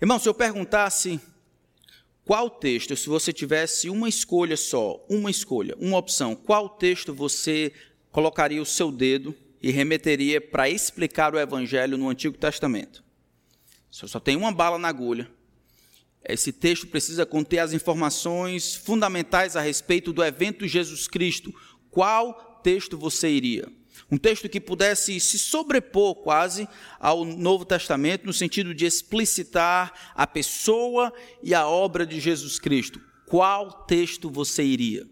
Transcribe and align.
Irmão, 0.00 0.18
se 0.18 0.28
eu 0.28 0.34
perguntasse 0.34 1.20
qual 2.24 2.48
texto, 2.48 2.96
se 2.96 3.08
você 3.08 3.32
tivesse 3.32 3.90
uma 3.90 4.08
escolha 4.08 4.56
só, 4.56 5.04
uma 5.08 5.30
escolha, 5.30 5.76
uma 5.78 5.98
opção, 5.98 6.34
qual 6.34 6.68
texto 6.68 7.14
você 7.14 7.72
colocaria 8.10 8.62
o 8.62 8.66
seu 8.66 8.90
dedo 8.90 9.34
e 9.62 9.70
remeteria 9.70 10.40
para 10.40 10.68
explicar 10.68 11.34
o 11.34 11.38
evangelho 11.38 11.98
no 11.98 12.08
Antigo 12.08 12.36
Testamento? 12.36 13.04
Se 13.90 14.04
eu 14.04 14.08
só 14.08 14.18
tenho 14.18 14.40
uma 14.40 14.52
bala 14.52 14.78
na 14.78 14.88
agulha, 14.88 15.30
esse 16.26 16.50
texto 16.50 16.86
precisa 16.86 17.26
conter 17.26 17.58
as 17.58 17.72
informações 17.72 18.74
fundamentais 18.74 19.54
a 19.54 19.60
respeito 19.60 20.12
do 20.12 20.24
evento 20.24 20.66
Jesus 20.66 21.06
Cristo. 21.06 21.54
Qual 21.90 22.60
texto 22.62 22.96
você 22.96 23.28
iria? 23.28 23.70
Um 24.10 24.18
texto 24.18 24.48
que 24.48 24.60
pudesse 24.60 25.18
se 25.18 25.38
sobrepor 25.38 26.16
quase 26.16 26.68
ao 26.98 27.24
Novo 27.24 27.64
Testamento, 27.64 28.26
no 28.26 28.32
sentido 28.32 28.74
de 28.74 28.86
explicitar 28.86 30.12
a 30.14 30.26
pessoa 30.26 31.12
e 31.42 31.54
a 31.54 31.66
obra 31.66 32.06
de 32.06 32.20
Jesus 32.20 32.58
Cristo. 32.58 33.00
Qual 33.26 33.84
texto 33.84 34.30
você 34.30 34.62
iria? 34.62 35.06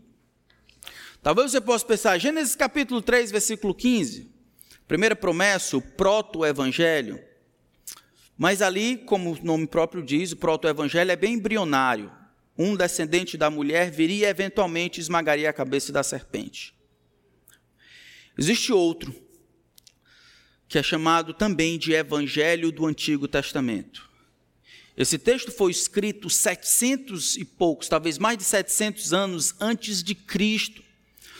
Talvez 1.22 1.52
você 1.52 1.60
possa 1.60 1.86
pensar, 1.86 2.18
Gênesis 2.18 2.56
capítulo 2.56 3.00
3, 3.00 3.30
versículo 3.30 3.74
15. 3.74 4.30
Primeira 4.86 5.16
promessa, 5.16 5.76
o 5.76 5.82
proto-evangelho. 5.82 7.22
Mas 8.36 8.60
ali, 8.60 8.96
como 8.98 9.32
o 9.32 9.44
nome 9.44 9.66
próprio 9.66 10.02
diz, 10.02 10.32
o 10.32 10.36
proto-evangelho 10.36 11.10
é 11.10 11.16
bem 11.16 11.34
embrionário. 11.34 12.12
Um 12.58 12.76
descendente 12.76 13.38
da 13.38 13.48
mulher 13.48 13.90
viria 13.90 14.26
e 14.26 14.30
eventualmente 14.30 15.00
esmagaria 15.00 15.48
a 15.48 15.52
cabeça 15.52 15.92
da 15.92 16.02
serpente. 16.02 16.74
Existe 18.42 18.72
outro, 18.72 19.14
que 20.66 20.76
é 20.76 20.82
chamado 20.82 21.32
também 21.32 21.78
de 21.78 21.92
Evangelho 21.92 22.72
do 22.72 22.86
Antigo 22.86 23.28
Testamento. 23.28 24.10
Esse 24.96 25.16
texto 25.16 25.52
foi 25.52 25.70
escrito 25.70 26.28
700 26.28 27.36
e 27.36 27.44
poucos, 27.44 27.88
talvez 27.88 28.18
mais 28.18 28.36
de 28.36 28.42
700 28.42 29.12
anos 29.12 29.54
antes 29.60 30.02
de 30.02 30.16
Cristo. 30.16 30.82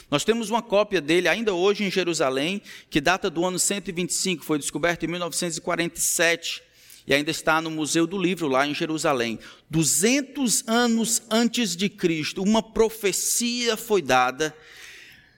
Nós 0.08 0.22
temos 0.22 0.48
uma 0.48 0.62
cópia 0.62 1.00
dele 1.00 1.26
ainda 1.26 1.52
hoje 1.52 1.82
em 1.82 1.90
Jerusalém, 1.90 2.62
que 2.88 3.00
data 3.00 3.28
do 3.28 3.44
ano 3.44 3.58
125, 3.58 4.44
foi 4.44 4.60
descoberto 4.60 5.02
em 5.02 5.08
1947 5.08 6.62
e 7.04 7.12
ainda 7.12 7.32
está 7.32 7.60
no 7.60 7.68
Museu 7.68 8.06
do 8.06 8.16
Livro 8.16 8.46
lá 8.46 8.64
em 8.64 8.72
Jerusalém. 8.72 9.40
200 9.68 10.68
anos 10.68 11.20
antes 11.28 11.74
de 11.74 11.88
Cristo, 11.88 12.44
uma 12.44 12.62
profecia 12.62 13.76
foi 13.76 14.00
dada 14.00 14.54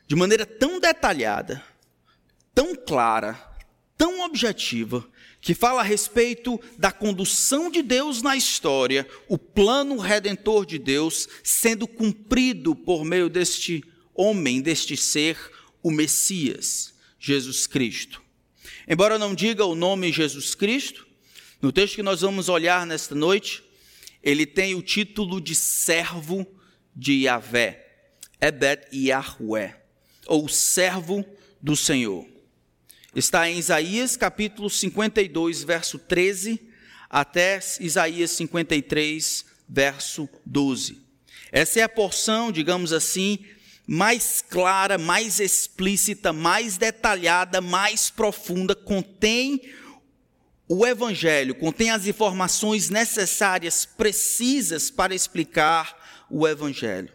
de 0.07 0.15
maneira 0.15 0.45
tão 0.45 0.79
detalhada, 0.79 1.65
tão 2.55 2.75
clara, 2.75 3.41
tão 3.97 4.25
objetiva, 4.25 5.07
que 5.41 5.55
fala 5.55 5.81
a 5.81 5.85
respeito 5.85 6.61
da 6.79 6.91
condução 6.91 7.71
de 7.71 7.83
Deus 7.83 8.23
na 8.23 8.37
história, 8.37 9.07
o 9.29 9.37
plano 9.37 9.99
redentor 9.99 10.65
de 10.65 10.79
Deus 10.79 11.29
sendo 11.43 11.87
cumprido 11.87 12.75
por 12.75 13.05
meio 13.05 13.29
deste 13.29 13.85
homem, 14.15 14.63
deste 14.63 14.97
ser, 14.97 15.37
o 15.83 15.91
Messias, 15.91 16.95
Jesus 17.19 17.67
Cristo. 17.67 18.23
Embora 18.89 19.19
não 19.19 19.35
diga 19.35 19.67
o 19.67 19.75
nome 19.75 20.13
Jesus 20.13 20.55
Cristo, 20.55 21.07
no 21.61 21.71
texto 21.71 21.97
que 21.97 22.03
nós 22.03 22.23
vamos 22.23 22.49
olhar 22.49 22.87
nesta 22.87 23.15
noite, 23.15 23.63
ele 24.23 24.47
tem 24.47 24.75
o 24.75 24.83
título 24.83 25.41
de 25.41 25.55
servo 25.55 26.47
de 26.97 27.25
Yahvé, 27.25 27.87
Ebed 28.41 28.87
Yahweh 28.95 29.84
ou 30.27 30.49
servo 30.49 31.25
do 31.61 31.77
Senhor. 31.77 32.27
Está 33.15 33.49
em 33.49 33.59
Isaías 33.59 34.17
capítulo 34.17 34.69
52, 34.69 35.63
verso 35.63 35.99
13, 35.99 36.61
até 37.09 37.61
Isaías 37.79 38.33
53, 38.33 39.45
verso 39.69 40.29
12. 40.45 41.01
Essa 41.53 41.79
é 41.79 41.83
a 41.85 41.89
porção, 41.89 42.51
digamos 42.51 42.93
assim, 42.93 43.39
mais 43.87 44.43
clara, 44.43 44.99
mais 44.99 45.39
explícita, 45.39 46.33
mais 46.33 46.77
detalhada, 46.77 47.61
mais 47.61 48.11
profunda, 48.11 48.75
contém 48.75 49.61
o 50.69 50.85
Evangelho, 50.85 51.55
contém 51.55 51.91
as 51.91 52.09
informações 52.09 52.91
necessárias, 52.91 53.87
precisas 53.87 54.91
para 54.91 55.15
explicar 55.15 56.27
o 56.29 56.49
Evangelho. 56.49 57.14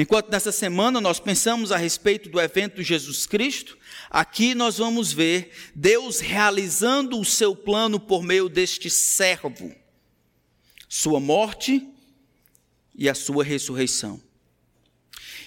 Enquanto 0.00 0.30
nessa 0.30 0.52
semana 0.52 1.00
nós 1.00 1.18
pensamos 1.18 1.72
a 1.72 1.76
respeito 1.76 2.28
do 2.28 2.40
evento 2.40 2.84
Jesus 2.84 3.26
Cristo, 3.26 3.76
aqui 4.08 4.54
nós 4.54 4.78
vamos 4.78 5.12
ver 5.12 5.50
Deus 5.74 6.20
realizando 6.20 7.18
o 7.18 7.24
seu 7.24 7.56
plano 7.56 7.98
por 7.98 8.22
meio 8.22 8.48
deste 8.48 8.88
servo, 8.88 9.74
sua 10.88 11.18
morte 11.18 11.84
e 12.94 13.08
a 13.08 13.14
sua 13.14 13.42
ressurreição. 13.42 14.22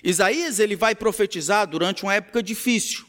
Isaías 0.04 0.60
ele 0.60 0.76
vai 0.76 0.96
profetizar 0.96 1.66
durante 1.66 2.04
uma 2.04 2.14
época 2.14 2.44
difícil. 2.44 3.06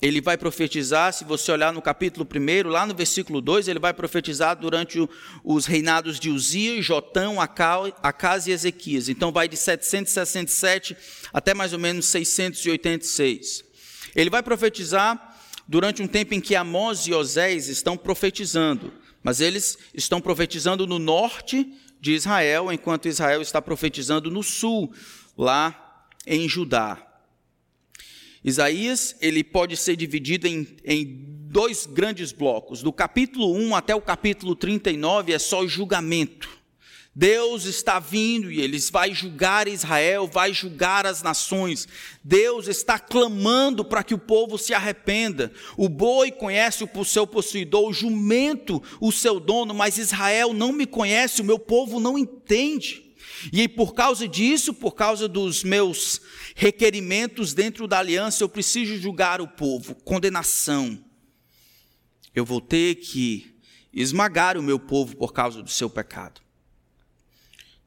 Ele 0.00 0.20
vai 0.20 0.36
profetizar, 0.36 1.10
se 1.12 1.24
você 1.24 1.50
olhar 1.50 1.72
no 1.72 1.80
capítulo 1.80 2.26
1, 2.26 2.68
lá 2.68 2.84
no 2.84 2.94
versículo 2.94 3.40
2, 3.40 3.66
ele 3.66 3.78
vai 3.78 3.94
profetizar 3.94 4.54
durante 4.54 5.00
o, 5.00 5.08
os 5.42 5.64
reinados 5.64 6.20
de 6.20 6.28
Uzias, 6.28 6.84
Jotão, 6.84 7.40
Acas 7.40 8.46
e 8.46 8.50
Ezequias. 8.50 9.08
Então 9.08 9.32
vai 9.32 9.48
de 9.48 9.56
767 9.56 10.94
até 11.32 11.54
mais 11.54 11.72
ou 11.72 11.78
menos 11.78 12.06
686. 12.06 13.64
Ele 14.14 14.28
vai 14.28 14.42
profetizar 14.42 15.34
durante 15.66 16.02
um 16.02 16.06
tempo 16.06 16.34
em 16.34 16.40
que 16.40 16.54
Amós 16.54 17.06
e 17.06 17.14
Osés 17.14 17.68
estão 17.68 17.96
profetizando, 17.96 18.92
mas 19.22 19.40
eles 19.40 19.78
estão 19.94 20.20
profetizando 20.20 20.86
no 20.86 20.98
norte 20.98 21.72
de 21.98 22.12
Israel, 22.12 22.70
enquanto 22.70 23.08
Israel 23.08 23.40
está 23.40 23.62
profetizando 23.62 24.30
no 24.30 24.42
sul, 24.42 24.92
lá 25.36 26.04
em 26.26 26.46
Judá. 26.46 27.02
Isaías, 28.46 29.16
ele 29.20 29.42
pode 29.42 29.76
ser 29.76 29.96
dividido 29.96 30.46
em, 30.46 30.68
em 30.84 31.04
dois 31.50 31.84
grandes 31.84 32.30
blocos. 32.30 32.80
Do 32.80 32.92
capítulo 32.92 33.52
1 33.52 33.74
até 33.74 33.92
o 33.92 34.00
capítulo 34.00 34.54
39 34.54 35.32
é 35.32 35.38
só 35.40 35.66
julgamento. 35.66 36.48
Deus 37.12 37.64
está 37.64 37.98
vindo 37.98 38.52
e 38.52 38.60
ele 38.60 38.78
vai 38.92 39.12
julgar 39.12 39.66
Israel, 39.66 40.28
vai 40.28 40.52
julgar 40.52 41.06
as 41.06 41.22
nações. 41.22 41.88
Deus 42.22 42.68
está 42.68 43.00
clamando 43.00 43.84
para 43.84 44.04
que 44.04 44.14
o 44.14 44.18
povo 44.18 44.56
se 44.58 44.72
arrependa. 44.72 45.50
O 45.76 45.88
boi 45.88 46.30
conhece 46.30 46.88
o 46.94 47.04
seu 47.04 47.26
possuidor, 47.26 47.88
o 47.88 47.92
jumento 47.92 48.80
o 49.00 49.10
seu 49.10 49.40
dono, 49.40 49.74
mas 49.74 49.98
Israel 49.98 50.52
não 50.52 50.72
me 50.72 50.86
conhece, 50.86 51.40
o 51.40 51.44
meu 51.44 51.58
povo 51.58 51.98
não 51.98 52.16
entende. 52.16 53.05
E 53.52 53.68
por 53.68 53.94
causa 53.94 54.26
disso, 54.26 54.72
por 54.74 54.92
causa 54.92 55.28
dos 55.28 55.64
meus 55.64 56.20
requerimentos 56.54 57.54
dentro 57.54 57.86
da 57.86 57.98
aliança, 57.98 58.42
eu 58.42 58.48
preciso 58.48 58.96
julgar 58.96 59.40
o 59.40 59.48
povo, 59.48 59.94
condenação. 59.94 60.98
Eu 62.34 62.44
vou 62.44 62.60
ter 62.60 62.96
que 62.96 63.54
esmagar 63.92 64.58
o 64.58 64.62
meu 64.62 64.78
povo 64.78 65.16
por 65.16 65.32
causa 65.32 65.62
do 65.62 65.70
seu 65.70 65.88
pecado. 65.88 66.40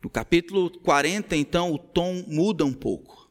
No 0.02 0.10
capítulo 0.10 0.72
40, 0.80 1.36
então, 1.36 1.74
o 1.74 1.78
tom 1.78 2.24
muda 2.28 2.66
um 2.66 2.74
pouco. 2.74 3.29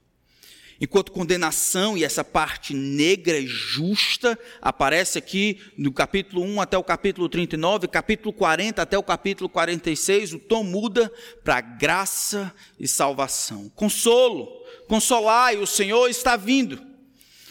Enquanto 0.81 1.11
condenação 1.11 1.99
e 1.99 2.05
essa 2.05 2.23
parte 2.23 2.73
negra 2.73 3.37
e 3.37 3.49
justa 3.49 4.39
aparece 4.63 5.19
aqui 5.19 5.61
no 5.77 5.93
capítulo 5.93 6.45
1 6.45 6.61
até 6.61 6.79
o 6.79 6.85
capítulo 6.85 7.29
39, 7.29 7.89
capítulo 7.89 8.33
40 8.33 8.81
até 8.81 8.97
o 8.97 9.03
capítulo 9.03 9.49
46, 9.49 10.35
o 10.35 10.39
tom 10.39 10.63
muda 10.63 11.13
para 11.43 11.61
graça 11.61 12.55
e 12.79 12.87
salvação. 12.87 13.69
Consolo, 13.75 14.49
consolai, 14.87 15.57
o 15.57 15.67
Senhor 15.67 16.09
está 16.09 16.37
vindo. 16.37 16.81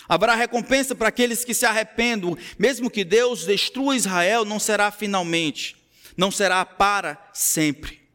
Haverá 0.08 0.34
recompensa 0.34 0.96
para 0.96 1.10
aqueles 1.10 1.44
que 1.44 1.54
se 1.54 1.66
arrependam, 1.66 2.38
mesmo 2.58 2.90
que 2.90 3.04
Deus 3.04 3.46
destrua 3.46 3.98
Israel, 3.98 4.46
não 4.46 4.58
será 4.58 4.90
finalmente, 4.90 5.76
não 6.16 6.32
será 6.32 6.64
para 6.64 7.30
sempre 7.34 8.07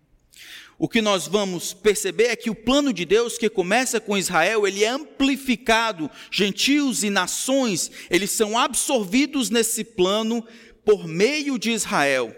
o 0.82 0.88
que 0.88 1.00
nós 1.00 1.29
vamos 1.29 1.73
perceber 1.73 2.25
é 2.25 2.34
que 2.34 2.50
o 2.50 2.56
plano 2.56 2.93
de 2.93 3.05
Deus 3.05 3.38
que 3.38 3.49
começa 3.49 4.00
com 4.00 4.19
Israel, 4.19 4.67
ele 4.67 4.82
é 4.82 4.88
amplificado, 4.88 6.11
gentios 6.29 7.05
e 7.05 7.08
nações, 7.08 7.88
eles 8.11 8.32
são 8.32 8.58
absorvidos 8.58 9.49
nesse 9.49 9.84
plano 9.84 10.44
por 10.84 11.06
meio 11.06 11.56
de 11.56 11.70
Israel. 11.70 12.34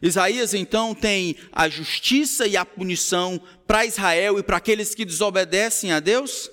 Isaías 0.00 0.54
então 0.54 0.94
tem 0.94 1.36
a 1.52 1.68
justiça 1.68 2.46
e 2.46 2.56
a 2.56 2.64
punição 2.64 3.38
para 3.66 3.84
Israel 3.84 4.38
e 4.38 4.42
para 4.42 4.56
aqueles 4.56 4.94
que 4.94 5.04
desobedecem 5.04 5.92
a 5.92 6.00
Deus, 6.00 6.50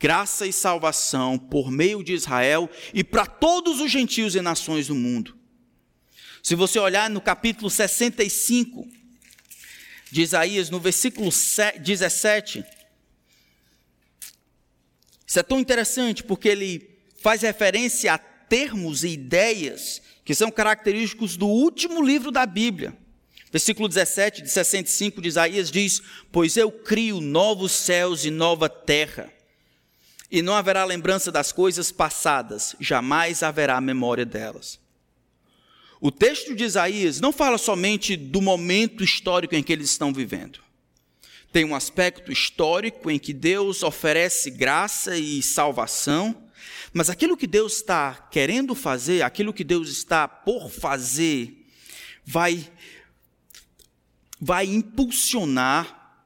graça 0.00 0.46
e 0.46 0.54
salvação 0.54 1.38
por 1.38 1.70
meio 1.70 2.02
de 2.02 2.14
Israel 2.14 2.66
e 2.94 3.04
para 3.04 3.26
todos 3.26 3.78
os 3.78 3.92
gentios 3.92 4.34
e 4.34 4.40
nações 4.40 4.86
do 4.86 4.94
mundo. 4.94 5.36
Se 6.42 6.54
você 6.54 6.78
olhar 6.78 7.10
no 7.10 7.20
capítulo 7.20 7.68
65, 7.68 8.88
de 10.16 10.22
Isaías, 10.22 10.70
no 10.70 10.80
versículo 10.80 11.28
17. 11.28 12.64
Isso 15.26 15.38
é 15.38 15.42
tão 15.42 15.60
interessante 15.60 16.24
porque 16.24 16.48
ele 16.48 16.88
faz 17.20 17.42
referência 17.42 18.14
a 18.14 18.16
termos 18.16 19.04
e 19.04 19.08
ideias 19.08 20.00
que 20.24 20.34
são 20.34 20.50
característicos 20.50 21.36
do 21.36 21.46
último 21.46 22.02
livro 22.02 22.30
da 22.30 22.46
Bíblia. 22.46 22.96
Versículo 23.52 23.88
17 23.88 24.40
de 24.40 24.48
65 24.48 25.20
de 25.20 25.28
Isaías 25.28 25.70
diz: 25.70 26.00
Pois 26.32 26.56
eu 26.56 26.72
crio 26.72 27.20
novos 27.20 27.72
céus 27.72 28.24
e 28.24 28.30
nova 28.30 28.70
terra, 28.70 29.30
e 30.30 30.40
não 30.40 30.54
haverá 30.54 30.82
lembrança 30.86 31.30
das 31.30 31.52
coisas 31.52 31.92
passadas, 31.92 32.74
jamais 32.80 33.42
haverá 33.42 33.78
memória 33.82 34.24
delas. 34.24 34.80
O 36.00 36.10
texto 36.10 36.54
de 36.54 36.64
Isaías 36.64 37.20
não 37.20 37.32
fala 37.32 37.56
somente 37.56 38.16
do 38.16 38.40
momento 38.42 39.02
histórico 39.02 39.54
em 39.54 39.62
que 39.62 39.72
eles 39.72 39.90
estão 39.90 40.12
vivendo. 40.12 40.60
Tem 41.52 41.64
um 41.64 41.74
aspecto 41.74 42.30
histórico 42.30 43.10
em 43.10 43.18
que 43.18 43.32
Deus 43.32 43.82
oferece 43.82 44.50
graça 44.50 45.16
e 45.16 45.42
salvação, 45.42 46.44
mas 46.92 47.08
aquilo 47.08 47.36
que 47.36 47.46
Deus 47.46 47.76
está 47.76 48.28
querendo 48.30 48.74
fazer, 48.74 49.22
aquilo 49.22 49.54
que 49.54 49.64
Deus 49.64 49.88
está 49.88 50.28
por 50.28 50.70
fazer, 50.70 51.66
vai, 52.24 52.70
vai 54.38 54.66
impulsionar 54.66 56.24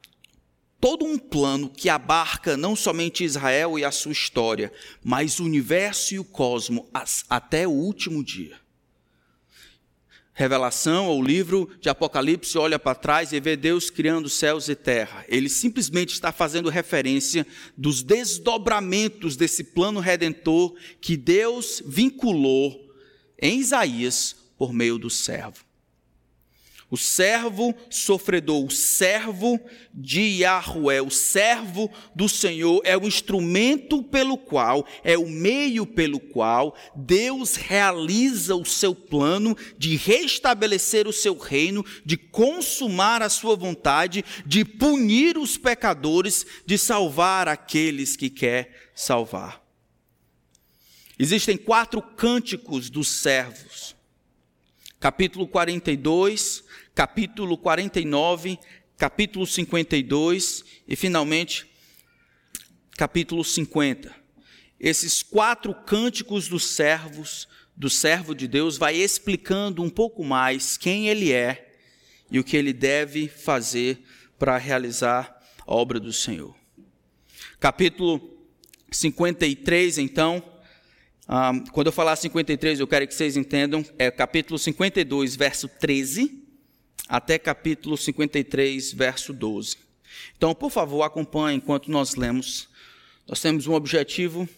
todo 0.80 1.04
um 1.04 1.18
plano 1.18 1.68
que 1.68 1.88
abarca 1.88 2.56
não 2.56 2.74
somente 2.74 3.22
Israel 3.22 3.78
e 3.78 3.84
a 3.84 3.90
sua 3.92 4.12
história, 4.12 4.72
mas 5.04 5.38
o 5.38 5.44
universo 5.44 6.14
e 6.14 6.18
o 6.18 6.24
cosmos 6.24 6.86
até 7.28 7.68
o 7.68 7.72
último 7.72 8.24
dia. 8.24 8.58
Revelação, 10.40 11.06
ou 11.06 11.20
o 11.20 11.22
livro 11.22 11.68
de 11.82 11.90
Apocalipse, 11.90 12.56
olha 12.56 12.78
para 12.78 12.94
trás 12.94 13.30
e 13.30 13.38
vê 13.38 13.58
Deus 13.58 13.90
criando 13.90 14.26
céus 14.26 14.70
e 14.70 14.74
terra. 14.74 15.22
Ele 15.28 15.50
simplesmente 15.50 16.14
está 16.14 16.32
fazendo 16.32 16.70
referência 16.70 17.46
dos 17.76 18.02
desdobramentos 18.02 19.36
desse 19.36 19.62
plano 19.62 20.00
redentor 20.00 20.74
que 20.98 21.14
Deus 21.14 21.82
vinculou 21.84 22.90
em 23.38 23.58
Isaías 23.58 24.34
por 24.56 24.72
meio 24.72 24.96
do 24.96 25.10
servo. 25.10 25.69
O 26.90 26.96
servo 26.96 27.72
sofredor, 27.88 28.64
o 28.64 28.70
servo 28.70 29.60
de 29.94 30.40
Yahweh, 30.42 31.00
o 31.00 31.10
servo 31.10 31.88
do 32.16 32.28
Senhor, 32.28 32.82
é 32.84 32.96
o 32.96 33.06
instrumento 33.06 34.02
pelo 34.02 34.36
qual, 34.36 34.84
é 35.04 35.16
o 35.16 35.28
meio 35.28 35.86
pelo 35.86 36.18
qual 36.18 36.74
Deus 36.96 37.54
realiza 37.54 38.56
o 38.56 38.64
seu 38.64 38.92
plano 38.92 39.56
de 39.78 39.94
restabelecer 39.94 41.06
o 41.06 41.12
seu 41.12 41.38
reino, 41.38 41.86
de 42.04 42.16
consumar 42.16 43.22
a 43.22 43.28
sua 43.28 43.54
vontade, 43.54 44.24
de 44.44 44.64
punir 44.64 45.38
os 45.38 45.56
pecadores, 45.56 46.44
de 46.66 46.76
salvar 46.76 47.46
aqueles 47.46 48.16
que 48.16 48.28
quer 48.28 48.90
salvar. 48.96 49.62
Existem 51.16 51.56
quatro 51.56 52.02
cânticos 52.02 52.90
dos 52.90 53.06
servos. 53.06 53.94
Capítulo 54.98 55.46
42, 55.46 56.64
capítulo 57.00 57.56
49, 57.56 58.58
capítulo 58.98 59.46
52 59.46 60.62
e, 60.86 60.94
finalmente, 60.94 61.66
capítulo 62.94 63.42
50. 63.42 64.14
Esses 64.78 65.22
quatro 65.22 65.72
cânticos 65.72 66.46
dos 66.46 66.62
servos, 66.62 67.48
do 67.74 67.88
servo 67.88 68.34
de 68.34 68.46
Deus, 68.46 68.76
vai 68.76 68.96
explicando 68.96 69.82
um 69.82 69.88
pouco 69.88 70.22
mais 70.22 70.76
quem 70.76 71.08
ele 71.08 71.32
é 71.32 71.72
e 72.30 72.38
o 72.38 72.44
que 72.44 72.54
ele 72.54 72.70
deve 72.70 73.28
fazer 73.28 74.04
para 74.38 74.58
realizar 74.58 75.42
a 75.66 75.74
obra 75.74 75.98
do 75.98 76.12
Senhor. 76.12 76.54
Capítulo 77.58 78.44
53, 78.90 79.96
então, 79.96 80.44
um, 81.26 81.64
quando 81.72 81.86
eu 81.86 81.92
falar 81.92 82.14
53, 82.16 82.78
eu 82.78 82.86
quero 82.86 83.08
que 83.08 83.14
vocês 83.14 83.38
entendam, 83.38 83.82
é 83.98 84.10
capítulo 84.10 84.58
52, 84.58 85.34
verso 85.34 85.66
13 85.66 86.39
até 87.10 87.40
capítulo 87.40 87.96
53, 87.96 88.92
verso 88.92 89.32
12. 89.32 89.76
Então, 90.36 90.54
por 90.54 90.70
favor, 90.70 91.02
acompanhe 91.02 91.56
enquanto 91.56 91.90
nós 91.90 92.14
lemos. 92.14 92.68
Nós 93.26 93.40
temos 93.40 93.66
um 93.66 93.74
objetivo 93.74 94.48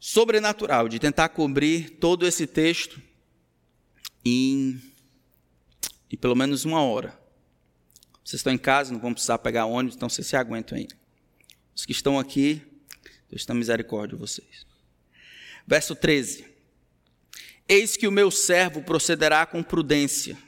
sobrenatural 0.00 0.88
de 0.88 0.98
tentar 0.98 1.28
cobrir 1.28 1.98
todo 2.00 2.26
esse 2.26 2.46
texto 2.46 2.98
em, 4.24 4.80
em 6.10 6.16
pelo 6.16 6.34
menos 6.34 6.64
uma 6.64 6.80
hora. 6.82 7.10
Vocês 8.24 8.40
estão 8.40 8.52
em 8.52 8.58
casa, 8.58 8.90
não 8.90 8.98
vão 9.00 9.12
precisar 9.12 9.36
pegar 9.38 9.66
ônibus, 9.66 9.96
então 9.96 10.08
vocês 10.08 10.26
se 10.26 10.36
aguentam 10.36 10.78
aí. 10.78 10.88
Os 11.76 11.84
que 11.84 11.92
estão 11.92 12.18
aqui, 12.18 12.62
Deus 13.28 13.44
tenha 13.44 13.58
misericórdia 13.58 14.16
de 14.16 14.20
vocês. 14.20 14.66
Verso 15.66 15.94
13: 15.94 16.46
Eis 17.68 17.98
que 17.98 18.08
o 18.08 18.12
meu 18.12 18.30
servo 18.30 18.82
procederá 18.82 19.44
com 19.44 19.62
prudência 19.62 20.47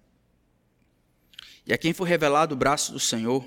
E 1.65 1.73
a 1.73 1.77
quem 1.77 1.93
foi 1.93 2.07
revelado 2.07 2.55
o 2.55 2.57
braço 2.57 2.91
do 2.91 2.99
Senhor. 2.99 3.45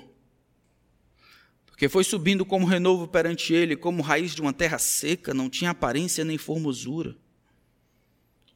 Porque 1.65 1.89
foi 1.89 2.03
subindo 2.03 2.45
como 2.45 2.65
renovo 2.65 3.07
perante 3.07 3.53
ele, 3.53 3.75
como 3.75 4.01
raiz 4.01 4.33
de 4.33 4.41
uma 4.41 4.53
terra 4.53 4.77
seca, 4.77 5.33
não 5.33 5.49
tinha 5.49 5.71
aparência 5.71 6.23
nem 6.23 6.37
formosura. 6.37 7.17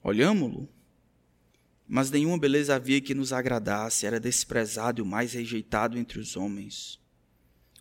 Olhámo-lo, 0.01 0.69
mas 1.85 2.09
nenhuma 2.09 2.37
beleza 2.37 2.75
havia 2.75 3.01
que 3.01 3.13
nos 3.13 3.33
agradasse, 3.33 4.05
era 4.05 4.19
desprezado 4.19 5.01
e 5.01 5.03
o 5.03 5.05
mais 5.05 5.33
rejeitado 5.33 5.97
entre 5.97 6.19
os 6.19 6.37
homens. 6.37 6.99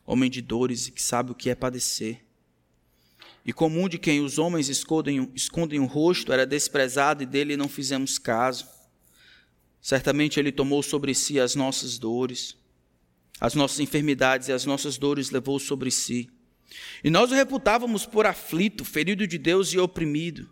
Homem 0.05 0.31
de 0.31 0.41
dores 0.41 0.89
e 0.89 0.91
que 0.91 1.03
sabe 1.03 1.31
o 1.31 1.35
que 1.35 1.51
é 1.51 1.55
padecer. 1.55 2.25
E 3.45 3.53
comum 3.53 3.89
de 3.89 3.99
quem 3.99 4.21
os 4.21 4.39
homens 4.39 4.69
escondem, 4.69 5.31
escondem 5.35 5.79
o 5.79 5.85
rosto, 5.85 6.33
era 6.33 6.47
desprezado 6.47 7.23
e 7.23 7.27
dele 7.27 7.57
não 7.57 7.69
fizemos 7.69 8.19
caso. 8.19 8.67
Certamente 9.81 10.39
Ele 10.39 10.53
tomou 10.53 10.83
sobre 10.83 11.15
si 11.15 11.39
as 11.39 11.55
nossas 11.55 11.99
dores, 11.99 12.57
as 13.41 13.55
nossas 13.55 13.81
enfermidades 13.81 14.49
e 14.49 14.53
as 14.53 14.65
nossas 14.65 14.99
dores 14.99 15.31
levou 15.31 15.59
sobre 15.59 15.91
si. 15.91 16.29
E 17.03 17.11
nós 17.11 17.31
o 17.31 17.35
reputávamos 17.35 18.05
por 18.05 18.27
aflito, 18.27 18.85
ferido 18.85 19.27
de 19.27 19.39
Deus 19.39 19.73
e 19.73 19.79
oprimido. 19.79 20.51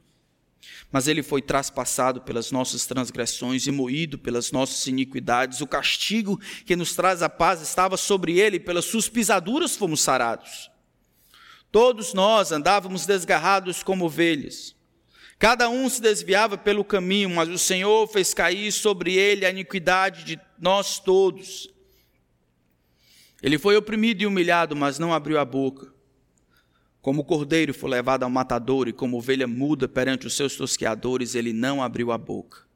Mas 0.90 1.08
ele 1.08 1.22
foi 1.22 1.42
traspassado 1.42 2.20
pelas 2.22 2.50
nossas 2.50 2.86
transgressões 2.86 3.66
e 3.66 3.70
moído 3.70 4.18
pelas 4.18 4.52
nossas 4.52 4.86
iniquidades. 4.86 5.60
O 5.60 5.66
castigo 5.66 6.40
que 6.64 6.76
nos 6.76 6.94
traz 6.94 7.22
a 7.22 7.28
paz 7.28 7.60
estava 7.60 7.96
sobre 7.96 8.38
ele, 8.38 8.60
pelas 8.60 8.84
suas 8.84 9.08
pisaduras 9.08 9.76
fomos 9.76 10.00
sarados. 10.00 10.70
Todos 11.70 12.14
nós 12.14 12.52
andávamos 12.52 13.04
desgarrados 13.04 13.82
como 13.82 14.06
ovelhas. 14.06 14.75
Cada 15.38 15.68
um 15.68 15.88
se 15.88 16.00
desviava 16.00 16.56
pelo 16.56 16.84
caminho, 16.84 17.28
mas 17.30 17.48
o 17.48 17.58
Senhor 17.58 18.06
fez 18.08 18.32
cair 18.32 18.72
sobre 18.72 19.14
ele 19.14 19.44
a 19.44 19.50
iniquidade 19.50 20.24
de 20.24 20.40
nós 20.58 20.98
todos. 20.98 21.68
Ele 23.42 23.58
foi 23.58 23.76
oprimido 23.76 24.22
e 24.22 24.26
humilhado, 24.26 24.74
mas 24.74 24.98
não 24.98 25.12
abriu 25.12 25.38
a 25.38 25.44
boca. 25.44 25.92
Como 27.02 27.20
o 27.20 27.24
cordeiro 27.24 27.74
foi 27.74 27.90
levado 27.90 28.22
ao 28.22 28.30
matador 28.30 28.88
e 28.88 28.92
como 28.92 29.18
ovelha 29.18 29.46
muda 29.46 29.86
perante 29.86 30.26
os 30.26 30.34
seus 30.34 30.56
tosqueadores, 30.56 31.34
ele 31.34 31.52
não 31.52 31.82
abriu 31.82 32.10
a 32.10 32.18
boca. 32.18 32.66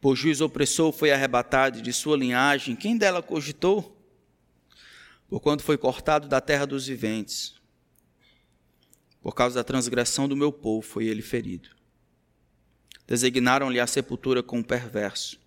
Por 0.00 0.14
juiz 0.14 0.40
opressor 0.40 0.92
foi 0.92 1.10
arrebatado 1.10 1.82
de 1.82 1.92
sua 1.92 2.16
linhagem, 2.16 2.76
quem 2.76 2.96
dela 2.96 3.22
cogitou? 3.22 3.96
Por 5.28 5.40
quanto 5.40 5.62
foi 5.62 5.76
cortado 5.76 6.28
da 6.28 6.40
terra 6.40 6.66
dos 6.66 6.86
viventes. 6.86 7.59
Por 9.22 9.34
causa 9.34 9.56
da 9.56 9.64
transgressão 9.64 10.26
do 10.26 10.36
meu 10.36 10.50
povo 10.50 10.80
foi 10.80 11.06
ele 11.06 11.20
ferido. 11.20 11.68
Designaram-lhe 13.06 13.78
a 13.78 13.86
sepultura 13.86 14.42
com 14.42 14.60
o 14.60 14.64
perverso, 14.64 15.38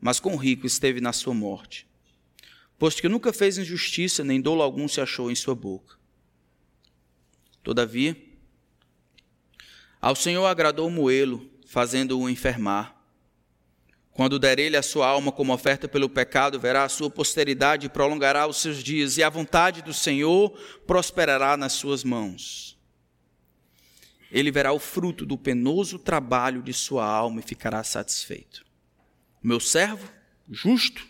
mas 0.00 0.18
com 0.18 0.34
o 0.34 0.36
rico 0.36 0.66
esteve 0.66 1.00
na 1.00 1.12
sua 1.12 1.34
morte. 1.34 1.86
Posto 2.78 3.02
que 3.02 3.08
nunca 3.08 3.32
fez 3.32 3.58
injustiça, 3.58 4.24
nem 4.24 4.40
dolo 4.40 4.62
algum 4.62 4.88
se 4.88 5.00
achou 5.00 5.30
em 5.30 5.34
sua 5.34 5.54
boca. 5.54 5.96
Todavia, 7.62 8.16
ao 10.00 10.16
Senhor 10.16 10.46
agradou 10.46 10.88
moê-lo, 10.88 11.46
fazendo-o 11.66 12.30
enfermar. 12.30 12.96
Quando 14.12 14.38
der 14.38 14.58
ele 14.58 14.78
a 14.78 14.82
sua 14.82 15.06
alma 15.06 15.30
como 15.30 15.52
oferta 15.52 15.86
pelo 15.86 16.08
pecado, 16.08 16.58
verá 16.58 16.84
a 16.84 16.88
sua 16.88 17.10
posteridade 17.10 17.86
e 17.86 17.90
prolongará 17.90 18.46
os 18.46 18.56
seus 18.56 18.82
dias, 18.82 19.18
e 19.18 19.22
a 19.22 19.28
vontade 19.28 19.82
do 19.82 19.92
Senhor 19.92 20.58
prosperará 20.86 21.54
nas 21.54 21.74
suas 21.74 22.02
mãos 22.02 22.79
ele 24.30 24.50
verá 24.50 24.72
o 24.72 24.78
fruto 24.78 25.26
do 25.26 25.36
penoso 25.36 25.98
trabalho 25.98 26.62
de 26.62 26.72
sua 26.72 27.04
alma 27.04 27.40
e 27.40 27.42
ficará 27.42 27.82
satisfeito. 27.82 28.64
Meu 29.42 29.58
servo, 29.58 30.08
justo, 30.48 31.08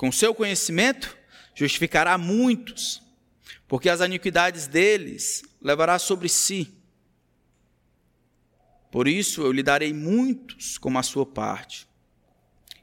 Com 0.00 0.10
seu 0.10 0.34
conhecimento, 0.34 1.14
justificará 1.54 2.16
muitos, 2.16 3.02
porque 3.68 3.90
as 3.90 4.00
iniquidades 4.00 4.66
deles 4.66 5.42
levará 5.60 5.98
sobre 5.98 6.26
si. 6.26 6.72
Por 8.90 9.06
isso 9.06 9.42
eu 9.42 9.52
lhe 9.52 9.62
darei 9.62 9.92
muitos 9.92 10.78
como 10.78 10.98
a 10.98 11.02
sua 11.02 11.26
parte, 11.26 11.86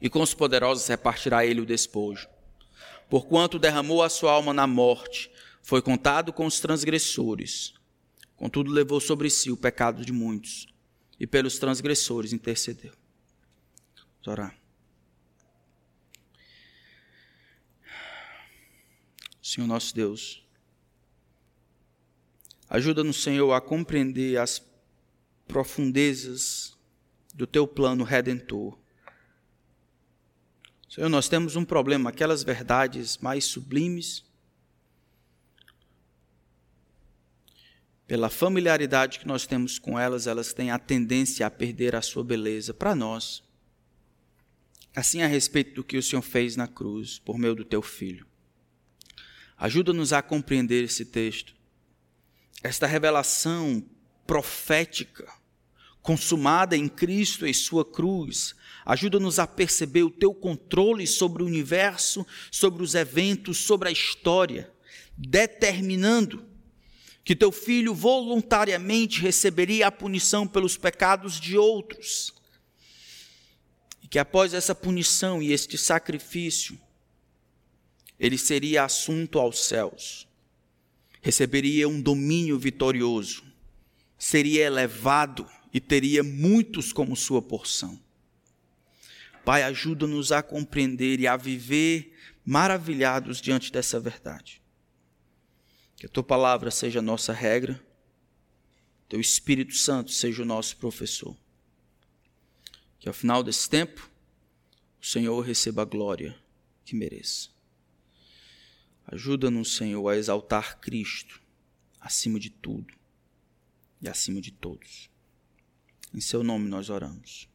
e 0.00 0.08
com 0.08 0.22
os 0.22 0.32
poderosos 0.32 0.86
repartirá 0.86 1.44
ele 1.44 1.60
o 1.60 1.66
despojo. 1.66 2.28
Porquanto 3.10 3.58
derramou 3.58 4.00
a 4.00 4.08
sua 4.08 4.30
alma 4.30 4.54
na 4.54 4.68
morte, 4.68 5.28
foi 5.60 5.82
contado 5.82 6.32
com 6.32 6.46
os 6.46 6.60
transgressores. 6.60 7.74
Contudo, 8.38 8.70
levou 8.70 9.00
sobre 9.00 9.28
si 9.28 9.50
o 9.50 9.56
pecado 9.56 10.04
de 10.04 10.12
muitos, 10.12 10.72
e 11.18 11.26
pelos 11.26 11.58
transgressores 11.58 12.32
intercedeu. 12.32 12.92
Vamos 13.96 14.28
orar. 14.28 14.56
Senhor 19.42 19.66
nosso 19.66 19.92
Deus, 19.92 20.46
ajuda-nos, 22.68 23.20
Senhor, 23.22 23.52
a 23.52 23.60
compreender 23.60 24.38
as 24.38 24.64
profundezas 25.48 26.78
do 27.34 27.46
teu 27.46 27.66
plano 27.66 28.04
redentor. 28.04 28.78
Senhor, 30.88 31.08
nós 31.08 31.28
temos 31.28 31.56
um 31.56 31.64
problema, 31.64 32.10
aquelas 32.10 32.44
verdades 32.44 33.18
mais 33.18 33.46
sublimes, 33.46 34.27
pela 38.08 38.30
familiaridade 38.30 39.18
que 39.18 39.28
nós 39.28 39.46
temos 39.46 39.78
com 39.78 39.98
elas, 39.98 40.26
elas 40.26 40.54
têm 40.54 40.70
a 40.70 40.78
tendência 40.78 41.46
a 41.46 41.50
perder 41.50 41.94
a 41.94 42.00
sua 42.00 42.24
beleza 42.24 42.72
para 42.72 42.94
nós. 42.94 43.42
Assim 44.96 45.20
a 45.20 45.26
respeito 45.26 45.74
do 45.74 45.84
que 45.84 45.98
o 45.98 46.02
Senhor 46.02 46.22
fez 46.22 46.56
na 46.56 46.66
cruz, 46.66 47.18
por 47.18 47.38
meio 47.38 47.54
do 47.54 47.66
teu 47.66 47.82
filho. 47.82 48.26
Ajuda-nos 49.58 50.14
a 50.14 50.22
compreender 50.22 50.84
esse 50.84 51.04
texto, 51.04 51.54
esta 52.62 52.86
revelação 52.86 53.84
profética, 54.26 55.30
consumada 56.00 56.74
em 56.74 56.88
Cristo 56.88 57.46
e 57.46 57.52
Sua 57.52 57.84
cruz. 57.84 58.54
Ajuda-nos 58.86 59.38
a 59.38 59.46
perceber 59.46 60.04
o 60.04 60.10
teu 60.10 60.32
controle 60.32 61.06
sobre 61.06 61.42
o 61.42 61.46
universo, 61.46 62.26
sobre 62.50 62.82
os 62.82 62.94
eventos, 62.94 63.58
sobre 63.58 63.90
a 63.90 63.92
história, 63.92 64.72
determinando 65.14 66.47
que 67.28 67.36
teu 67.36 67.52
filho 67.52 67.92
voluntariamente 67.92 69.20
receberia 69.20 69.88
a 69.88 69.92
punição 69.92 70.46
pelos 70.46 70.78
pecados 70.78 71.38
de 71.38 71.58
outros. 71.58 72.32
E 74.02 74.08
que 74.08 74.18
após 74.18 74.54
essa 74.54 74.74
punição 74.74 75.42
e 75.42 75.52
este 75.52 75.76
sacrifício, 75.76 76.80
ele 78.18 78.38
seria 78.38 78.82
assunto 78.82 79.38
aos 79.38 79.62
céus, 79.62 80.26
receberia 81.20 81.86
um 81.86 82.00
domínio 82.00 82.58
vitorioso, 82.58 83.44
seria 84.18 84.64
elevado 84.64 85.46
e 85.70 85.78
teria 85.78 86.22
muitos 86.22 86.94
como 86.94 87.14
sua 87.14 87.42
porção. 87.42 88.00
Pai, 89.44 89.64
ajuda-nos 89.64 90.32
a 90.32 90.42
compreender 90.42 91.20
e 91.20 91.26
a 91.26 91.36
viver 91.36 92.10
maravilhados 92.42 93.38
diante 93.38 93.70
dessa 93.70 94.00
verdade. 94.00 94.62
Que 95.98 96.06
a 96.06 96.08
tua 96.08 96.22
palavra 96.22 96.70
seja 96.70 97.00
a 97.00 97.02
nossa 97.02 97.32
regra, 97.32 97.84
teu 99.08 99.20
Espírito 99.20 99.74
Santo 99.74 100.12
seja 100.12 100.42
o 100.42 100.46
nosso 100.46 100.76
professor. 100.76 101.36
Que 103.00 103.08
ao 103.08 103.14
final 103.14 103.42
desse 103.42 103.68
tempo, 103.68 104.08
o 105.00 105.04
Senhor 105.04 105.40
receba 105.40 105.82
a 105.82 105.84
glória 105.84 106.40
que 106.84 106.94
mereça. 106.94 107.50
Ajuda-nos, 109.06 109.74
Senhor, 109.74 110.08
a 110.08 110.16
exaltar 110.16 110.78
Cristo 110.78 111.42
acima 112.00 112.38
de 112.38 112.50
tudo 112.50 112.94
e 114.00 114.08
acima 114.08 114.40
de 114.40 114.52
todos. 114.52 115.10
Em 116.14 116.20
seu 116.20 116.44
nome 116.44 116.68
nós 116.68 116.90
oramos. 116.90 117.48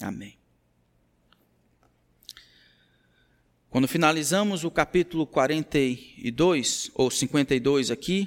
Amém. 0.00 0.38
Quando 3.70 3.86
finalizamos 3.86 4.64
o 4.64 4.70
capítulo 4.70 5.26
42, 5.26 6.90
ou 6.94 7.10
52 7.10 7.90
aqui, 7.90 8.26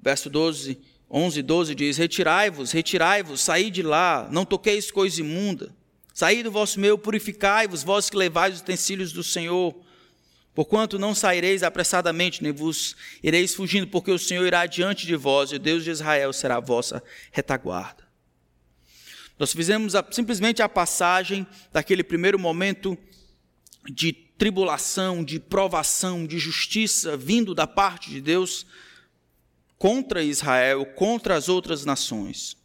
verso 0.00 0.30
12, 0.30 0.78
11 1.10 1.38
e 1.38 1.42
12 1.42 1.74
diz: 1.74 1.98
Retirai-vos, 1.98 2.72
retirai-vos, 2.72 3.42
saí 3.42 3.70
de 3.70 3.82
lá, 3.82 4.26
não 4.32 4.46
toqueis 4.46 4.90
coisa 4.90 5.20
imunda. 5.20 5.76
Saí 6.14 6.42
do 6.42 6.50
vosso 6.50 6.80
meio, 6.80 6.96
purificai-vos, 6.96 7.82
vós 7.82 8.08
que 8.08 8.16
levais 8.16 8.54
os 8.54 8.60
utensílios 8.62 9.12
do 9.12 9.22
Senhor. 9.22 9.78
Porquanto 10.54 10.98
não 10.98 11.14
saireis 11.14 11.62
apressadamente, 11.62 12.42
nem 12.42 12.50
vos 12.50 12.96
ireis 13.22 13.54
fugindo, 13.54 13.86
porque 13.88 14.10
o 14.10 14.18
Senhor 14.18 14.46
irá 14.46 14.64
diante 14.64 15.06
de 15.06 15.16
vós, 15.16 15.52
e 15.52 15.56
o 15.56 15.58
Deus 15.58 15.84
de 15.84 15.90
Israel 15.90 16.32
será 16.32 16.56
a 16.56 16.60
vossa 16.60 17.02
retaguarda. 17.30 18.08
Nós 19.38 19.52
fizemos 19.52 19.94
a, 19.94 20.04
simplesmente 20.10 20.62
a 20.62 20.68
passagem 20.68 21.46
daquele 21.72 22.02
primeiro 22.02 22.38
momento 22.38 22.98
de 23.90 24.12
tribulação, 24.12 25.24
de 25.24 25.40
provação, 25.40 26.26
de 26.26 26.38
justiça 26.38 27.16
vindo 27.16 27.54
da 27.54 27.66
parte 27.66 28.10
de 28.10 28.20
Deus 28.20 28.66
contra 29.76 30.22
Israel, 30.22 30.86
contra 30.94 31.34
as 31.34 31.48
outras 31.48 31.84
nações. 31.84 32.56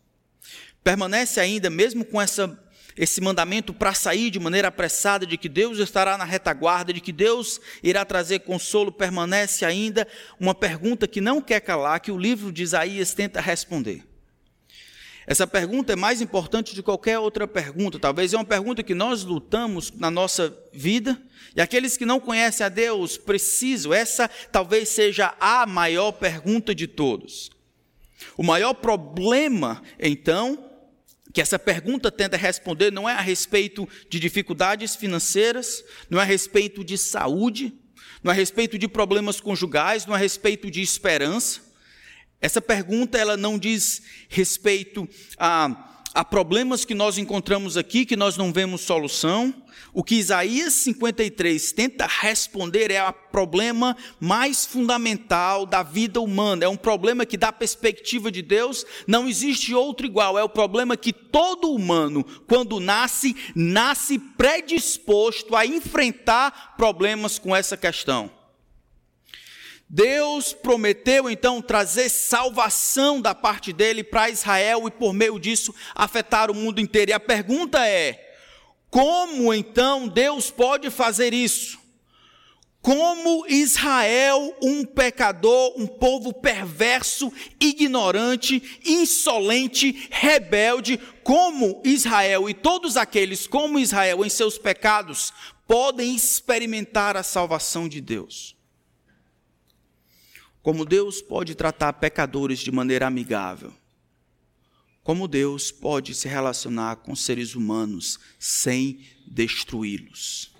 Permanece 0.83 1.39
ainda, 1.39 1.69
mesmo 1.69 2.03
com 2.03 2.21
essa 2.21 2.59
esse 2.95 3.19
mandamento 3.19 3.73
para 3.73 3.93
sair 3.93 4.29
de 4.29 4.39
maneira 4.39 4.67
apressada, 4.67 5.25
de 5.25 5.37
que 5.37 5.49
Deus 5.49 5.79
estará 5.79 6.17
na 6.17 6.23
retaguarda, 6.23 6.93
de 6.93 7.01
que 7.01 7.11
Deus 7.11 7.59
irá 7.81 8.05
trazer 8.05 8.39
consolo, 8.39 8.91
permanece 8.91 9.65
ainda 9.65 10.07
uma 10.39 10.53
pergunta 10.53 11.07
que 11.07 11.19
não 11.19 11.41
quer 11.41 11.59
calar, 11.59 11.99
que 11.99 12.11
o 12.11 12.17
livro 12.17 12.51
de 12.51 12.61
Isaías 12.61 13.13
tenta 13.13 13.41
responder. 13.41 14.05
Essa 15.25 15.47
pergunta 15.47 15.93
é 15.93 15.95
mais 15.95 16.21
importante 16.21 16.75
de 16.75 16.83
qualquer 16.83 17.17
outra 17.17 17.47
pergunta. 17.47 17.97
Talvez 17.97 18.33
é 18.33 18.37
uma 18.37 18.45
pergunta 18.45 18.83
que 18.83 18.93
nós 18.93 19.23
lutamos 19.23 19.91
na 19.91 20.11
nossa 20.11 20.55
vida. 20.73 21.21
E 21.55 21.61
aqueles 21.61 21.95
que 21.95 22.05
não 22.05 22.19
conhecem 22.19 22.65
a 22.65 22.69
Deus 22.69 23.17
precisam. 23.17 23.93
Essa 23.93 24.29
talvez 24.51 24.89
seja 24.89 25.33
a 25.39 25.65
maior 25.65 26.11
pergunta 26.11 26.75
de 26.75 26.87
todos. 26.87 27.51
O 28.37 28.43
maior 28.43 28.73
problema, 28.73 29.81
então, 29.99 30.71
que 31.31 31.41
essa 31.41 31.57
pergunta 31.57 32.11
tenta 32.11 32.37
responder 32.37 32.91
não 32.91 33.09
é 33.09 33.13
a 33.13 33.21
respeito 33.21 33.87
de 34.09 34.19
dificuldades 34.19 34.95
financeiras, 34.95 35.83
não 36.09 36.19
é 36.19 36.21
a 36.21 36.25
respeito 36.25 36.83
de 36.83 36.97
saúde, 36.97 37.73
não 38.21 38.31
é 38.31 38.35
a 38.35 38.37
respeito 38.37 38.77
de 38.77 38.87
problemas 38.87 39.39
conjugais, 39.39 40.05
não 40.05 40.13
é 40.13 40.17
a 40.17 40.21
respeito 40.21 40.69
de 40.69 40.81
esperança. 40.81 41.72
Essa 42.43 42.59
pergunta 42.59 43.17
ela 43.17 43.37
não 43.37 43.57
diz 43.57 44.01
respeito 44.27 45.07
a 45.39 45.93
Há 46.15 46.23
problemas 46.23 46.85
que 46.85 46.93
nós 46.93 47.17
encontramos 47.17 47.75
aqui 47.75 48.05
que 48.05 48.15
nós 48.15 48.37
não 48.37 48.53
vemos 48.53 48.81
solução. 48.81 49.51
O 49.91 50.03
que 50.03 50.13
Isaías 50.13 50.73
53 50.73 51.71
tenta 51.71 52.05
responder 52.05 52.91
é 52.91 53.03
o 53.03 53.11
problema 53.11 53.97
mais 54.19 54.63
fundamental 54.63 55.65
da 55.65 55.81
vida 55.81 56.21
humana. 56.21 56.65
É 56.65 56.67
um 56.67 56.77
problema 56.77 57.25
que, 57.25 57.35
da 57.35 57.51
perspectiva 57.51 58.31
de 58.31 58.43
Deus, 58.43 58.85
não 59.07 59.27
existe 59.27 59.73
outro 59.73 60.05
igual. 60.05 60.37
É 60.37 60.43
o 60.43 60.49
problema 60.49 60.95
que 60.95 61.11
todo 61.11 61.71
humano, 61.71 62.23
quando 62.47 62.79
nasce, 62.79 63.35
nasce 63.55 64.19
predisposto 64.19 65.55
a 65.55 65.65
enfrentar 65.65 66.75
problemas 66.77 67.39
com 67.39 67.55
essa 67.55 67.75
questão. 67.75 68.29
Deus 69.89 70.53
prometeu 70.53 71.29
então 71.29 71.61
trazer 71.61 72.09
salvação 72.09 73.21
da 73.21 73.35
parte 73.35 73.71
dele 73.71 74.03
para 74.03 74.29
Israel 74.29 74.87
e 74.87 74.91
por 74.91 75.13
meio 75.13 75.39
disso 75.39 75.73
afetar 75.93 76.49
o 76.49 76.55
mundo 76.55 76.81
inteiro. 76.81 77.11
E 77.11 77.13
a 77.13 77.19
pergunta 77.19 77.85
é: 77.87 78.35
como 78.89 79.53
então 79.53 80.07
Deus 80.07 80.51
pode 80.51 80.89
fazer 80.89 81.33
isso? 81.33 81.81
Como 82.83 83.47
Israel, 83.47 84.55
um 84.61 84.83
pecador, 84.83 85.73
um 85.77 85.87
povo 85.87 86.33
perverso, 86.33 87.31
ignorante, 87.57 88.61
insolente, 88.85 90.09
rebelde, 90.11 90.99
como 91.23 91.81
Israel 91.85 92.49
e 92.49 92.53
todos 92.53 92.97
aqueles 92.97 93.47
como 93.47 93.79
Israel 93.79 94.25
em 94.25 94.29
seus 94.29 94.57
pecados 94.57 95.31
podem 95.65 96.13
experimentar 96.13 97.15
a 97.15 97.23
salvação 97.23 97.87
de 97.87 98.01
Deus? 98.01 98.52
Como 100.63 100.85
Deus 100.85 101.21
pode 101.21 101.55
tratar 101.55 101.91
pecadores 101.91 102.59
de 102.59 102.71
maneira 102.71 103.05
amigável? 103.05 103.73
Como 105.03 105.27
Deus 105.27 105.69
pode 105.69 106.15
se 106.15 106.29
relacionar 106.29 106.95
com 106.95 107.13
seres 107.13 107.53
humanos 107.53 108.17
sem 108.39 109.05
destruí-los? 109.27 110.53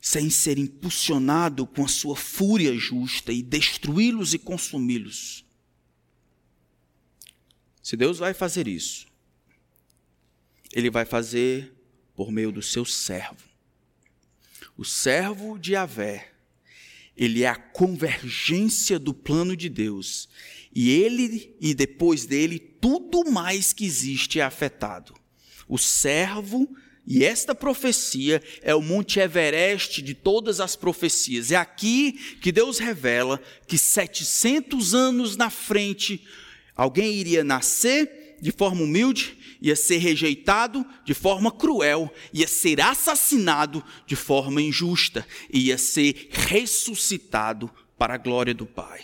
Sem 0.00 0.30
ser 0.30 0.56
impulsionado 0.56 1.66
com 1.66 1.84
a 1.84 1.88
sua 1.88 2.14
fúria 2.14 2.72
justa 2.78 3.32
e 3.32 3.42
destruí-los 3.42 4.34
e 4.34 4.38
consumi-los? 4.38 5.44
Se 7.82 7.96
Deus 7.96 8.18
vai 8.18 8.32
fazer 8.32 8.68
isso, 8.68 9.08
Ele 10.72 10.90
vai 10.90 11.04
fazer 11.04 11.74
por 12.14 12.30
meio 12.30 12.52
do 12.52 12.62
seu 12.62 12.84
servo. 12.84 13.50
O 14.76 14.84
servo 14.84 15.58
de 15.58 15.74
Avé, 15.74 16.31
ele 17.16 17.42
é 17.42 17.48
a 17.48 17.56
convergência 17.56 18.98
do 18.98 19.12
plano 19.12 19.56
de 19.56 19.68
Deus. 19.68 20.28
E 20.74 20.90
ele 20.90 21.54
e 21.60 21.74
depois 21.74 22.24
dele, 22.24 22.58
tudo 22.58 23.30
mais 23.30 23.72
que 23.72 23.84
existe 23.84 24.40
é 24.40 24.42
afetado. 24.42 25.14
O 25.68 25.78
servo 25.78 26.68
e 27.06 27.24
esta 27.24 27.54
profecia 27.54 28.42
é 28.62 28.74
o 28.74 28.80
Monte 28.80 29.18
Everest 29.18 30.00
de 30.00 30.14
todas 30.14 30.60
as 30.60 30.76
profecias. 30.76 31.50
É 31.50 31.56
aqui 31.56 32.12
que 32.40 32.52
Deus 32.52 32.78
revela 32.78 33.40
que 33.66 33.76
700 33.76 34.94
anos 34.94 35.36
na 35.36 35.50
frente, 35.50 36.24
alguém 36.76 37.12
iria 37.14 37.42
nascer 37.42 38.21
de 38.42 38.50
forma 38.50 38.82
humilde, 38.82 39.38
ia 39.62 39.76
ser 39.76 39.98
rejeitado 39.98 40.84
de 41.04 41.14
forma 41.14 41.52
cruel, 41.52 42.12
ia 42.32 42.48
ser 42.48 42.80
assassinado 42.80 43.84
de 44.04 44.16
forma 44.16 44.60
injusta, 44.60 45.24
ia 45.48 45.78
ser 45.78 46.28
ressuscitado 46.28 47.70
para 47.96 48.14
a 48.14 48.18
glória 48.18 48.52
do 48.52 48.66
Pai. 48.66 49.00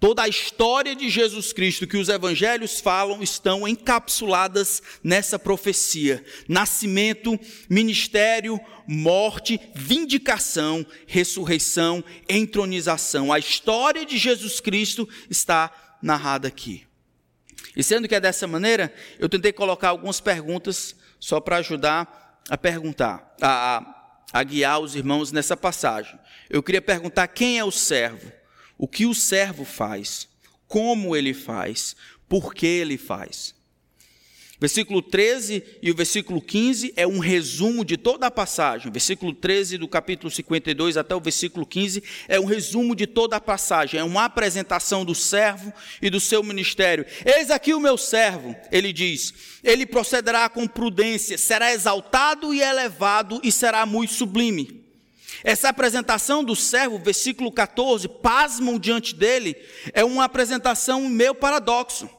Toda 0.00 0.22
a 0.22 0.28
história 0.28 0.96
de 0.96 1.10
Jesus 1.10 1.52
Cristo 1.52 1.86
que 1.86 1.98
os 1.98 2.08
evangelhos 2.08 2.80
falam 2.80 3.22
estão 3.22 3.68
encapsuladas 3.68 4.82
nessa 5.04 5.38
profecia: 5.38 6.24
nascimento, 6.48 7.38
ministério, 7.68 8.58
morte, 8.88 9.60
vindicação, 9.74 10.86
ressurreição, 11.06 12.02
entronização. 12.26 13.30
A 13.30 13.38
história 13.38 14.06
de 14.06 14.16
Jesus 14.16 14.60
Cristo 14.60 15.06
está 15.28 15.98
narrada 16.00 16.48
aqui. 16.48 16.89
E 17.76 17.82
sendo 17.82 18.08
que 18.08 18.14
é 18.14 18.20
dessa 18.20 18.46
maneira, 18.46 18.92
eu 19.18 19.28
tentei 19.28 19.52
colocar 19.52 19.90
algumas 19.90 20.20
perguntas 20.20 20.94
só 21.18 21.40
para 21.40 21.56
ajudar 21.56 22.42
a 22.48 22.56
perguntar, 22.56 23.34
a, 23.40 24.12
a, 24.32 24.42
guiar 24.42 24.80
os 24.80 24.96
irmãos 24.96 25.30
nessa 25.30 25.56
passagem. 25.56 26.18
Eu 26.48 26.62
queria 26.62 26.82
perguntar 26.82 27.28
quem 27.28 27.58
é 27.58 27.64
o 27.64 27.70
servo 27.70 28.32
o 28.80 28.88
que 28.88 29.04
o 29.04 29.14
servo 29.14 29.62
faz, 29.62 30.26
como 30.66 31.14
ele 31.14 31.34
faz, 31.34 31.94
por 32.26 32.54
que 32.54 32.64
ele 32.64 32.96
faz. 32.96 33.54
Versículo 34.60 35.00
13 35.00 35.64
e 35.80 35.90
o 35.90 35.96
versículo 35.96 36.38
15 36.38 36.92
é 36.94 37.06
um 37.06 37.18
resumo 37.18 37.82
de 37.82 37.96
toda 37.96 38.26
a 38.26 38.30
passagem. 38.30 38.92
Versículo 38.92 39.32
13 39.32 39.78
do 39.78 39.88
capítulo 39.88 40.30
52 40.30 40.98
até 40.98 41.14
o 41.14 41.20
versículo 41.20 41.64
15 41.64 42.02
é 42.28 42.38
um 42.38 42.44
resumo 42.44 42.94
de 42.94 43.06
toda 43.06 43.36
a 43.36 43.40
passagem, 43.40 43.98
é 43.98 44.04
uma 44.04 44.26
apresentação 44.26 45.02
do 45.02 45.14
servo 45.14 45.72
e 46.02 46.10
do 46.10 46.20
seu 46.20 46.42
ministério. 46.42 47.06
Eis 47.24 47.50
aqui 47.50 47.72
o 47.72 47.80
meu 47.80 47.96
servo, 47.96 48.54
ele 48.70 48.92
diz: 48.92 49.32
ele 49.64 49.86
procederá 49.86 50.46
com 50.50 50.66
prudência, 50.66 51.38
será 51.38 51.72
exaltado 51.72 52.52
e 52.52 52.60
elevado 52.60 53.40
e 53.42 53.50
será 53.50 53.86
muito 53.86 54.12
sublime. 54.12 54.84
Essa 55.42 55.70
apresentação 55.70 56.44
do 56.44 56.54
servo, 56.54 56.98
versículo 56.98 57.50
14, 57.50 58.06
pasmam 58.06 58.78
diante 58.78 59.14
dele, 59.14 59.56
é 59.94 60.04
uma 60.04 60.24
apresentação 60.24 61.08
meio 61.08 61.34
paradoxo. 61.34 62.10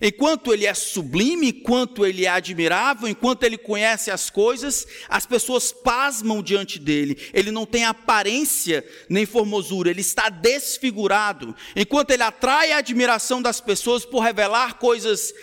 Enquanto 0.00 0.52
ele 0.52 0.64
é 0.64 0.74
sublime, 0.74 1.48
enquanto 1.48 2.06
ele 2.06 2.24
é 2.24 2.28
admirável, 2.28 3.08
enquanto 3.08 3.42
ele 3.42 3.58
conhece 3.58 4.10
as 4.10 4.30
coisas, 4.30 4.86
as 5.08 5.26
pessoas 5.26 5.72
pasmam 5.72 6.42
diante 6.42 6.78
dele. 6.78 7.18
Ele 7.32 7.50
não 7.50 7.66
tem 7.66 7.84
aparência 7.84 8.84
nem 9.08 9.26
formosura, 9.26 9.90
ele 9.90 10.00
está 10.00 10.28
desfigurado. 10.28 11.54
Enquanto 11.74 12.12
ele 12.12 12.22
atrai 12.22 12.72
a 12.72 12.78
admiração 12.78 13.42
das 13.42 13.60
pessoas 13.60 14.04
por 14.04 14.20
revelar 14.20 14.78
coisas 14.78 15.34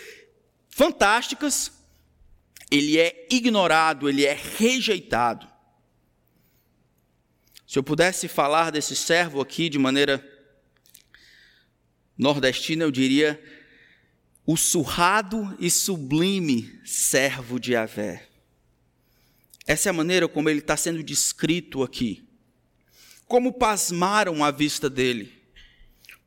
fantásticas, 0.70 1.70
ele 2.70 2.98
é 2.98 3.26
ignorado, 3.30 4.08
ele 4.08 4.24
é 4.24 4.38
rejeitado. 4.56 5.46
Se 7.66 7.78
eu 7.78 7.82
pudesse 7.82 8.28
falar 8.28 8.70
desse 8.70 8.96
servo 8.96 9.40
aqui 9.40 9.68
de 9.68 9.78
maneira 9.78 10.24
nordestina, 12.16 12.84
eu 12.84 12.90
diria 12.90 13.42
o 14.46 14.56
surrado 14.56 15.56
e 15.58 15.68
sublime 15.68 16.80
servo 16.84 17.58
de 17.58 17.74
Avé. 17.74 18.28
Essa 19.66 19.88
é 19.88 19.90
a 19.90 19.92
maneira 19.92 20.28
como 20.28 20.48
ele 20.48 20.60
está 20.60 20.76
sendo 20.76 21.02
descrito 21.02 21.82
aqui. 21.82 22.22
Como 23.26 23.52
pasmaram 23.52 24.44
à 24.44 24.52
vista 24.52 24.88
dele. 24.88 25.32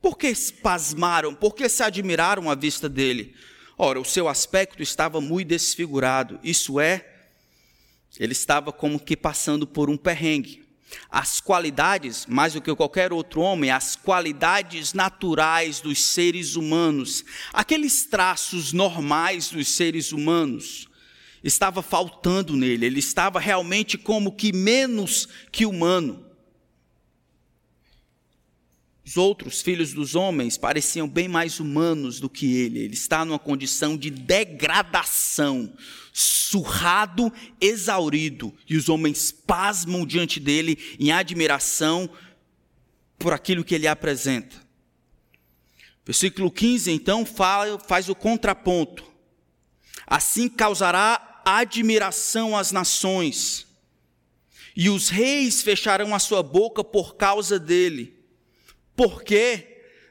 Por 0.02 0.18
que 0.18 0.34
pasmaram? 0.62 1.34
Por 1.34 1.56
que 1.56 1.70
se 1.70 1.82
admiraram 1.82 2.50
à 2.50 2.56
vista 2.56 2.90
dele? 2.90 3.34
Ora, 3.78 4.02
o 4.02 4.06
seu 4.06 4.28
aspecto 4.28 4.84
estava 4.84 5.22
muito 5.22 5.48
desfigurado. 5.48 6.38
Isso 6.44 6.78
é, 6.82 7.06
ele 8.20 8.34
estava 8.34 8.74
como 8.74 9.00
que 9.00 9.16
passando 9.16 9.66
por 9.66 9.90
um 9.90 9.96
perrengue. 9.96 10.59
As 11.10 11.40
qualidades, 11.40 12.26
mais 12.26 12.54
do 12.54 12.62
que 12.62 12.74
qualquer 12.76 13.14
outro 13.14 13.42
homem, 13.42 13.70
as 13.72 13.96
qualidades 13.96 14.94
naturais 14.94 15.80
dos 15.80 16.04
seres 16.04 16.56
humanos, 16.56 17.24
aqueles 17.54 18.06
traços 18.06 18.74
normais 18.74 19.50
dos 19.50 19.68
seres 19.68 20.12
humanos, 20.12 20.88
estava 21.44 21.82
faltando 21.82 22.56
nele, 22.56 22.86
ele 22.86 23.00
estava 23.00 23.40
realmente 23.40 23.98
como 23.98 24.36
que 24.36 24.52
menos 24.54 25.28
que 25.52 25.66
humano. 25.66 26.26
Os 29.10 29.18
outros 29.18 29.60
filhos 29.64 29.92
dos 29.92 30.14
homens 30.14 30.56
pareciam 30.56 31.10
bem 31.10 31.28
mais 31.28 31.60
humanos 31.60 32.20
do 32.20 32.30
que 32.30 32.58
ele. 32.58 32.78
Ele 32.78 32.94
está 32.94 33.26
numa 33.26 33.40
condição 33.40 33.98
de 33.98 34.12
degradação, 34.12 35.74
surrado, 36.22 37.32
exaurido, 37.62 38.54
e 38.68 38.76
os 38.76 38.90
homens 38.90 39.32
pasmam 39.32 40.06
diante 40.06 40.40
dele 40.40 40.78
em 41.00 41.12
admiração 41.12 42.10
por 43.18 43.34
aquilo 43.34 43.64
que 43.64 43.76
ele 43.76 43.88
apresenta. 43.88 44.56
Versículo 46.06 46.50
15, 46.50 46.92
então, 46.92 47.26
fala, 47.26 47.80
faz 47.80 48.10
o 48.10 48.16
contraponto. 48.16 49.06
Assim 50.08 50.50
causará 50.50 51.42
admiração 51.46 52.58
às 52.58 52.72
nações, 52.72 53.68
e 54.76 54.90
os 54.90 55.10
reis 55.10 55.62
fecharão 55.62 56.16
a 56.16 56.20
sua 56.20 56.42
boca 56.42 56.84
por 56.84 57.16
causa 57.16 57.60
dele 57.60 58.20
por 59.00 59.24
quê? 59.24 59.69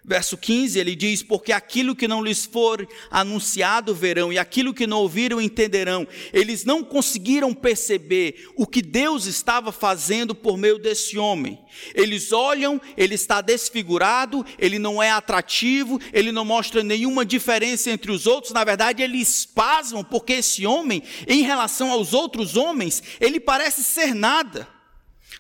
Verso 0.09 0.39
15, 0.39 0.79
ele 0.79 0.97
diz: 0.97 1.23
Porque 1.23 1.53
aquilo 1.53 1.95
que 1.95 2.09
não 2.09 2.25
lhes 2.25 2.47
for 2.47 2.89
anunciado 3.11 3.95
verão, 3.95 4.33
e 4.33 4.39
aquilo 4.39 4.73
que 4.73 4.87
não 4.87 5.01
ouviram 5.01 5.39
entenderão. 5.39 6.09
Eles 6.33 6.65
não 6.65 6.83
conseguiram 6.83 7.53
perceber 7.53 8.49
o 8.57 8.67
que 8.67 8.81
Deus 8.81 9.27
estava 9.27 9.71
fazendo 9.71 10.35
por 10.35 10.57
meio 10.57 10.79
desse 10.79 11.19
homem. 11.19 11.63
Eles 11.95 12.33
olham, 12.33 12.81
ele 12.97 13.17
está 13.17 13.43
desfigurado, 13.43 14.47
ele 14.59 14.79
não 14.79 15.03
é 15.03 15.11
atrativo, 15.11 16.01
ele 16.11 16.33
não 16.33 16.43
mostra 16.43 16.83
nenhuma 16.83 17.23
diferença 17.23 17.91
entre 17.91 18.11
os 18.11 18.27
outros. 18.27 18.55
Na 18.55 18.65
verdade, 18.65 19.03
eles 19.03 19.45
pasmam, 19.45 20.03
porque 20.03 20.33
esse 20.33 20.65
homem, 20.65 21.03
em 21.27 21.43
relação 21.43 21.91
aos 21.91 22.15
outros 22.15 22.57
homens, 22.57 23.03
ele 23.21 23.39
parece 23.39 23.85
ser 23.85 24.15
nada. 24.15 24.67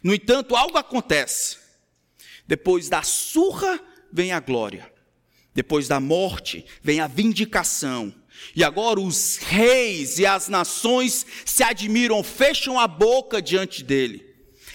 No 0.03 0.13
entanto, 0.13 0.55
algo 0.55 0.77
acontece. 0.77 1.57
Depois 2.47 2.91
da 2.91 3.03
surra 3.03 3.88
vem 4.13 4.33
a 4.33 4.41
glória. 4.41 4.91
Depois 5.55 5.89
da 5.89 5.99
morte 5.99 6.65
vem 6.83 7.01
a 7.01 7.07
vindicação. 7.07 8.15
E 8.55 8.63
agora 8.63 9.01
os 9.01 9.39
reis 9.39 10.19
e 10.19 10.27
as 10.27 10.49
nações 10.49 11.27
se 11.45 11.63
admiram, 11.63 12.23
fecham 12.23 12.79
a 12.79 12.87
boca 12.87 13.43
diante 13.43 13.83
dele, 13.83 14.25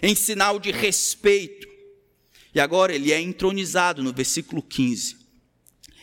em 0.02 0.14
sinal 0.16 0.60
de 0.60 0.72
respeito. 0.72 1.68
E 2.54 2.60
agora 2.60 2.94
ele 2.94 3.12
é 3.12 3.22
entronizado 3.22 4.04
no 4.04 4.14
versículo 4.14 4.62
15. 4.62 5.18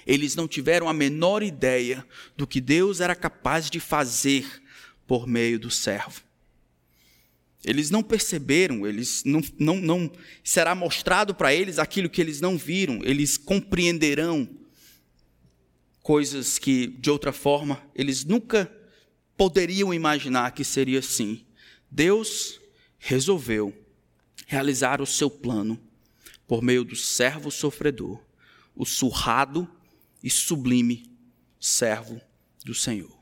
Eles 0.07 0.35
não 0.35 0.49
tiveram 0.49 0.89
a 0.89 0.95
menor 0.95 1.43
ideia 1.43 2.05
do 2.37 2.47
que 2.47 2.61
Deus 2.61 3.01
era 3.01 3.15
capaz 3.15 3.71
de 3.71 3.79
fazer 3.79 4.47
por 5.07 5.27
meio 5.27 5.59
do 5.59 5.71
servo. 5.71 6.23
Eles 7.65 7.91
não 7.91 8.03
perceberam, 8.03 8.87
eles 8.87 9.23
não, 9.25 9.43
não, 9.59 9.77
não 9.77 10.13
será 10.43 10.75
mostrado 10.75 11.35
para 11.35 11.55
eles 11.55 11.79
aquilo 11.79 12.09
que 12.09 12.21
eles 12.21 12.41
não 12.41 12.57
viram, 12.57 13.01
eles 13.05 13.37
compreenderão 13.37 14.49
coisas 16.03 16.59
que 16.59 16.87
de 16.87 17.11
outra 17.11 17.33
forma 17.33 17.83
eles 17.95 18.25
nunca 18.25 18.71
poderiam 19.37 19.93
imaginar 19.93 20.53
que 20.53 20.65
seria 20.65 21.01
assim. 21.01 21.45
Deus 21.91 22.61
resolveu 22.99 23.75
realizar 24.47 25.01
o 25.01 25.07
seu 25.07 25.31
plano 25.31 25.79
por 26.47 26.63
meio 26.63 26.83
do 26.83 26.97
servo 26.97 27.51
sofredor, 27.51 28.21
o 28.75 28.85
surrado 28.85 29.69
e 30.23 30.31
sublime 30.31 31.11
servo 31.61 32.21
do 32.65 32.75
Senhor. 32.75 33.17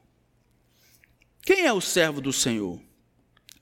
Quem 1.43 1.67
é 1.67 1.73
o 1.73 1.81
servo 1.81 2.21
do 2.21 2.33
Senhor? 2.33 2.88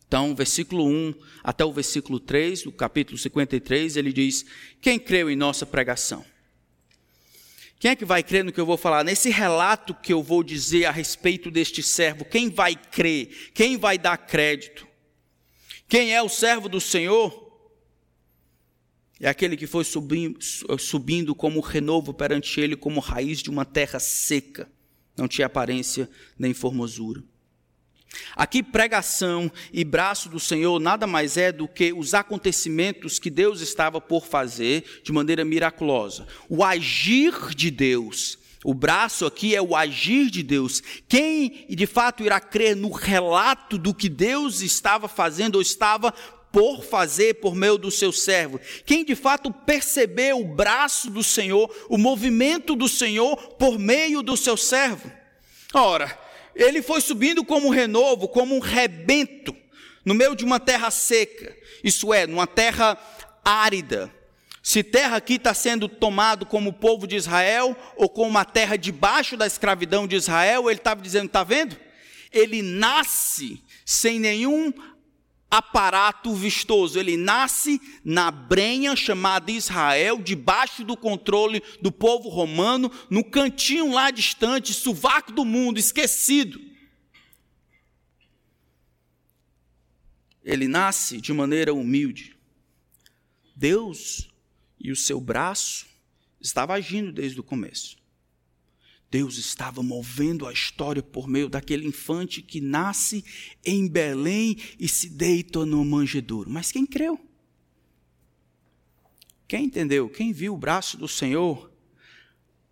Então, 0.06 0.34
versículo 0.34 0.86
1 0.86 1.14
até 1.42 1.64
o 1.64 1.72
versículo 1.72 2.20
3, 2.20 2.62
do 2.62 2.72
capítulo 2.72 3.18
53, 3.18 3.96
ele 3.96 4.12
diz: 4.12 4.44
Quem 4.80 4.98
creu 4.98 5.28
em 5.28 5.36
nossa 5.36 5.66
pregação? 5.66 6.24
Quem 7.78 7.90
é 7.90 7.96
que 7.96 8.04
vai 8.04 8.22
crer 8.22 8.42
no 8.42 8.52
que 8.52 8.60
eu 8.60 8.66
vou 8.66 8.76
falar? 8.76 9.04
Nesse 9.04 9.28
relato 9.30 9.94
que 9.94 10.12
eu 10.12 10.22
vou 10.22 10.42
dizer 10.42 10.86
a 10.86 10.90
respeito 10.90 11.50
deste 11.50 11.82
servo, 11.82 12.24
quem 12.24 12.48
vai 12.48 12.74
crer? 12.74 13.50
Quem 13.52 13.76
vai 13.76 13.98
dar 13.98 14.16
crédito? 14.16 14.86
Quem 15.88 16.14
é 16.14 16.22
o 16.22 16.28
servo 16.28 16.68
do 16.68 16.80
Senhor? 16.80 17.44
É 19.20 19.28
aquele 19.28 19.56
que 19.56 19.66
foi 19.66 19.84
subindo, 19.84 20.38
subindo 20.78 21.34
como 21.34 21.60
renovo 21.60 22.14
perante 22.14 22.60
ele, 22.60 22.76
como 22.76 23.00
raiz 23.00 23.42
de 23.42 23.50
uma 23.50 23.64
terra 23.64 23.98
seca. 23.98 24.70
Não 25.16 25.28
tinha 25.28 25.46
aparência 25.46 26.08
nem 26.38 26.52
formosura. 26.52 27.22
Aqui, 28.34 28.62
pregação 28.62 29.50
e 29.72 29.84
braço 29.84 30.28
do 30.28 30.38
Senhor 30.38 30.78
nada 30.78 31.06
mais 31.06 31.36
é 31.36 31.50
do 31.50 31.66
que 31.66 31.92
os 31.92 32.14
acontecimentos 32.14 33.18
que 33.18 33.30
Deus 33.30 33.60
estava 33.60 34.00
por 34.00 34.26
fazer 34.26 35.00
de 35.02 35.12
maneira 35.12 35.44
miraculosa. 35.44 36.26
O 36.48 36.62
agir 36.62 37.54
de 37.54 37.70
Deus. 37.70 38.38
O 38.64 38.74
braço 38.74 39.24
aqui 39.24 39.54
é 39.54 39.62
o 39.62 39.76
agir 39.76 40.28
de 40.28 40.42
Deus. 40.42 40.82
Quem 41.08 41.66
de 41.68 41.86
fato 41.86 42.24
irá 42.24 42.40
crer 42.40 42.74
no 42.74 42.90
relato 42.90 43.78
do 43.78 43.94
que 43.94 44.08
Deus 44.08 44.60
estava 44.60 45.06
fazendo 45.06 45.54
ou 45.54 45.62
estava 45.62 46.12
por 46.50 46.82
fazer 46.82 47.34
por 47.34 47.54
meio 47.54 47.78
do 47.78 47.90
seu 47.90 48.10
servo? 48.10 48.58
Quem 48.84 49.04
de 49.04 49.14
fato 49.14 49.52
percebeu 49.52 50.40
o 50.40 50.54
braço 50.54 51.10
do 51.10 51.22
Senhor, 51.22 51.72
o 51.88 51.96
movimento 51.96 52.74
do 52.74 52.88
Senhor 52.88 53.36
por 53.54 53.78
meio 53.78 54.20
do 54.20 54.36
seu 54.36 54.56
servo? 54.56 55.12
Ora, 55.72 56.25
ele 56.56 56.82
foi 56.82 57.00
subindo 57.00 57.44
como 57.44 57.68
um 57.68 57.70
renovo, 57.70 58.26
como 58.26 58.56
um 58.56 58.60
rebento, 58.60 59.54
no 60.04 60.14
meio 60.14 60.34
de 60.34 60.44
uma 60.44 60.58
terra 60.58 60.90
seca, 60.90 61.54
isso 61.84 62.12
é, 62.14 62.26
numa 62.26 62.46
terra 62.46 62.98
árida. 63.44 64.12
Se 64.62 64.82
terra 64.82 65.16
aqui 65.16 65.34
está 65.34 65.54
sendo 65.54 65.88
tomado 65.88 66.46
como 66.46 66.70
o 66.70 66.72
povo 66.72 67.06
de 67.06 67.14
Israel, 67.14 67.76
ou 67.96 68.08
como 68.08 68.30
uma 68.30 68.44
terra 68.44 68.76
debaixo 68.76 69.36
da 69.36 69.46
escravidão 69.46 70.06
de 70.08 70.16
Israel, 70.16 70.68
ele 70.68 70.80
estava 70.80 71.00
dizendo: 71.00 71.26
está 71.26 71.44
vendo? 71.44 71.76
Ele 72.32 72.62
nasce 72.62 73.62
sem 73.84 74.18
nenhum 74.18 74.72
aparato 75.58 76.34
vistoso. 76.34 76.98
Ele 76.98 77.16
nasce 77.16 77.80
na 78.04 78.30
brenha 78.30 78.94
chamada 78.94 79.50
Israel, 79.50 80.20
debaixo 80.22 80.84
do 80.84 80.96
controle 80.96 81.62
do 81.80 81.90
povo 81.90 82.28
romano, 82.28 82.90
no 83.08 83.24
cantinho 83.24 83.92
lá 83.92 84.10
distante, 84.10 84.74
sovaco 84.74 85.32
do 85.32 85.44
mundo, 85.44 85.78
esquecido. 85.78 86.60
Ele 90.44 90.68
nasce 90.68 91.20
de 91.20 91.32
maneira 91.32 91.74
humilde. 91.74 92.36
Deus 93.54 94.30
e 94.78 94.92
o 94.92 94.96
seu 94.96 95.20
braço 95.20 95.86
estava 96.40 96.74
agindo 96.74 97.10
desde 97.10 97.40
o 97.40 97.42
começo. 97.42 97.95
Deus 99.10 99.38
estava 99.38 99.82
movendo 99.82 100.46
a 100.46 100.52
história 100.52 101.02
por 101.02 101.28
meio 101.28 101.48
daquele 101.48 101.86
infante 101.86 102.42
que 102.42 102.60
nasce 102.60 103.24
em 103.64 103.88
Belém 103.88 104.56
e 104.78 104.88
se 104.88 105.08
deita 105.08 105.64
no 105.64 105.84
manjedouro. 105.84 106.50
Mas 106.50 106.72
quem 106.72 106.84
creu? 106.84 107.18
Quem 109.46 109.66
entendeu? 109.66 110.08
Quem 110.08 110.32
viu 110.32 110.54
o 110.54 110.58
braço 110.58 110.96
do 110.96 111.06
Senhor? 111.06 111.72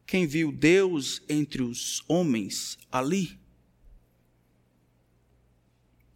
Quem 0.04 0.26
viu 0.26 0.50
Deus 0.50 1.22
entre 1.28 1.62
os 1.62 2.02
homens 2.08 2.78
ali? 2.90 3.38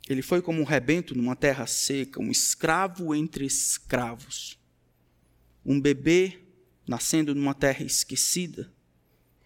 Ele 0.08 0.22
foi 0.22 0.42
como 0.42 0.60
um 0.60 0.64
rebento 0.64 1.14
numa 1.14 1.36
terra 1.36 1.66
seca, 1.66 2.20
um 2.20 2.30
escravo 2.30 3.14
entre 3.14 3.44
escravos. 3.44 4.58
Um 5.64 5.80
bebê 5.80 6.40
nascendo 6.86 7.34
numa 7.34 7.54
terra 7.54 7.84
esquecida 7.84 8.72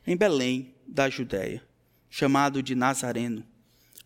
em 0.07 0.17
Belém 0.17 0.75
da 0.87 1.09
Judéia, 1.09 1.62
chamado 2.11 2.62
de 2.62 2.75
Nazareno, 2.75 3.45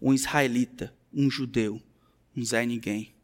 um 0.01 0.13
israelita, 0.13 0.95
um 1.13 1.31
judeu, 1.31 1.83
um 2.37 2.45
Zé 2.45 2.65
Ninguém. 2.67 3.15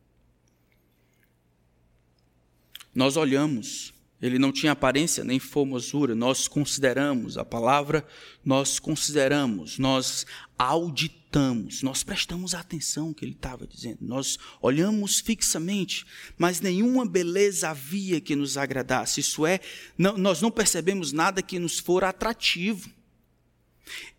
Nós 2.95 3.17
olhamos, 3.17 3.92
ele 4.23 4.39
não 4.39 4.53
tinha 4.53 4.71
aparência 4.71 5.25
nem 5.25 5.41
formosura, 5.41 6.15
nós 6.15 6.47
consideramos 6.47 7.37
a 7.37 7.45
palavra, 7.45 8.07
nós 8.45 8.79
consideramos, 8.79 9.79
nós 9.81 10.25
auditamos, 10.57 11.83
nós 11.83 12.05
prestamos 12.05 12.55
atenção 12.55 13.09
no 13.09 13.15
que 13.15 13.25
ele 13.25 13.33
estava 13.33 13.67
dizendo, 13.67 13.99
nós 14.01 14.39
olhamos 14.61 15.19
fixamente, 15.19 16.07
mas 16.39 16.61
nenhuma 16.61 17.05
beleza 17.05 17.71
havia 17.71 18.21
que 18.21 18.37
nos 18.37 18.57
agradasse, 18.57 19.19
isso 19.19 19.45
é, 19.45 19.59
não, 19.99 20.17
nós 20.17 20.41
não 20.41 20.53
percebemos 20.53 21.13
nada 21.13 21.43
que 21.43 21.59
nos 21.59 21.81
for 21.81 22.05
atrativo. 22.05 22.89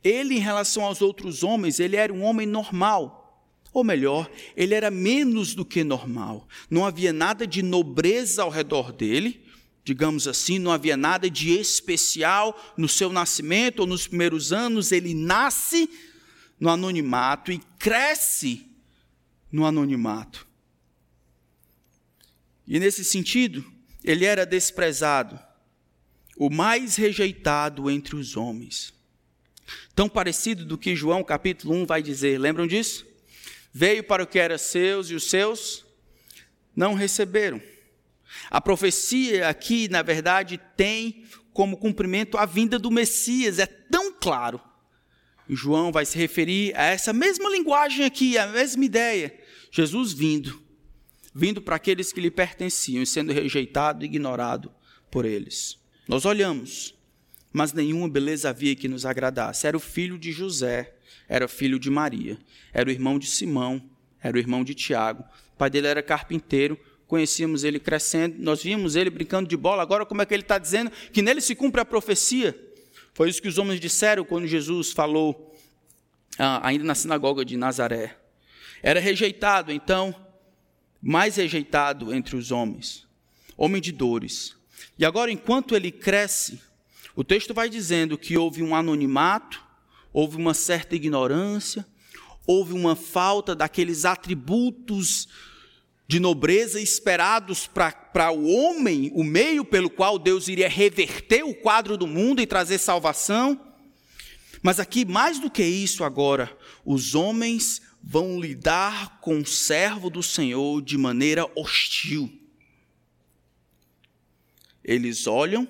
Ele, 0.04 0.36
em 0.36 0.40
relação 0.40 0.84
aos 0.84 1.02
outros 1.02 1.44
homens, 1.44 1.80
ele 1.80 1.96
era 1.96 2.14
um 2.14 2.24
homem 2.24 2.46
normal. 2.46 3.24
Ou 3.74 3.84
melhor, 3.84 4.30
ele 4.56 4.76
era 4.76 4.92
menos 4.92 5.56
do 5.56 5.66
que 5.66 5.84
normal. 5.84 6.48
Não 6.70 6.86
havia 6.86 7.12
nada 7.12 7.48
de 7.48 7.64
nobreza 7.64 8.44
ao 8.44 8.50
redor 8.50 8.92
dele, 8.92 9.43
digamos 9.84 10.28
assim, 10.28 10.58
não 10.58 10.72
havia 10.72 10.96
nada 10.96 11.30
de 11.30 11.52
especial 11.52 12.74
no 12.78 12.88
seu 12.88 13.12
nascimento 13.12 13.82
ou 13.82 13.88
nos 13.88 14.08
primeiros 14.08 14.54
anos. 14.54 14.92
Ele 14.92 15.14
nasce 15.14 15.90
no 16.60 16.70
anonimato 16.70 17.52
e 17.52 17.60
cresce 17.78 18.66
no 19.52 19.66
anonimato. 19.66 20.48
E 22.66 22.80
nesse 22.80 23.04
sentido, 23.04 23.64
ele 24.04 24.24
era 24.26 24.46
desprezado, 24.46 25.38
o 26.38 26.50
mais 26.50 26.96
rejeitado 26.96 27.92
entre 27.92 28.16
os 28.16 28.38
homens. 28.38 28.94
Tão 29.94 30.08
parecido 30.08 30.66
do 30.66 30.78
que 30.78 30.96
João 30.96 31.24
capítulo 31.24 31.74
1 31.76 31.86
vai 31.86 32.02
dizer, 32.02 32.40
lembram 32.40 32.66
disso? 32.66 33.06
Veio 33.72 34.04
para 34.04 34.24
o 34.24 34.28
que 34.28 34.40
era 34.40 34.58
seus 34.58 35.10
e 35.10 35.16
os 35.16 35.30
seus 35.30 35.86
não 36.76 36.94
receberam. 36.94 37.62
A 38.50 38.62
profecia 38.62 39.48
aqui, 39.48 39.88
na 39.90 40.02
verdade, 40.02 40.60
tem 40.76 41.26
como 41.52 41.78
cumprimento 41.78 42.38
a 42.38 42.46
vinda 42.46 42.80
do 42.80 42.90
Messias, 42.90 43.60
é 43.60 43.66
tão 43.66 44.12
claro. 44.14 44.60
João 45.50 45.92
vai 45.92 46.06
se 46.06 46.18
referir 46.18 46.76
a 46.76 46.84
essa 46.84 47.14
mesma 47.14 47.50
linguagem 47.50 48.06
aqui, 48.06 48.38
a 48.38 48.48
mesma 48.48 48.86
ideia. 48.86 49.38
Jesus 49.72 50.14
vindo, 50.14 50.62
vindo 51.34 51.62
para 51.62 51.76
aqueles 51.76 52.12
que 52.12 52.22
lhe 52.22 52.32
pertenciam 52.32 53.06
sendo 53.06 53.34
rejeitado 53.34 54.04
e 54.04 54.06
ignorado 54.06 54.72
por 55.12 55.26
eles. 55.26 55.78
Nós 56.08 56.26
olhamos 56.26 56.96
mas 57.54 57.72
nenhuma 57.72 58.10
beleza 58.10 58.50
havia 58.50 58.76
que 58.76 58.88
nos 58.88 59.06
agradasse. 59.06 59.68
Era 59.68 59.78
o 59.78 59.80
filho 59.80 60.18
de 60.18 60.32
José, 60.32 60.96
era 61.30 61.48
filho 61.48 61.78
de 61.78 61.90
Maria, 61.92 62.40
era 62.74 62.90
o 62.90 62.92
irmão 62.92 63.20
de 63.20 63.28
Simão, 63.28 63.88
era 64.20 64.36
o 64.36 64.40
irmão 64.40 64.64
de 64.64 64.74
Tiago. 64.74 65.24
O 65.54 65.58
pai 65.58 65.70
dele 65.70 65.86
era 65.86 66.02
carpinteiro, 66.02 66.78
conhecíamos 67.08 67.64
ele 67.64 67.80
crescendo, 67.80 68.36
nós 68.40 68.64
víamos 68.64 68.96
ele 68.96 69.10
brincando 69.10 69.48
de 69.48 69.58
bola. 69.58 69.82
Agora, 69.82 70.06
como 70.06 70.22
é 70.22 70.26
que 70.26 70.34
ele 70.34 70.44
está 70.44 70.58
dizendo 70.58 70.92
que 71.12 71.22
nele 71.22 71.42
se 71.42 71.56
cumpre 71.56 71.82
a 71.82 71.86
profecia? 71.86 72.58
Foi 73.14 73.30
isso 73.30 73.42
que 73.42 73.48
os 73.48 73.58
homens 73.58 73.80
disseram 73.80 74.26
quando 74.26 74.48
Jesus 74.48 74.92
falou, 74.92 75.56
ah, 76.38 76.68
ainda 76.68 76.84
na 76.84 76.96
sinagoga 76.96 77.46
de 77.46 77.56
Nazaré. 77.56 78.18
Era 78.82 79.00
rejeitado, 79.00 79.72
então, 79.72 80.16
mais 81.02 81.36
rejeitado 81.36 82.14
entre 82.14 82.36
os 82.36 82.52
homens, 82.52 83.06
homem 83.56 83.82
de 83.82 83.92
dores. 83.92 84.56
E 84.98 85.06
agora, 85.06 85.32
enquanto 85.32 85.76
ele 85.76 85.92
cresce, 85.92 86.60
o 87.16 87.24
texto 87.24 87.54
vai 87.54 87.70
dizendo 87.70 88.18
que 88.18 88.38
houve 88.38 88.64
um 88.64 88.76
anonimato, 88.76 89.64
houve 90.12 90.38
uma 90.38 90.54
certa 90.54 90.96
ignorância, 90.96 91.86
houve 92.46 92.74
uma 92.74 92.96
falta 92.96 93.56
daqueles 93.56 94.06
atributos 94.06 95.28
de 96.08 96.20
nobreza 96.20 96.80
esperados 96.80 97.68
para 97.68 98.32
o 98.32 98.48
homem, 98.48 99.12
o 99.14 99.24
meio 99.24 99.64
pelo 99.64 99.90
qual 99.90 100.20
Deus 100.20 100.48
iria 100.48 100.70
reverter 100.70 101.44
o 101.44 101.54
quadro 101.54 101.98
do 101.98 102.06
mundo 102.06 102.42
e 102.42 102.48
trazer 102.48 102.78
salvação. 102.78 103.60
Mas 104.62 104.80
aqui, 104.80 105.06
mais 105.06 105.40
do 105.40 105.50
que 105.50 105.64
isso, 105.64 106.04
agora, 106.04 106.56
os 106.86 107.16
homens 107.16 107.82
vão 108.02 108.40
lidar 108.40 109.20
com 109.22 109.40
o 109.40 109.46
servo 109.46 110.10
do 110.10 110.22
Senhor 110.22 110.82
de 110.82 110.98
maneira 110.98 111.50
hostil. 111.56 112.32
Eles 114.84 115.28
olham 115.28 115.68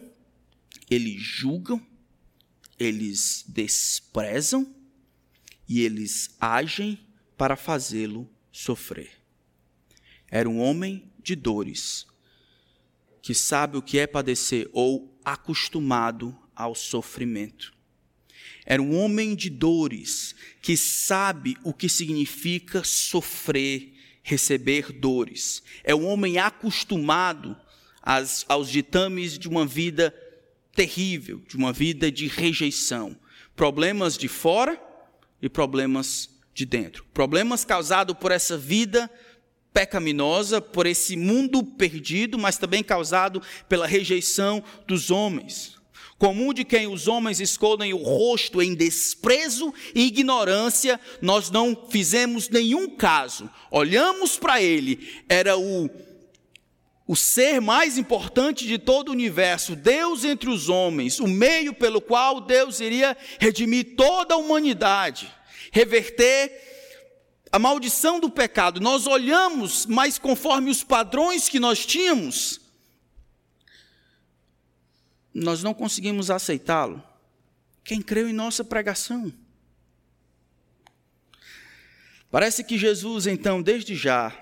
eles 0.89 1.21
julgam, 1.21 1.85
eles 2.77 3.43
desprezam 3.47 4.73
e 5.67 5.81
eles 5.81 6.35
agem 6.39 6.99
para 7.37 7.55
fazê-lo 7.55 8.29
sofrer. 8.51 9.22
Era 10.35 10.49
um 10.49 10.59
homem 10.59 11.11
de 11.21 11.35
dores, 11.35 12.07
que 13.21 13.35
sabe 13.35 13.77
o 13.77 13.83
que 13.83 13.99
é 13.99 14.07
padecer 14.07 14.67
ou 14.73 15.15
acostumado 15.23 16.35
ao 16.55 16.73
sofrimento. 16.73 17.71
Era 18.65 18.81
um 18.81 18.97
homem 18.97 19.35
de 19.35 19.47
dores, 19.51 20.33
que 20.59 20.75
sabe 20.75 21.55
o 21.63 21.71
que 21.71 21.87
significa 21.87 22.83
sofrer, 22.83 23.93
receber 24.23 24.91
dores. 24.91 25.61
É 25.83 25.93
um 25.93 26.07
homem 26.07 26.39
acostumado 26.39 27.55
às, 28.01 28.43
aos 28.49 28.71
ditames 28.71 29.37
de 29.37 29.47
uma 29.47 29.67
vida 29.67 30.11
terrível, 30.75 31.43
de 31.47 31.55
uma 31.55 31.71
vida 31.71 32.11
de 32.11 32.25
rejeição. 32.25 33.15
Problemas 33.55 34.17
de 34.17 34.27
fora 34.27 34.81
e 35.39 35.47
problemas 35.47 36.27
de 36.55 36.65
dentro. 36.65 37.05
Problemas 37.13 37.63
causados 37.63 38.17
por 38.17 38.31
essa 38.31 38.57
vida 38.57 39.07
pecaminosa, 39.73 40.61
por 40.61 40.85
esse 40.85 41.15
mundo 41.15 41.63
perdido, 41.63 42.37
mas 42.37 42.57
também 42.57 42.83
causado 42.83 43.41
pela 43.67 43.87
rejeição 43.87 44.63
dos 44.87 45.09
homens. 45.09 45.81
Comum 46.17 46.53
de 46.53 46.63
quem 46.63 46.87
os 46.87 47.07
homens 47.07 47.41
escondem 47.41 47.91
o 47.91 47.97
rosto 47.97 48.61
em 48.61 48.73
desprezo 48.73 49.73
e 49.93 50.05
ignorância, 50.05 50.99
nós 51.21 51.49
não 51.49 51.87
fizemos 51.89 52.47
nenhum 52.47 52.95
caso. 52.95 53.49
Olhamos 53.69 54.37
para 54.37 54.61
ele, 54.61 55.21
era 55.27 55.57
o 55.57 55.89
o 57.05 57.15
ser 57.15 57.59
mais 57.59 57.97
importante 57.97 58.65
de 58.65 58.77
todo 58.77 59.09
o 59.09 59.11
universo, 59.11 59.75
Deus 59.75 60.23
entre 60.23 60.49
os 60.49 60.69
homens, 60.69 61.19
o 61.19 61.27
meio 61.27 61.73
pelo 61.73 61.99
qual 61.99 62.39
Deus 62.39 62.79
iria 62.79 63.17
redimir 63.39 63.95
toda 63.97 64.35
a 64.35 64.37
humanidade, 64.37 65.29
reverter 65.71 66.72
a 67.53 67.59
maldição 67.59 68.19
do 68.19 68.31
pecado. 68.31 68.81
Nós 68.81 69.05
olhamos, 69.05 69.85
mas 69.85 70.17
conforme 70.17 70.71
os 70.71 70.83
padrões 70.83 71.47
que 71.47 71.59
nós 71.59 71.85
tínhamos, 71.85 72.59
nós 75.31 75.61
não 75.61 75.71
conseguimos 75.71 76.31
aceitá-lo. 76.31 77.03
Quem 77.83 78.01
creu 78.01 78.27
em 78.27 78.33
nossa 78.33 78.63
pregação? 78.63 79.31
Parece 82.31 82.63
que 82.63 82.75
Jesus, 82.75 83.27
então, 83.27 83.61
desde 83.61 83.95
já, 83.95 84.35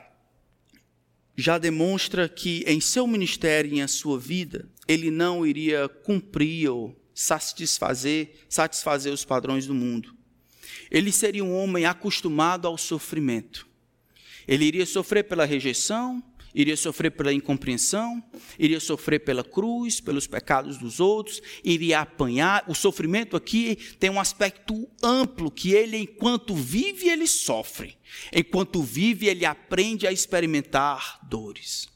já 1.35 1.57
demonstra 1.57 2.29
que 2.29 2.63
em 2.65 2.79
seu 2.79 3.05
ministério 3.05 3.73
e 3.73 3.81
em 3.81 3.87
sua 3.89 4.17
vida, 4.17 4.69
ele 4.87 5.11
não 5.11 5.45
iria 5.45 5.89
cumprir 5.89 6.69
ou 6.69 6.97
satisfazer, 7.13 8.45
satisfazer 8.47 9.11
os 9.11 9.25
padrões 9.25 9.67
do 9.67 9.75
mundo. 9.75 10.20
Ele 10.89 11.11
seria 11.11 11.43
um 11.43 11.55
homem 11.55 11.85
acostumado 11.85 12.67
ao 12.67 12.77
sofrimento. 12.77 13.67
Ele 14.47 14.65
iria 14.65 14.85
sofrer 14.85 15.23
pela 15.23 15.45
rejeição, 15.45 16.23
iria 16.53 16.75
sofrer 16.75 17.11
pela 17.11 17.33
incompreensão, 17.33 18.23
iria 18.59 18.79
sofrer 18.79 19.19
pela 19.19 19.43
cruz, 19.43 19.99
pelos 19.99 20.27
pecados 20.27 20.77
dos 20.77 20.99
outros, 20.99 21.41
iria 21.63 22.01
apanhar. 22.01 22.65
O 22.67 22.75
sofrimento 22.75 23.37
aqui 23.37 23.75
tem 23.99 24.09
um 24.09 24.19
aspecto 24.19 24.89
amplo 25.01 25.49
que 25.49 25.71
ele, 25.71 25.97
enquanto 25.97 26.53
vive, 26.53 27.07
ele 27.07 27.27
sofre. 27.27 27.97
Enquanto 28.33 28.81
vive, 28.81 29.27
ele 29.27 29.45
aprende 29.45 30.05
a 30.05 30.11
experimentar 30.11 31.19
dores. 31.23 31.87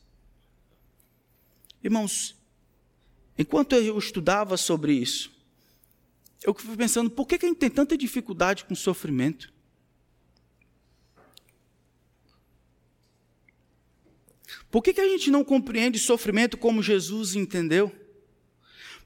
Irmãos, 1.84 2.36
enquanto 3.38 3.76
eu 3.76 3.98
estudava 4.00 4.58
sobre 4.58 4.94
isso, 4.94 5.35
eu 6.46 6.54
fui 6.54 6.78
pensando, 6.78 7.10
por 7.10 7.28
que 7.28 7.36
a 7.36 7.48
gente 7.48 7.58
tem 7.58 7.70
tanta 7.70 7.98
dificuldade 7.98 8.66
com 8.66 8.76
sofrimento? 8.76 9.52
Por 14.70 14.84
que, 14.84 15.00
a 15.00 15.08
gente 15.08 15.32
não 15.32 15.44
compreende 15.44 15.98
sofrimento 15.98 16.58
como 16.58 16.84
Jesus 16.84 17.36
entendeu? 17.36 17.92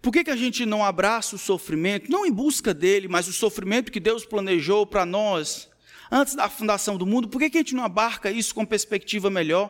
Por 0.02 0.12
que, 0.12 0.30
a 0.30 0.36
gente 0.36 0.65
não 0.65 0.84
abraça 0.84 1.36
o 1.36 1.39
sofrimento, 1.39 2.12
não 2.12 2.25
em 2.25 2.32
busca 2.32 2.73
dele, 2.73 3.08
mas 3.08 3.28
o 3.28 3.34
sofrimento 3.34 3.91
que 3.91 3.99
Deus 3.99 4.25
planejou 4.25 4.86
para 4.86 5.06
nós 5.06 5.69
antes 6.12 6.36
da 6.36 6.49
fundação 6.49 6.97
do 6.97 7.06
mundo? 7.06 7.30
Por 7.30 7.39
que 7.39 7.45
a 7.45 7.62
gente 7.62 7.75
não 7.75 7.86
abarca 7.86 8.32
isso 8.32 8.54
com 8.54 8.65
perspectiva 8.65 9.30
melhor? 9.30 9.69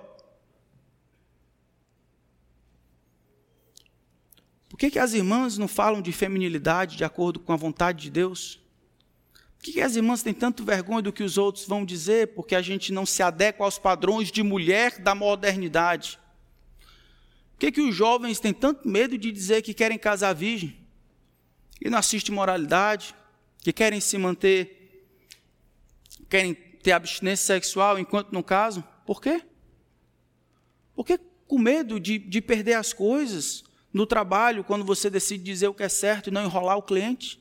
Que, 4.80 4.90
que 4.90 4.98
as 4.98 5.14
irmãs 5.14 5.58
não 5.58 5.68
falam 5.68 6.02
de 6.02 6.14
feminilidade 6.14 6.96
de 6.96 7.04
acordo 7.04 7.38
com 7.38 7.52
a 7.52 7.58
vontade 7.58 8.04
de 8.04 8.10
Deus? 8.10 8.62
Por 9.58 9.66
que 9.66 9.82
as 9.82 9.98
irmãs 9.98 10.24
têm 10.24 10.34
tanto 10.34 10.64
vergonha 10.64 11.02
do 11.02 11.12
que 11.12 11.22
os 11.22 11.38
outros 11.38 11.68
vão 11.68 11.84
dizer? 11.84 12.28
Porque 12.28 12.56
a 12.56 12.62
gente 12.62 12.94
não 12.94 13.06
se 13.06 13.22
adequa 13.22 13.66
aos 13.66 13.78
padrões 13.78 14.32
de 14.32 14.42
mulher 14.42 14.98
da 14.98 15.14
modernidade. 15.14 16.18
Por 17.52 17.60
que, 17.60 17.74
que 17.74 17.82
os 17.82 17.94
jovens 17.94 18.40
têm 18.40 18.54
tanto 18.54 18.88
medo 18.88 19.18
de 19.18 19.34
dizer 19.34 19.62
que 19.62 19.74
querem 19.74 19.98
casar 19.98 20.34
virgem? 20.34 20.78
E 21.82 21.90
não 21.90 21.98
assistem 21.98 22.34
moralidade? 22.34 23.14
Que 23.62 23.74
querem 23.74 24.00
se 24.00 24.18
manter, 24.18 25.12
querem 26.30 26.54
ter 26.54 26.94
abstinência 26.94 27.48
sexual 27.48 28.00
enquanto 28.00 28.32
não 28.32 28.42
casam? 28.42 28.82
Por 29.06 29.22
quê? 29.22 29.44
Porque 30.96 31.20
com 31.46 31.60
medo 31.60 32.00
de, 32.00 32.18
de 32.18 32.40
perder 32.40 32.76
as 32.76 32.94
coisas 32.94 33.66
no 33.94 34.06
trabalho, 34.06 34.64
quando 34.64 34.86
você 34.86 35.10
decide 35.10 35.44
dizer 35.44 35.68
o 35.68 35.74
que 35.74 35.84
é 35.84 35.90
certo 35.90 36.28
e 36.28 36.32
não 36.32 36.46
enrolar 36.46 36.78
o 36.78 36.84
cliente? 36.84 37.40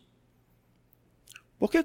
Porque 1.59 1.85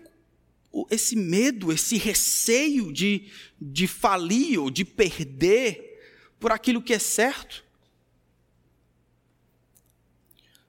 esse 0.90 1.16
medo, 1.16 1.72
esse 1.72 1.98
receio 1.98 2.92
de, 2.92 3.30
de 3.60 3.88
falir 3.88 4.60
ou 4.60 4.70
de 4.70 4.86
perder 4.86 5.92
por 6.40 6.52
aquilo 6.52 6.82
que 6.82 6.94
é 6.94 7.00
certo? 7.00 7.64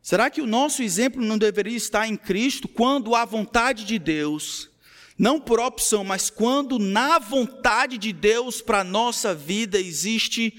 Será 0.02 0.28
que 0.28 0.42
o 0.42 0.46
nosso 0.46 0.82
exemplo 0.82 1.24
não 1.24 1.38
deveria 1.38 1.76
estar 1.76 2.06
em 2.06 2.16
Cristo 2.16 2.68
quando 2.68 3.14
a 3.14 3.24
vontade 3.24 3.86
de 3.86 3.98
Deus, 3.98 4.68
não 5.16 5.40
por 5.40 5.58
opção, 5.58 6.04
mas 6.04 6.28
quando 6.28 6.78
na 6.78 7.18
vontade 7.18 7.96
de 7.96 8.12
Deus 8.12 8.60
para 8.60 8.80
a 8.80 8.84
nossa 8.84 9.34
vida 9.34 9.80
existe 9.80 10.54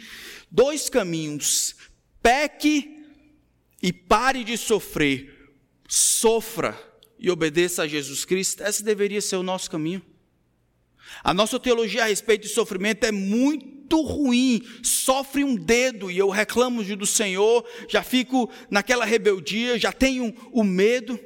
dois 0.50 0.90
caminhos: 0.90 1.76
peque 2.24 2.95
e 3.86 3.94
pare 3.94 4.44
de 4.44 4.58
sofrer, 4.58 5.54
sofra 5.88 6.76
e 7.20 7.30
obedeça 7.30 7.84
a 7.84 7.88
Jesus 7.88 8.26
Cristo, 8.26 8.64
esse 8.64 8.84
deveria 8.84 9.22
ser 9.22 9.36
o 9.36 9.44
nosso 9.44 9.70
caminho. 9.70 10.02
A 11.24 11.36
nossa 11.36 11.60
teologia 11.60 12.02
a 12.02 12.08
respeito 12.08 12.42
de 12.42 12.50
sofrimento 12.50 13.04
é 13.04 13.12
muito 13.12 14.02
ruim. 14.02 14.64
Sofre 14.82 15.44
um 15.44 15.56
dedo 15.56 16.10
e 16.10 16.18
eu 16.18 16.30
reclamo 16.30 16.84
do 16.96 17.06
Senhor, 17.06 17.64
já 17.88 18.02
fico 18.02 18.50
naquela 18.72 19.06
rebeldia, 19.06 19.78
já 19.78 19.92
tenho 19.92 20.34
o 20.52 20.64
medo. 20.64 21.20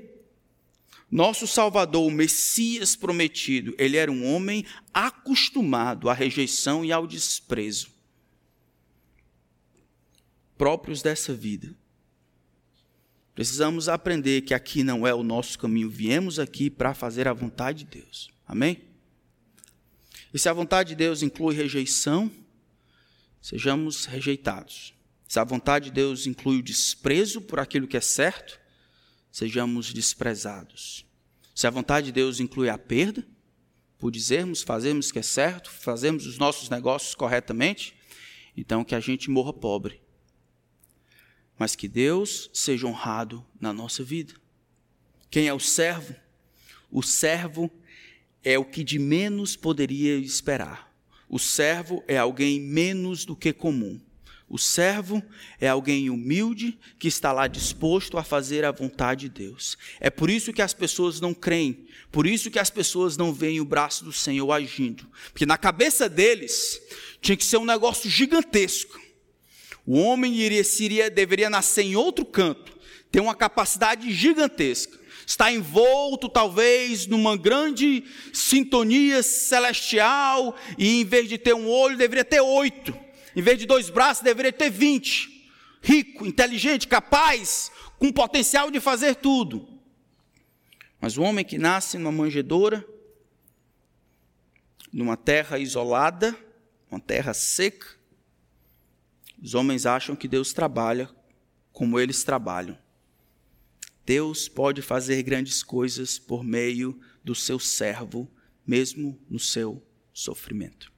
Nosso 1.10 1.48
Salvador, 1.48 2.06
o 2.06 2.12
Messias 2.12 2.94
prometido, 2.94 3.74
ele 3.80 3.96
era 3.96 4.12
um 4.12 4.36
homem 4.36 4.66
acostumado 4.94 6.10
à 6.10 6.14
rejeição 6.14 6.84
e 6.84 6.92
ao 6.92 7.08
desprezo 7.08 7.98
próprios 10.58 11.02
dessa 11.02 11.34
vida. 11.34 11.79
Precisamos 13.40 13.88
aprender 13.88 14.42
que 14.42 14.54
aqui 14.54 14.84
não 14.84 15.08
é 15.08 15.14
o 15.14 15.24
nosso 15.24 15.58
caminho, 15.58 15.90
viemos 15.90 16.40
aqui 16.40 16.70
para 16.70 16.94
fazer 16.94 17.26
a 17.26 17.32
vontade 17.32 17.86
de 17.86 18.02
Deus. 18.02 18.30
Amém? 18.46 18.82
E 20.34 20.38
se 20.38 20.50
a 20.50 20.52
vontade 20.52 20.90
de 20.90 20.96
Deus 20.96 21.24
inclui 21.24 21.56
rejeição, 21.56 22.30
sejamos 23.42 24.04
rejeitados. 24.04 24.94
Se 25.26 25.40
a 25.40 25.46
vontade 25.46 25.86
de 25.86 25.92
Deus 25.92 26.28
inclui 26.28 26.60
o 26.60 26.62
desprezo 26.62 27.40
por 27.40 27.62
aquilo 27.62 27.88
que 27.88 27.96
é 27.96 28.02
certo, 28.02 28.60
sejamos 29.32 29.94
desprezados. 29.94 31.06
Se 31.56 31.66
a 31.66 31.70
vontade 31.70 32.08
de 32.08 32.12
Deus 32.12 32.42
inclui 32.42 32.68
a 32.68 32.78
perda, 32.78 33.26
por 33.98 34.12
dizermos, 34.12 34.64
fazermos 34.64 35.12
o 35.12 35.14
que 35.14 35.20
é 35.20 35.24
certo, 35.24 35.72
fazermos 35.72 36.28
os 36.28 36.38
nossos 36.38 36.70
negócios 36.70 37.16
corretamente, 37.16 37.96
então 38.58 38.84
que 38.84 38.96
a 38.96 39.00
gente 39.00 39.30
morra 39.30 39.54
pobre 39.54 40.02
mas 41.60 41.76
que 41.76 41.90
Deus 41.90 42.50
seja 42.54 42.88
honrado 42.88 43.46
na 43.60 43.74
nossa 43.74 44.02
vida. 44.02 44.34
Quem 45.30 45.50
é 45.50 45.54
o 45.54 45.60
servo? 45.60 46.16
O 46.90 47.04
servo 47.04 47.70
é 48.42 48.58
o 48.58 48.64
que 48.64 48.82
de 48.82 48.98
menos 48.98 49.58
poderia 49.58 50.16
esperar. 50.18 50.90
O 51.28 51.38
servo 51.38 52.02
é 52.08 52.18
alguém 52.18 52.62
menos 52.62 53.26
do 53.26 53.36
que 53.36 53.52
comum. 53.52 54.00
O 54.48 54.58
servo 54.58 55.22
é 55.60 55.68
alguém 55.68 56.10
humilde 56.10 56.80
que 56.98 57.08
está 57.08 57.32
lá 57.32 57.46
disposto 57.46 58.18
a 58.18 58.24
fazer 58.24 58.66
a 58.66 58.72
vontade 58.72 59.30
de 59.30 59.44
Deus. 59.44 59.78
É 60.00 60.10
por 60.10 60.28
isso 60.30 60.52
que 60.52 60.62
as 60.62 60.74
pessoas 60.74 61.22
não 61.22 61.36
creem, 61.36 61.86
por 62.12 62.26
isso 62.26 62.50
que 62.50 62.58
as 62.58 62.72
pessoas 62.72 63.16
não 63.16 63.32
veem 63.32 63.60
o 63.60 63.66
braço 63.66 64.04
do 64.04 64.12
Senhor 64.12 64.52
agindo. 64.52 65.06
Porque 65.32 65.46
na 65.46 65.58
cabeça 65.58 66.10
deles 66.10 66.82
tinha 67.22 67.38
que 67.38 67.46
ser 67.46 67.58
um 67.58 67.66
negócio 67.66 68.10
gigantesco. 68.10 69.00
O 69.90 69.98
homem 70.02 70.36
iria, 70.36 70.64
seria, 70.64 71.10
deveria 71.10 71.50
nascer 71.50 71.82
em 71.82 71.96
outro 71.96 72.24
canto, 72.24 72.78
ter 73.12 73.20
uma 73.20 73.34
capacidade 73.34 74.14
gigantesca, 74.14 75.00
está 75.26 75.52
envolto 75.52 76.30
talvez 76.30 77.08
numa 77.08 77.36
grande 77.36 78.04
sintonia 78.32 79.24
celestial, 79.24 80.56
e 80.78 81.02
em 81.02 81.04
vez 81.04 81.28
de 81.28 81.40
ter 81.40 81.56
um 81.56 81.68
olho, 81.68 81.98
deveria 81.98 82.24
ter 82.24 82.40
oito, 82.40 82.96
em 83.36 83.42
vez 83.42 83.58
de 83.58 83.66
dois 83.66 83.90
braços, 83.90 84.24
deveria 84.24 84.54
ter 84.54 84.70
vinte. 84.70 85.50
Rico, 85.82 86.24
inteligente, 86.24 86.88
capaz, 86.88 87.72
com 87.98 88.12
potencial 88.12 88.70
de 88.70 88.80
fazer 88.80 89.16
tudo. 89.16 89.68
Mas 91.02 91.18
o 91.18 91.24
homem 91.24 91.44
que 91.44 91.58
nasce 91.58 91.98
numa 91.98 92.12
manjedoura, 92.12 92.86
numa 94.94 95.18
terra 95.18 95.58
isolada, 95.58 96.38
uma 96.92 97.00
terra 97.00 97.34
seca, 97.34 97.98
os 99.42 99.54
homens 99.54 99.86
acham 99.86 100.16
que 100.16 100.28
Deus 100.28 100.54
trabalha 100.54 101.10
como 101.72 102.00
eles 102.00 102.24
trabalham. 102.24 102.78
Deus 104.06 104.50
pode 104.50 104.82
fazer 104.82 105.22
grandes 105.24 105.64
coisas 105.64 106.18
por 106.18 106.44
meio 106.44 107.00
do 107.24 107.36
seu 107.36 107.60
servo, 107.60 108.30
mesmo 108.66 109.20
no 109.30 109.40
seu 109.40 109.86
sofrimento. 110.12 110.92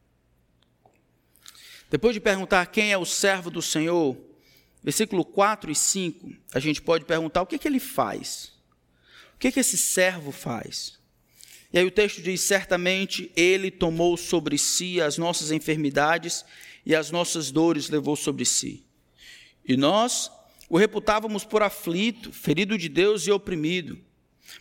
Depois 1.90 2.14
de 2.14 2.22
perguntar 2.22 2.66
quem 2.68 2.92
é 2.92 2.98
o 2.98 3.06
servo 3.06 3.52
do 3.52 3.62
Senhor, 3.62 4.18
versículo 4.82 5.26
4 5.26 5.70
e 5.70 5.76
5, 5.76 6.34
a 6.54 6.60
gente 6.60 6.82
pode 6.82 7.04
perguntar 7.04 7.42
o 7.42 7.46
que, 7.46 7.60
que 7.60 7.68
ele 7.68 7.82
faz. 7.82 8.54
O 9.36 9.38
que, 9.38 9.52
que 9.52 9.60
esse 9.60 9.78
servo 9.78 10.32
faz? 10.32 10.98
E 11.74 11.80
aí 11.80 11.86
o 11.86 11.92
texto 11.92 12.22
diz: 12.22 12.42
certamente 12.42 13.32
ele 13.36 13.70
tomou 13.70 14.16
sobre 14.18 14.58
si 14.58 15.02
as 15.02 15.18
nossas 15.18 15.52
enfermidades 15.52 16.46
e 16.86 16.96
as 16.96 17.12
nossas 17.12 17.52
dores 17.52 17.90
levou 17.90 18.16
sobre 18.16 18.46
si. 18.46 18.86
E 19.66 19.78
nós 19.78 20.32
o 20.70 20.78
reputávamos 20.78 21.44
por 21.44 21.62
aflito, 21.62 22.32
ferido 22.32 22.78
de 22.78 22.88
Deus 22.88 23.28
e 23.28 23.32
oprimido. 23.32 24.00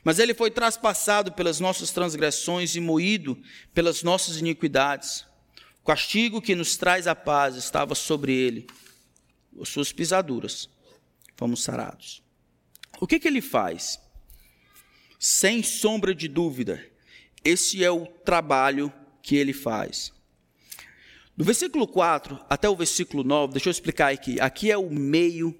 Mas 0.02 0.18
ele 0.18 0.34
foi 0.34 0.50
traspassado 0.50 1.32
pelas 1.32 1.60
nossas 1.60 1.90
transgressões 1.92 2.74
e 2.74 2.80
moído 2.80 3.40
pelas 3.72 4.02
nossas 4.02 4.38
iniquidades. 4.38 5.24
O 5.82 5.86
castigo 5.86 6.42
que 6.42 6.54
nos 6.54 6.76
traz 6.76 7.06
a 7.06 7.14
paz 7.14 7.56
estava 7.56 7.94
sobre 7.94 8.32
ele. 8.32 8.66
As 9.60 9.68
suas 9.68 9.92
pisaduras 9.92 10.68
fomos 11.36 11.62
sarados. 11.62 12.22
O 13.00 13.06
que, 13.06 13.18
que 13.18 13.28
ele 13.28 13.40
faz? 13.40 13.98
Sem 15.18 15.62
sombra 15.62 16.14
de 16.14 16.28
dúvida, 16.28 16.84
esse 17.44 17.84
é 17.84 17.90
o 17.90 18.06
trabalho 18.06 18.92
que 19.22 19.36
ele 19.36 19.52
faz. 19.52 20.12
Do 21.40 21.44
versículo 21.44 21.88
4 21.88 22.38
até 22.50 22.68
o 22.68 22.76
versículo 22.76 23.24
9, 23.24 23.54
deixa 23.54 23.70
eu 23.70 23.70
explicar 23.70 24.12
aqui. 24.12 24.38
Aqui 24.38 24.70
é 24.70 24.76
o 24.76 24.90
meio, 24.90 25.58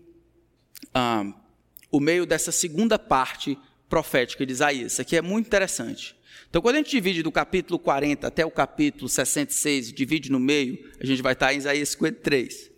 o 1.90 1.98
meio 1.98 2.26
dessa 2.26 2.52
segunda 2.52 2.98
parte 2.98 3.56
profética 3.88 4.44
de 4.44 4.52
Isaías. 4.52 4.92
Isso 4.92 5.00
aqui 5.00 5.16
é 5.16 5.22
muito 5.22 5.46
interessante. 5.46 6.14
Então, 6.50 6.60
quando 6.60 6.74
a 6.74 6.78
gente 6.80 6.90
divide 6.90 7.22
do 7.22 7.32
capítulo 7.32 7.78
40 7.78 8.26
até 8.26 8.44
o 8.44 8.50
capítulo 8.50 9.08
66, 9.08 9.90
divide 9.94 10.30
no 10.30 10.38
meio, 10.38 10.78
a 11.00 11.06
gente 11.06 11.22
vai 11.22 11.32
estar 11.32 11.54
em 11.54 11.56
Isaías 11.56 11.88
53. 11.88 12.70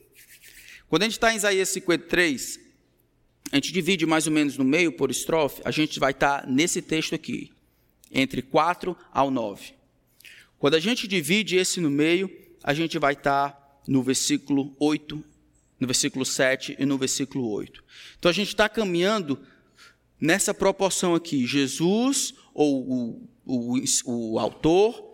Quando 0.88 1.02
a 1.02 1.06
gente 1.06 1.14
está 1.14 1.32
em 1.32 1.36
Isaías 1.38 1.70
53, 1.70 2.60
a 3.50 3.56
gente 3.56 3.72
divide 3.72 4.06
mais 4.06 4.28
ou 4.28 4.32
menos 4.32 4.56
no 4.56 4.64
meio 4.64 4.92
por 4.92 5.10
estrofe, 5.10 5.60
a 5.64 5.72
gente 5.72 5.98
vai 5.98 6.12
estar 6.12 6.46
nesse 6.46 6.80
texto 6.80 7.16
aqui, 7.16 7.50
entre 8.12 8.42
4 8.42 8.96
ao 9.12 9.28
9. 9.28 9.74
Quando 10.56 10.74
a 10.74 10.78
gente 10.78 11.08
divide 11.08 11.56
esse 11.56 11.80
no 11.80 11.90
meio, 11.90 12.30
a 12.62 12.72
gente 12.74 12.98
vai 12.98 13.14
estar 13.14 13.80
no 13.86 14.02
versículo 14.02 14.74
8, 14.78 15.22
no 15.80 15.86
versículo 15.86 16.24
7 16.24 16.76
e 16.78 16.86
no 16.86 16.96
versículo 16.96 17.48
8. 17.50 17.82
Então 18.18 18.30
a 18.30 18.34
gente 18.34 18.48
está 18.48 18.68
caminhando 18.68 19.40
nessa 20.20 20.54
proporção 20.54 21.14
aqui, 21.14 21.46
Jesus, 21.46 22.34
ou 22.54 22.88
o, 22.88 23.28
o, 23.44 23.84
o 24.06 24.38
autor, 24.38 25.10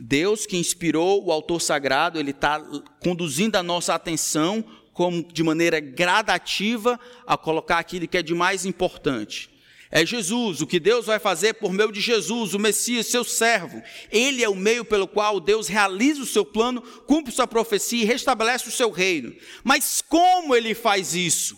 Deus 0.00 0.46
que 0.46 0.56
inspirou 0.56 1.24
o 1.24 1.32
autor 1.32 1.60
sagrado, 1.60 2.18
ele 2.18 2.30
está 2.30 2.60
conduzindo 3.00 3.56
a 3.56 3.62
nossa 3.62 3.94
atenção 3.94 4.64
como 4.92 5.22
de 5.22 5.42
maneira 5.42 5.80
gradativa 5.80 6.98
a 7.26 7.36
colocar 7.36 7.78
aquilo 7.78 8.06
que 8.06 8.18
é 8.18 8.22
de 8.22 8.34
mais 8.34 8.64
importante. 8.64 9.57
É 9.90 10.04
Jesus, 10.04 10.60
o 10.60 10.66
que 10.66 10.78
Deus 10.78 11.06
vai 11.06 11.18
fazer 11.18 11.54
por 11.54 11.72
meio 11.72 11.90
de 11.90 12.00
Jesus, 12.00 12.52
o 12.52 12.58
Messias, 12.58 13.06
seu 13.06 13.24
servo. 13.24 13.82
Ele 14.10 14.44
é 14.44 14.48
o 14.48 14.54
meio 14.54 14.84
pelo 14.84 15.08
qual 15.08 15.40
Deus 15.40 15.66
realiza 15.66 16.22
o 16.22 16.26
seu 16.26 16.44
plano, 16.44 16.82
cumpre 16.82 17.32
sua 17.32 17.46
profecia 17.46 18.02
e 18.02 18.06
restabelece 18.06 18.68
o 18.68 18.72
seu 18.72 18.90
reino. 18.90 19.34
Mas 19.64 20.02
como 20.02 20.54
ele 20.54 20.74
faz 20.74 21.14
isso? 21.14 21.56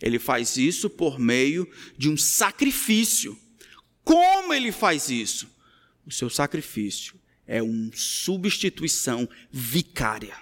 Ele 0.00 0.18
faz 0.18 0.58
isso 0.58 0.90
por 0.90 1.18
meio 1.18 1.66
de 1.96 2.10
um 2.10 2.16
sacrifício. 2.16 3.38
Como 4.02 4.52
ele 4.52 4.70
faz 4.70 5.08
isso? 5.08 5.48
O 6.06 6.10
seu 6.10 6.28
sacrifício 6.28 7.14
é 7.46 7.62
uma 7.62 7.90
substituição 7.94 9.26
vicária. 9.50 10.36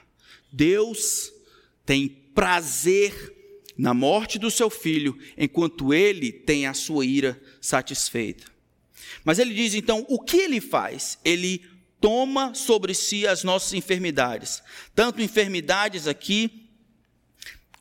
Deus 0.52 1.32
tem 1.86 2.08
prazer 2.08 3.41
na 3.76 3.94
morte 3.94 4.38
do 4.38 4.50
seu 4.50 4.68
filho, 4.68 5.18
enquanto 5.36 5.92
ele 5.92 6.32
tem 6.32 6.66
a 6.66 6.74
sua 6.74 7.04
ira 7.04 7.40
satisfeita. 7.60 8.44
Mas 9.24 9.38
ele 9.38 9.54
diz 9.54 9.74
então: 9.74 10.04
o 10.08 10.20
que 10.20 10.36
ele 10.36 10.60
faz? 10.60 11.18
Ele 11.24 11.64
toma 12.00 12.54
sobre 12.54 12.94
si 12.94 13.26
as 13.26 13.44
nossas 13.44 13.72
enfermidades, 13.74 14.62
tanto 14.94 15.22
enfermidades 15.22 16.06
aqui 16.08 16.68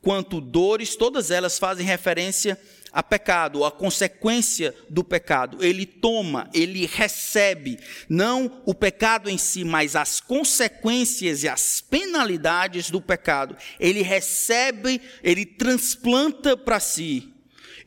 quanto 0.01 0.41
dores, 0.41 0.95
todas 0.95 1.31
elas 1.31 1.59
fazem 1.59 1.85
referência 1.85 2.53
a 2.53 2.59
pecado, 3.01 3.63
a 3.63 3.71
consequência 3.71 4.75
do 4.89 5.03
pecado. 5.03 5.63
Ele 5.63 5.85
toma, 5.85 6.49
ele 6.53 6.85
recebe, 6.85 7.79
não 8.09 8.61
o 8.65 8.73
pecado 8.73 9.29
em 9.29 9.37
si, 9.37 9.63
mas 9.63 9.95
as 9.95 10.19
consequências 10.19 11.43
e 11.43 11.47
as 11.47 11.79
penalidades 11.79 12.89
do 12.89 12.99
pecado. 12.99 13.55
Ele 13.79 14.01
recebe, 14.01 14.99
ele 15.23 15.45
transplanta 15.45 16.57
para 16.57 16.79
si. 16.79 17.31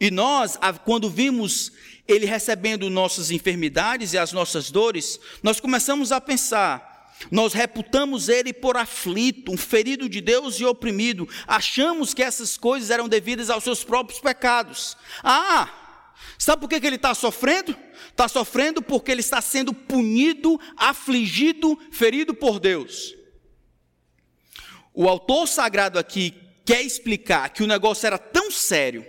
E 0.00 0.10
nós, 0.10 0.58
quando 0.84 1.10
vimos 1.10 1.72
ele 2.06 2.26
recebendo 2.26 2.90
nossas 2.90 3.30
enfermidades 3.30 4.12
e 4.12 4.18
as 4.18 4.32
nossas 4.32 4.70
dores, 4.70 5.18
nós 5.42 5.60
começamos 5.60 6.12
a 6.12 6.20
pensar: 6.20 6.93
nós 7.30 7.52
reputamos 7.52 8.28
ele 8.28 8.52
por 8.52 8.76
aflito, 8.76 9.52
um 9.52 9.56
ferido 9.56 10.08
de 10.08 10.20
Deus 10.20 10.60
e 10.60 10.64
oprimido. 10.64 11.28
Achamos 11.46 12.14
que 12.14 12.22
essas 12.22 12.56
coisas 12.56 12.90
eram 12.90 13.08
devidas 13.08 13.50
aos 13.50 13.64
seus 13.64 13.82
próprios 13.84 14.20
pecados. 14.20 14.96
Ah, 15.22 15.68
sabe 16.38 16.60
por 16.60 16.68
que 16.68 16.87
ele 16.87 16.96
está 16.96 17.14
sofrendo? 17.14 17.76
Está 18.08 18.28
sofrendo 18.28 18.82
porque 18.82 19.10
ele 19.10 19.20
está 19.20 19.40
sendo 19.40 19.72
punido, 19.72 20.60
afligido, 20.76 21.78
ferido 21.90 22.34
por 22.34 22.58
Deus. 22.58 23.14
O 24.92 25.08
autor 25.08 25.48
sagrado 25.48 25.98
aqui 25.98 26.34
quer 26.64 26.82
explicar 26.82 27.50
que 27.50 27.62
o 27.62 27.66
negócio 27.66 28.06
era 28.06 28.18
tão 28.18 28.50
sério 28.50 29.04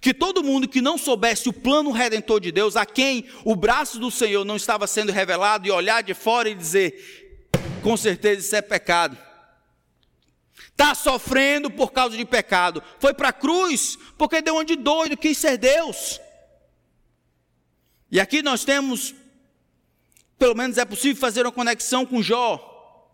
que 0.00 0.14
todo 0.14 0.44
mundo 0.44 0.68
que 0.68 0.80
não 0.80 0.96
soubesse 0.96 1.48
o 1.48 1.52
plano 1.52 1.90
redentor 1.90 2.40
de 2.40 2.52
Deus, 2.52 2.76
a 2.76 2.86
quem 2.86 3.26
o 3.44 3.56
braço 3.56 3.98
do 3.98 4.10
Senhor 4.10 4.44
não 4.44 4.56
estava 4.56 4.86
sendo 4.86 5.10
revelado, 5.10 5.66
e 5.66 5.70
olhar 5.70 6.02
de 6.02 6.14
fora 6.14 6.48
e 6.48 6.54
dizer: 6.54 7.27
com 7.88 7.96
certeza 7.96 8.40
isso 8.42 8.54
é 8.54 8.60
pecado. 8.60 9.16
Está 10.72 10.94
sofrendo 10.94 11.70
por 11.70 11.90
causa 11.90 12.14
de 12.18 12.24
pecado. 12.26 12.82
Foi 13.00 13.14
para 13.14 13.30
a 13.30 13.32
cruz 13.32 13.98
porque 14.18 14.42
deu 14.42 14.56
onde 14.56 14.76
doido, 14.76 15.16
quis 15.16 15.38
ser 15.38 15.56
Deus. 15.56 16.20
E 18.12 18.20
aqui 18.20 18.42
nós 18.42 18.62
temos, 18.62 19.14
pelo 20.38 20.54
menos 20.54 20.76
é 20.76 20.84
possível 20.84 21.18
fazer 21.18 21.46
uma 21.46 21.52
conexão 21.52 22.04
com 22.04 22.22
Jó. 22.22 23.10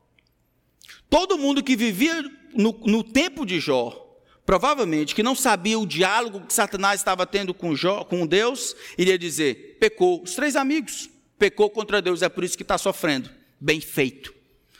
Todo 1.08 1.38
mundo 1.38 1.62
que 1.62 1.76
vivia 1.76 2.28
no, 2.52 2.72
no 2.84 3.04
tempo 3.04 3.46
de 3.46 3.60
Jó, 3.60 4.18
provavelmente 4.44 5.14
que 5.14 5.22
não 5.22 5.36
sabia 5.36 5.78
o 5.78 5.86
diálogo 5.86 6.48
que 6.48 6.52
Satanás 6.52 6.98
estava 7.00 7.24
tendo 7.24 7.54
com, 7.54 7.76
Jó, 7.76 8.02
com 8.02 8.26
Deus, 8.26 8.74
iria 8.98 9.16
dizer: 9.16 9.76
pecou. 9.78 10.20
Os 10.24 10.34
três 10.34 10.56
amigos, 10.56 11.08
pecou 11.38 11.70
contra 11.70 12.02
Deus, 12.02 12.22
é 12.22 12.28
por 12.28 12.42
isso 12.42 12.56
que 12.56 12.64
está 12.64 12.76
sofrendo. 12.76 13.30
Bem 13.60 13.80
feito. 13.80 14.33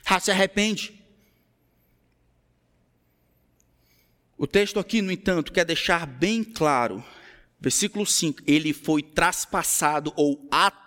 Ah, 0.05 0.21
se 0.21 0.31
arrepende. 0.31 1.01
O 4.37 4.47
texto 4.47 4.79
aqui, 4.79 5.01
no 5.01 5.11
entanto, 5.11 5.53
quer 5.53 5.65
deixar 5.65 6.07
bem 6.07 6.45
claro, 6.45 7.03
versículo 7.61 8.05
5: 8.05 8.43
ele 8.47 8.73
foi 8.73 9.03
traspassado 9.03 10.13
ou 10.17 10.47
atravessado 10.51 10.84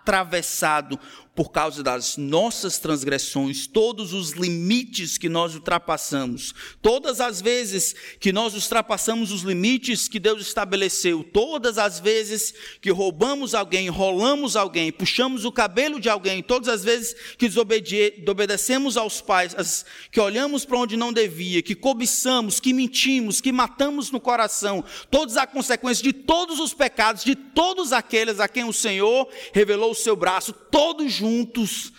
por 1.38 1.52
causa 1.52 1.84
das 1.84 2.16
nossas 2.16 2.80
transgressões, 2.80 3.68
todos 3.68 4.12
os 4.12 4.32
limites 4.32 5.16
que 5.16 5.28
nós 5.28 5.54
ultrapassamos, 5.54 6.52
todas 6.82 7.20
as 7.20 7.40
vezes 7.40 7.94
que 8.18 8.32
nós 8.32 8.54
ultrapassamos 8.54 9.30
os 9.30 9.42
limites 9.42 10.08
que 10.08 10.18
Deus 10.18 10.42
estabeleceu, 10.42 11.22
todas 11.22 11.78
as 11.78 12.00
vezes 12.00 12.52
que 12.80 12.90
roubamos 12.90 13.54
alguém, 13.54 13.86
enrolamos 13.86 14.56
alguém, 14.56 14.90
puxamos 14.90 15.44
o 15.44 15.52
cabelo 15.52 16.00
de 16.00 16.08
alguém, 16.08 16.42
todas 16.42 16.68
as 16.68 16.82
vezes 16.82 17.14
que 17.38 17.48
desobedecemos 17.48 18.96
aos 18.96 19.20
pais, 19.20 19.84
que 20.10 20.18
olhamos 20.18 20.64
para 20.64 20.78
onde 20.78 20.96
não 20.96 21.12
devia, 21.12 21.62
que 21.62 21.76
cobiçamos, 21.76 22.58
que 22.58 22.72
mentimos, 22.72 23.40
que 23.40 23.52
matamos 23.52 24.10
no 24.10 24.18
coração, 24.18 24.84
todas 25.08 25.36
as 25.36 25.48
consequências 25.52 26.02
de 26.02 26.12
todos 26.12 26.58
os 26.58 26.74
pecados, 26.74 27.22
de 27.22 27.36
todos 27.36 27.92
aqueles 27.92 28.40
a 28.40 28.48
quem 28.48 28.64
o 28.64 28.72
Senhor 28.72 29.28
revelou 29.52 29.94
seu 29.98 30.16
braço, 30.16 30.52
todos 30.52 31.12
juntos 31.12 31.92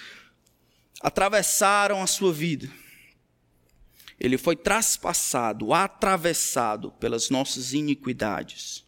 atravessaram 1.02 2.02
a 2.02 2.08
sua 2.08 2.34
vida. 2.34 2.70
Ele 4.20 4.38
foi 4.38 4.56
traspassado, 4.56 5.74
atravessado 5.74 6.92
pelas 6.94 7.30
nossas 7.30 7.74
iniquidades, 7.74 8.86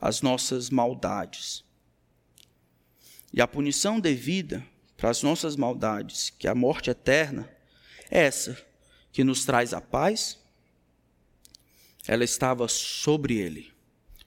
as 0.00 0.22
nossas 0.22 0.70
maldades. 0.70 1.64
E 3.32 3.42
a 3.42 3.46
punição 3.46 4.00
devida 4.00 4.66
para 4.96 5.10
as 5.10 5.22
nossas 5.22 5.54
maldades, 5.54 6.30
que 6.30 6.46
é 6.46 6.50
a 6.50 6.54
morte 6.54 6.88
eterna, 6.88 7.48
é 8.10 8.20
essa 8.20 8.56
que 9.12 9.22
nos 9.22 9.44
traz 9.44 9.74
a 9.74 9.80
paz, 9.80 10.38
ela 12.06 12.24
estava 12.24 12.66
sobre 12.68 13.36
ele, 13.36 13.72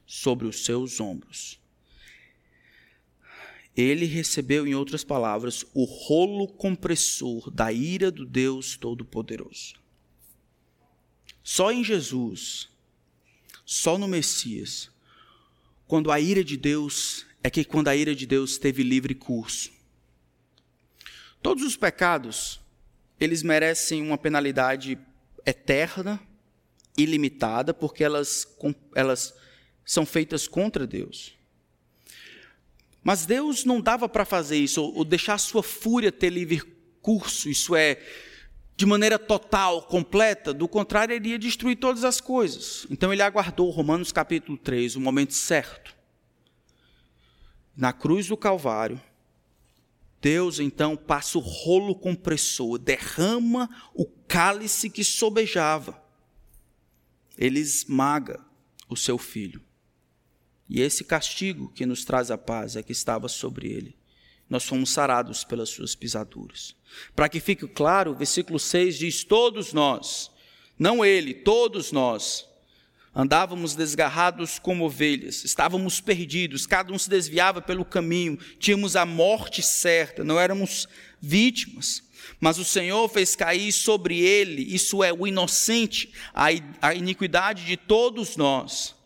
sobre 0.06 0.46
os 0.48 0.64
seus 0.64 1.00
ombros 1.00 1.61
ele 3.76 4.06
recebeu, 4.06 4.68
em 4.68 4.76
outras 4.76 5.04
palavras, 5.04 5.66
o 5.74 5.86
rolo 5.86 6.48
compressor 6.48 7.50
da 7.50 7.72
ira 7.72 8.12
do 8.12 8.26
Deus 8.26 8.76
Todo-Poderoso. 8.76 9.76
Só 11.44 11.72
em 11.72 11.84
Jesus, 11.84 12.70
só 13.66 13.98
no 13.98 14.08
Messias, 14.08 14.92
quando 15.88 16.12
a 16.12 16.20
ira 16.20 16.44
de 16.44 16.58
Deus 16.58 17.26
é 17.44 17.50
que 17.50 17.64
quando 17.64 17.88
a 17.88 17.96
ira 17.96 18.14
de 18.14 18.26
Deus 18.26 18.58
teve 18.58 18.84
livre 18.84 19.16
curso. 19.16 19.72
Todos 21.42 21.64
os 21.64 21.76
pecados, 21.76 22.60
eles 23.20 23.42
merecem 23.42 24.02
uma 24.02 24.18
penalidade 24.18 24.98
eterna, 25.46 26.22
ilimitada, 26.98 27.74
porque 27.74 28.04
elas, 28.04 28.48
elas 28.94 29.34
são 29.84 30.06
feitas 30.06 30.48
contra 30.48 30.86
Deus. 30.86 31.34
Mas 33.04 33.26
Deus 33.26 33.66
não 33.66 33.82
dava 33.82 34.08
para 34.08 34.26
fazer 34.26 34.58
isso, 34.58 34.82
ou 34.82 35.04
deixar 35.04 35.34
a 35.34 35.40
sua 35.40 35.64
fúria 35.64 36.12
ter 36.12 36.30
livre 36.30 36.62
curso, 37.02 37.50
isso 37.50 37.76
é, 37.76 38.00
de 38.78 38.86
maneira 38.86 39.18
total, 39.18 39.84
completa, 39.84 40.54
do 40.54 40.68
contrário, 40.68 41.14
ele 41.14 41.30
ia 41.30 41.40
destruir 41.40 41.78
todas 41.78 42.04
as 42.04 42.22
coisas. 42.22 42.86
Então 42.90 43.12
ele 43.12 43.22
aguardou, 43.22 43.70
Romanos 43.70 44.12
capítulo 44.12 44.58
3, 44.58 44.96
o 44.96 45.02
momento 45.02 45.34
certo. 45.34 45.96
Na 47.76 47.92
cruz 47.94 48.28
do 48.28 48.38
Calvário, 48.38 49.02
Deus 50.22 50.60
então 50.60 50.96
passa 50.96 51.38
o 51.38 51.42
rolo 51.42 51.96
compressor, 51.96 52.78
derrama 52.78 53.70
o 53.96 54.06
cálice 54.06 54.90
que 54.90 55.04
sobejava. 55.04 56.00
Ele 57.38 57.60
esmaga 57.60 58.40
o 58.88 58.96
seu 58.96 59.18
filho. 59.18 59.62
E 60.74 60.80
esse 60.80 61.04
castigo 61.04 61.70
que 61.76 61.86
nos 61.86 62.06
traz 62.06 62.32
a 62.32 62.38
paz 62.38 62.78
é 62.78 62.82
que 62.82 62.94
estava 62.94 63.28
sobre 63.28 63.68
ele. 63.68 63.94
Nós 64.50 64.64
fomos 64.64 64.90
sarados 64.90 65.44
pelas 65.44 65.68
suas 65.68 65.96
pisaduras. 65.96 66.74
Para 67.14 67.28
que 67.28 67.42
fique 67.42 67.68
claro, 67.68 68.12
o 68.12 68.16
versículo 68.16 68.58
6 68.58 68.98
diz: 68.98 69.24
Todos 69.26 69.74
nós, 69.74 70.32
não 70.80 71.04
ele, 71.04 71.34
todos 71.34 71.92
nós, 71.92 72.48
andávamos 73.14 73.76
desgarrados 73.76 74.60
como 74.60 74.86
ovelhas, 74.86 75.44
estávamos 75.44 76.00
perdidos, 76.00 76.66
cada 76.66 76.94
um 76.94 76.98
se 76.98 77.10
desviava 77.10 77.62
pelo 77.62 77.84
caminho, 77.84 78.38
tínhamos 78.58 78.96
a 78.96 79.06
morte 79.06 79.62
certa, 79.62 80.24
não 80.24 80.40
éramos 80.40 80.88
vítimas. 81.20 82.02
Mas 82.40 82.58
o 82.58 82.64
Senhor 82.64 83.10
fez 83.10 83.36
cair 83.36 83.74
sobre 83.74 84.22
ele, 84.22 84.74
isso 84.74 85.04
é, 85.04 85.12
o 85.12 85.28
inocente, 85.28 86.14
a 86.34 86.96
iniquidade 86.96 87.66
de 87.66 87.76
todos 87.76 88.38
nós. 88.38 89.01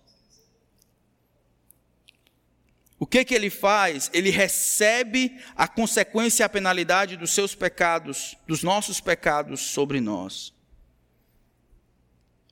O 2.98 3.06
que, 3.06 3.26
que 3.26 3.34
ele 3.34 3.50
faz? 3.50 4.10
Ele 4.14 4.30
recebe 4.30 5.38
a 5.56 5.68
consequência 5.68 6.44
e 6.44 6.46
a 6.46 6.50
penalidade 6.50 7.18
dos 7.18 7.32
seus 7.32 7.54
pecados, 7.54 8.38
dos 8.48 8.64
nossos 8.64 9.02
pecados 9.02 9.62
sobre 9.62 10.00
nós. 10.00 10.54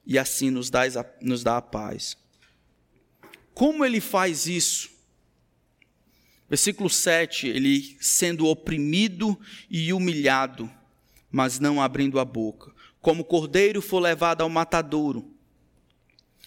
E 0.06 0.20
assim 0.20 0.50
nos 0.50 0.70
dá, 0.70 0.82
nos 1.22 1.44
dá 1.44 1.58
a 1.58 1.62
paz. 1.62 2.18
Como 3.54 3.86
ele 3.86 4.02
faz 4.02 4.46
isso? 4.46 4.92
Versículo 6.50 6.90
7, 6.90 7.48
ele 7.48 7.98
sendo 8.02 8.46
oprimido 8.48 9.40
e 9.70 9.94
humilhado, 9.94 10.70
mas 11.32 11.58
não 11.58 11.82
abrindo 11.82 12.20
a 12.20 12.26
boca. 12.26 12.72
Como 13.02 13.24
cordeiro 13.24 13.82
for 13.82 14.00
levado 14.00 14.42
ao 14.42 14.50
matadouro, 14.50 15.34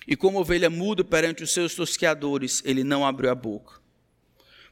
e 0.07 0.15
como 0.15 0.39
ovelha 0.39 0.71
muda 0.71 1.03
perante 1.03 1.43
os 1.43 1.53
seus 1.53 1.75
tosqueadores, 1.75 2.63
ele 2.65 2.85
não 2.85 3.05
abriu 3.05 3.31
a 3.31 3.35
boca. 3.35 3.86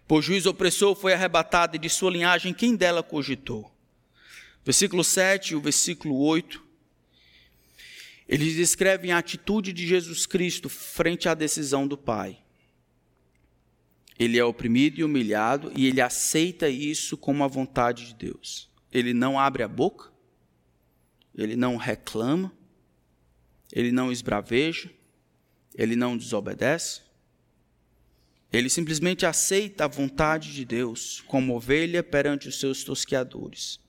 Por 0.06 0.22
juiz 0.22 0.46
opressor 0.46 0.94
foi 0.94 1.14
arrebatado 1.14 1.76
e 1.76 1.78
de 1.78 1.88
sua 1.88 2.10
linhagem 2.10 2.52
quem 2.52 2.76
dela 2.76 3.02
cogitou? 3.02 3.72
Versículo 4.64 5.02
7 5.02 5.52
e 5.52 5.56
o 5.56 5.60
versículo 5.60 6.18
8. 6.18 6.62
Eles 8.28 8.54
descrevem 8.54 9.12
a 9.12 9.18
atitude 9.18 9.72
de 9.72 9.86
Jesus 9.86 10.26
Cristo 10.26 10.68
frente 10.68 11.28
à 11.28 11.34
decisão 11.34 11.86
do 11.86 11.96
Pai. 11.96 12.38
Ele 14.18 14.38
é 14.38 14.44
oprimido 14.44 15.00
e 15.00 15.04
humilhado 15.04 15.72
e 15.74 15.86
ele 15.86 16.00
aceita 16.00 16.68
isso 16.68 17.16
como 17.16 17.42
a 17.42 17.48
vontade 17.48 18.06
de 18.06 18.14
Deus. 18.14 18.70
Ele 18.92 19.12
não 19.12 19.38
abre 19.38 19.62
a 19.62 19.68
boca, 19.68 20.10
ele 21.34 21.56
não 21.56 21.76
reclama, 21.76 22.52
ele 23.72 23.90
não 23.90 24.12
esbraveja, 24.12 24.90
ele 25.74 25.96
não 25.96 26.16
desobedece. 26.16 27.03
Ele 28.54 28.70
simplesmente 28.70 29.26
aceita 29.26 29.84
a 29.84 29.88
vontade 29.88 30.52
de 30.52 30.64
Deus 30.64 31.20
como 31.26 31.56
ovelha 31.56 32.04
perante 32.04 32.46
os 32.46 32.60
seus 32.60 32.84
tosqueadores. 32.84 33.80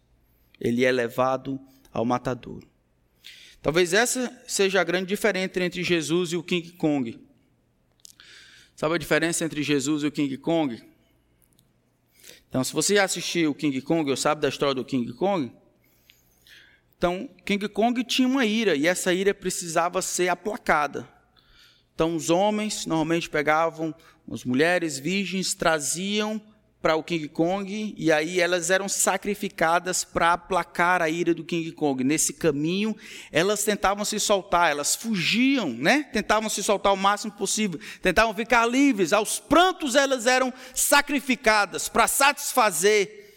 Ele 0.60 0.84
é 0.84 0.92
levado 0.92 1.60
ao 1.94 2.04
matadouro. 2.04 2.68
Talvez 3.62 3.94
essa 3.94 4.36
seja 4.48 4.82
a 4.82 4.84
grande 4.84 5.06
diferença 5.06 5.60
entre 5.64 5.84
Jesus 5.84 6.32
e 6.32 6.36
o 6.36 6.42
King 6.42 6.72
Kong. 6.72 7.20
Sabe 8.76 8.96
a 8.96 8.98
diferença 8.98 9.46
entre 9.46 9.62
Jesus 9.62 10.02
e 10.02 10.08
o 10.08 10.12
King 10.12 10.36
Kong? 10.36 10.82
Então, 12.50 12.64
se 12.64 12.74
você 12.74 12.98
assistiu 12.98 13.52
o 13.52 13.56
King 13.56 13.80
Kong 13.82 14.10
ou 14.10 14.18
sabe 14.18 14.42
da 14.42 14.50
história 14.50 14.74
do 14.74 14.84
King 14.84 15.14
Kong, 15.14 15.52
então 16.98 17.30
King 17.46 17.70
Kong 17.70 18.04
tinha 18.04 18.28
uma 18.28 18.48
ira 18.48 18.76
e 18.76 18.88
essa 18.88 19.14
ira 19.14 19.32
precisava 19.32 20.02
ser 20.02 20.30
aplacada. 20.30 21.08
Então, 21.94 22.16
os 22.16 22.32
homens 22.32 22.88
normalmente 22.88 23.30
pegavam 23.30 23.94
as 24.32 24.44
mulheres 24.44 24.98
virgens 24.98 25.54
traziam 25.54 26.42
para 26.86 26.96
o 26.96 27.04
King 27.04 27.28
Kong 27.28 27.96
e 27.98 28.12
aí 28.12 28.40
elas 28.40 28.70
eram 28.70 28.88
sacrificadas 28.88 30.04
para 30.04 30.34
aplacar 30.34 31.02
a 31.02 31.10
ira 31.10 31.34
do 31.34 31.44
King 31.44 31.72
Kong. 31.72 32.04
Nesse 32.04 32.34
caminho, 32.34 32.96
elas 33.32 33.64
tentavam 33.64 34.06
se 34.06 34.20
soltar, 34.20 34.70
elas 34.70 34.96
fugiam, 34.96 35.70
né? 35.70 36.04
Tentavam 36.14 36.48
se 36.48 36.62
soltar 36.62 36.94
o 36.94 36.98
máximo 36.98 37.34
possível, 37.34 37.80
tentavam 38.04 38.36
ficar 38.36 38.68
livres. 38.68 39.14
Aos 39.14 39.40
prantos 39.40 39.96
elas 39.96 40.28
eram 40.28 40.54
sacrificadas 40.76 41.90
para 41.90 42.08
satisfazer 42.08 43.34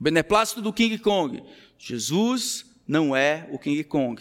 o 0.00 0.02
beneplácito 0.02 0.60
do 0.60 0.72
King 0.72 0.98
Kong. 0.98 1.40
Jesus 1.78 2.66
não 2.84 3.14
é 3.14 3.48
o 3.52 3.60
King 3.60 3.84
Kong. 3.84 4.20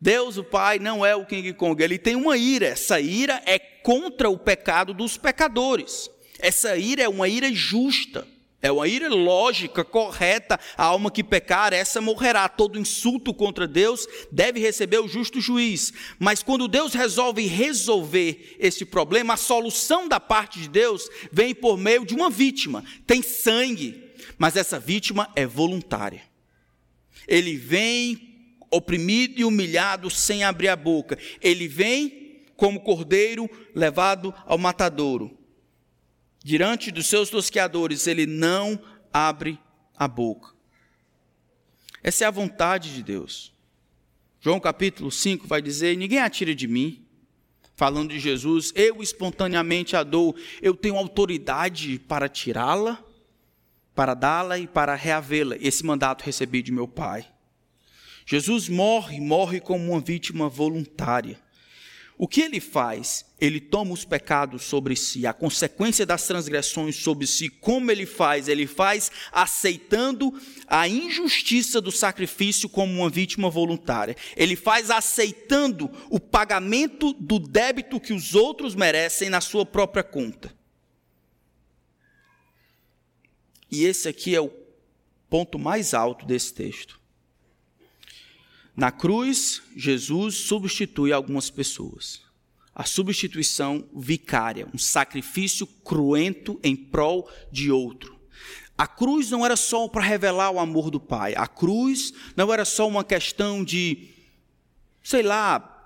Deus, 0.00 0.36
o 0.36 0.44
Pai, 0.44 0.78
não 0.78 1.04
é 1.04 1.16
o 1.16 1.24
King 1.24 1.52
Kong, 1.54 1.82
ele 1.82 1.98
tem 1.98 2.14
uma 2.14 2.36
ira. 2.36 2.66
Essa 2.66 3.00
ira 3.00 3.42
é 3.46 3.58
contra 3.58 4.28
o 4.28 4.38
pecado 4.38 4.92
dos 4.92 5.16
pecadores. 5.16 6.10
Essa 6.38 6.76
ira 6.76 7.02
é 7.02 7.08
uma 7.08 7.28
ira 7.28 7.52
justa. 7.52 8.26
É 8.60 8.72
uma 8.72 8.88
ira 8.88 9.08
lógica, 9.08 9.84
correta. 9.84 10.58
A 10.76 10.84
alma 10.84 11.10
que 11.10 11.22
pecar, 11.22 11.72
essa 11.72 12.00
morrerá. 12.00 12.48
Todo 12.48 12.78
insulto 12.78 13.32
contra 13.32 13.66
Deus 13.66 14.06
deve 14.32 14.58
receber 14.58 14.98
o 14.98 15.08
justo 15.08 15.40
juiz. 15.40 15.92
Mas 16.18 16.42
quando 16.42 16.66
Deus 16.66 16.92
resolve 16.92 17.46
resolver 17.46 18.56
esse 18.58 18.84
problema, 18.84 19.34
a 19.34 19.38
solução 19.38 20.08
da 20.08 20.18
parte 20.18 20.58
de 20.60 20.68
Deus 20.68 21.08
vem 21.30 21.54
por 21.54 21.78
meio 21.78 22.04
de 22.04 22.14
uma 22.14 22.28
vítima. 22.28 22.82
Tem 23.06 23.22
sangue, 23.22 24.10
mas 24.36 24.56
essa 24.56 24.80
vítima 24.80 25.30
é 25.36 25.46
voluntária. 25.46 26.22
Ele 27.28 27.56
vem 27.56 28.25
oprimido 28.70 29.40
e 29.40 29.44
humilhado 29.44 30.10
sem 30.10 30.44
abrir 30.44 30.68
a 30.68 30.76
boca. 30.76 31.18
Ele 31.40 31.68
vem 31.68 32.44
como 32.56 32.80
cordeiro 32.80 33.48
levado 33.74 34.34
ao 34.44 34.58
matadouro. 34.58 35.36
Diante 36.42 36.90
dos 36.90 37.06
seus 37.06 37.28
tosqueadores, 37.28 38.06
ele 38.06 38.26
não 38.26 38.80
abre 39.12 39.58
a 39.96 40.06
boca. 40.06 40.54
Essa 42.02 42.24
é 42.24 42.26
a 42.26 42.30
vontade 42.30 42.94
de 42.94 43.02
Deus. 43.02 43.52
João 44.40 44.60
capítulo 44.60 45.10
5 45.10 45.46
vai 45.46 45.60
dizer: 45.60 45.96
Ninguém 45.96 46.20
atira 46.20 46.54
de 46.54 46.68
mim. 46.68 47.04
Falando 47.74 48.10
de 48.10 48.18
Jesus, 48.18 48.72
eu 48.74 49.02
espontaneamente 49.02 49.96
a 49.96 50.02
dou, 50.02 50.34
eu 50.62 50.74
tenho 50.74 50.96
autoridade 50.96 51.98
para 51.98 52.26
tirá-la, 52.26 53.04
para 53.94 54.14
dá-la 54.14 54.58
e 54.58 54.66
para 54.66 54.94
reavê-la. 54.94 55.56
Esse 55.60 55.84
mandato 55.84 56.22
recebi 56.22 56.62
de 56.62 56.72
meu 56.72 56.88
Pai. 56.88 57.28
Jesus 58.26 58.68
morre, 58.68 59.20
morre 59.20 59.60
como 59.60 59.92
uma 59.92 60.00
vítima 60.00 60.48
voluntária. 60.48 61.40
O 62.18 62.26
que 62.26 62.40
ele 62.40 62.60
faz? 62.60 63.24
Ele 63.38 63.60
toma 63.60 63.92
os 63.92 64.04
pecados 64.04 64.64
sobre 64.64 64.96
si, 64.96 65.26
a 65.26 65.34
consequência 65.34 66.04
das 66.04 66.26
transgressões 66.26 66.96
sobre 66.96 67.26
si. 67.26 67.48
Como 67.48 67.90
ele 67.90 68.06
faz? 68.06 68.48
Ele 68.48 68.66
faz 68.66 69.12
aceitando 69.30 70.32
a 70.66 70.88
injustiça 70.88 71.80
do 71.80 71.92
sacrifício 71.92 72.68
como 72.68 73.00
uma 73.00 73.10
vítima 73.10 73.48
voluntária. 73.48 74.16
Ele 74.34 74.56
faz 74.56 74.90
aceitando 74.90 75.90
o 76.10 76.18
pagamento 76.18 77.12
do 77.12 77.38
débito 77.38 78.00
que 78.00 78.14
os 78.14 78.34
outros 78.34 78.74
merecem 78.74 79.28
na 79.28 79.42
sua 79.42 79.64
própria 79.64 80.02
conta. 80.02 80.56
E 83.70 83.84
esse 83.84 84.08
aqui 84.08 84.34
é 84.34 84.40
o 84.40 84.50
ponto 85.28 85.58
mais 85.58 85.92
alto 85.92 86.24
desse 86.24 86.54
texto. 86.54 87.05
Na 88.76 88.92
cruz, 88.92 89.62
Jesus 89.74 90.34
substitui 90.34 91.12
algumas 91.12 91.48
pessoas. 91.48 92.20
A 92.74 92.84
substituição 92.84 93.88
vicária, 93.94 94.68
um 94.74 94.78
sacrifício 94.78 95.66
cruento 95.66 96.60
em 96.62 96.76
prol 96.76 97.28
de 97.50 97.72
outro. 97.72 98.14
A 98.76 98.86
cruz 98.86 99.30
não 99.30 99.44
era 99.46 99.56
só 99.56 99.88
para 99.88 100.04
revelar 100.04 100.50
o 100.50 100.58
amor 100.58 100.90
do 100.90 101.00
Pai. 101.00 101.34
A 101.34 101.46
cruz 101.46 102.12
não 102.36 102.52
era 102.52 102.66
só 102.66 102.86
uma 102.86 103.02
questão 103.02 103.64
de 103.64 104.10
sei 105.06 105.22
lá, 105.22 105.76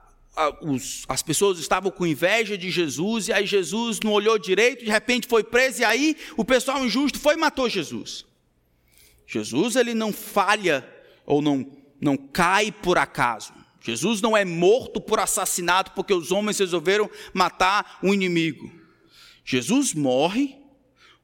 as 1.06 1.22
pessoas 1.22 1.58
estavam 1.58 1.90
com 1.90 2.06
inveja 2.06 2.56
de 2.56 2.70
Jesus, 2.70 3.28
e 3.28 3.34
aí 3.34 3.44
Jesus 3.44 4.00
não 4.00 4.12
olhou 4.12 4.38
direito, 4.38 4.82
de 4.82 4.90
repente 4.90 5.28
foi 5.28 5.44
preso, 5.44 5.82
e 5.82 5.84
aí 5.84 6.16
o 6.38 6.44
pessoal 6.44 6.82
injusto 6.82 7.18
foi 7.18 7.34
e 7.34 7.36
matou 7.36 7.68
Jesus. 7.68 8.24
Jesus 9.26 9.76
ele 9.76 9.92
não 9.92 10.10
falha 10.10 10.88
ou 11.26 11.42
não, 11.42 11.70
não 12.00 12.16
cai 12.16 12.72
por 12.72 12.98
acaso. 12.98 13.52
Jesus 13.80 14.20
não 14.20 14.36
é 14.36 14.44
morto 14.44 15.00
por 15.00 15.18
assassinato 15.18 15.92
porque 15.92 16.12
os 16.12 16.30
homens 16.30 16.58
resolveram 16.58 17.10
matar 17.32 17.98
um 18.02 18.12
inimigo. 18.12 18.70
Jesus 19.44 19.94
morre 19.94 20.56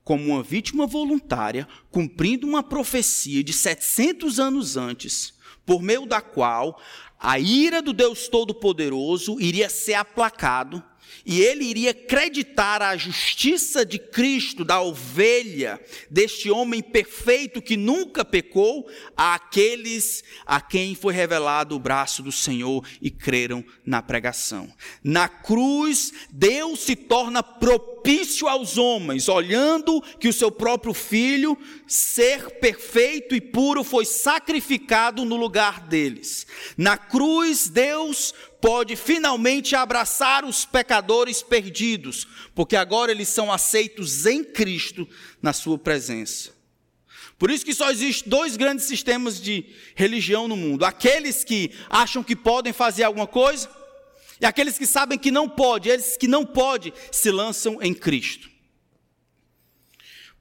como 0.03 0.25
uma 0.33 0.43
vítima 0.43 0.87
voluntária, 0.87 1.67
cumprindo 1.91 2.47
uma 2.47 2.63
profecia 2.63 3.43
de 3.43 3.53
700 3.53 4.39
anos 4.39 4.77
antes, 4.77 5.35
por 5.65 5.83
meio 5.83 6.07
da 6.07 6.21
qual 6.21 6.81
a 7.19 7.39
ira 7.39 7.83
do 7.83 7.93
Deus 7.93 8.29
Todo-Poderoso 8.29 9.41
iria 9.41 9.69
ser 9.69 9.95
aplacado 9.95 10.83
e 11.25 11.41
ele 11.41 11.65
iria 11.65 11.91
acreditar 11.91 12.81
a 12.83 12.97
justiça 12.97 13.85
de 13.85 13.99
Cristo, 13.99 14.65
da 14.65 14.81
ovelha, 14.81 15.81
deste 16.09 16.51
homem 16.51 16.81
perfeito 16.81 17.61
que 17.61 17.77
nunca 17.77 18.25
pecou, 18.25 18.89
àqueles 19.17 20.23
a 20.47 20.61
quem 20.61 20.95
foi 20.95 21.13
revelado 21.13 21.75
o 21.75 21.81
braço 21.81 22.23
do 22.23 22.31
Senhor 22.31 22.87
e 23.03 23.11
creram 23.11 23.65
na 23.85 24.01
pregação. 24.01 24.73
Na 25.03 25.29
cruz, 25.29 26.13
Deus 26.31 26.81
se 26.81 26.95
torna 26.95 27.43
propício 27.43 28.47
aos 28.47 28.79
homens, 28.79 29.29
olhando 29.29 30.01
que 30.21 30.29
o 30.29 30.33
seu 30.33 30.51
próprio 30.51 30.95
filho, 30.95 31.59
ser 31.87 32.61
perfeito 32.61 33.35
e 33.35 33.41
puro, 33.41 33.83
foi 33.83 34.05
sacrificado 34.05 35.25
no 35.25 35.37
lugar 35.37 35.81
deles. 35.81 36.47
Na 36.77 36.97
cruz, 36.97 37.69
Deus 37.69 38.33
pode 38.67 38.97
finalmente 38.97 39.77
abraçar 39.77 40.45
os 40.45 40.65
pecadores 40.65 41.41
perdidos, 41.41 42.27
porque 42.53 42.75
agora 42.75 43.13
eles 43.13 43.29
são 43.29 43.53
aceitos 43.53 44.27
em 44.27 44.43
Cristo 44.43 45.09
na 45.41 45.53
sua 45.53 45.79
presença. 45.79 46.51
Por 47.39 47.49
isso 47.49 47.65
que 47.65 47.73
só 47.73 47.93
existem 47.93 48.29
dois 48.29 48.57
grandes 48.57 48.87
sistemas 48.87 49.41
de 49.41 49.67
religião 49.95 50.49
no 50.49 50.57
mundo: 50.57 50.85
aqueles 50.85 51.45
que 51.45 51.71
acham 51.89 52.25
que 52.25 52.35
podem 52.35 52.73
fazer 52.73 53.05
alguma 53.05 53.29
coisa 53.29 53.71
e 54.41 54.45
aqueles 54.45 54.77
que 54.77 54.85
sabem 54.85 55.17
que 55.17 55.31
não 55.31 55.49
pode. 55.49 55.89
Eles 55.89 56.17
que 56.17 56.27
não 56.27 56.45
podem 56.45 56.93
se 57.13 57.31
lançam 57.31 57.81
em 57.81 57.95
Cristo. 57.95 58.51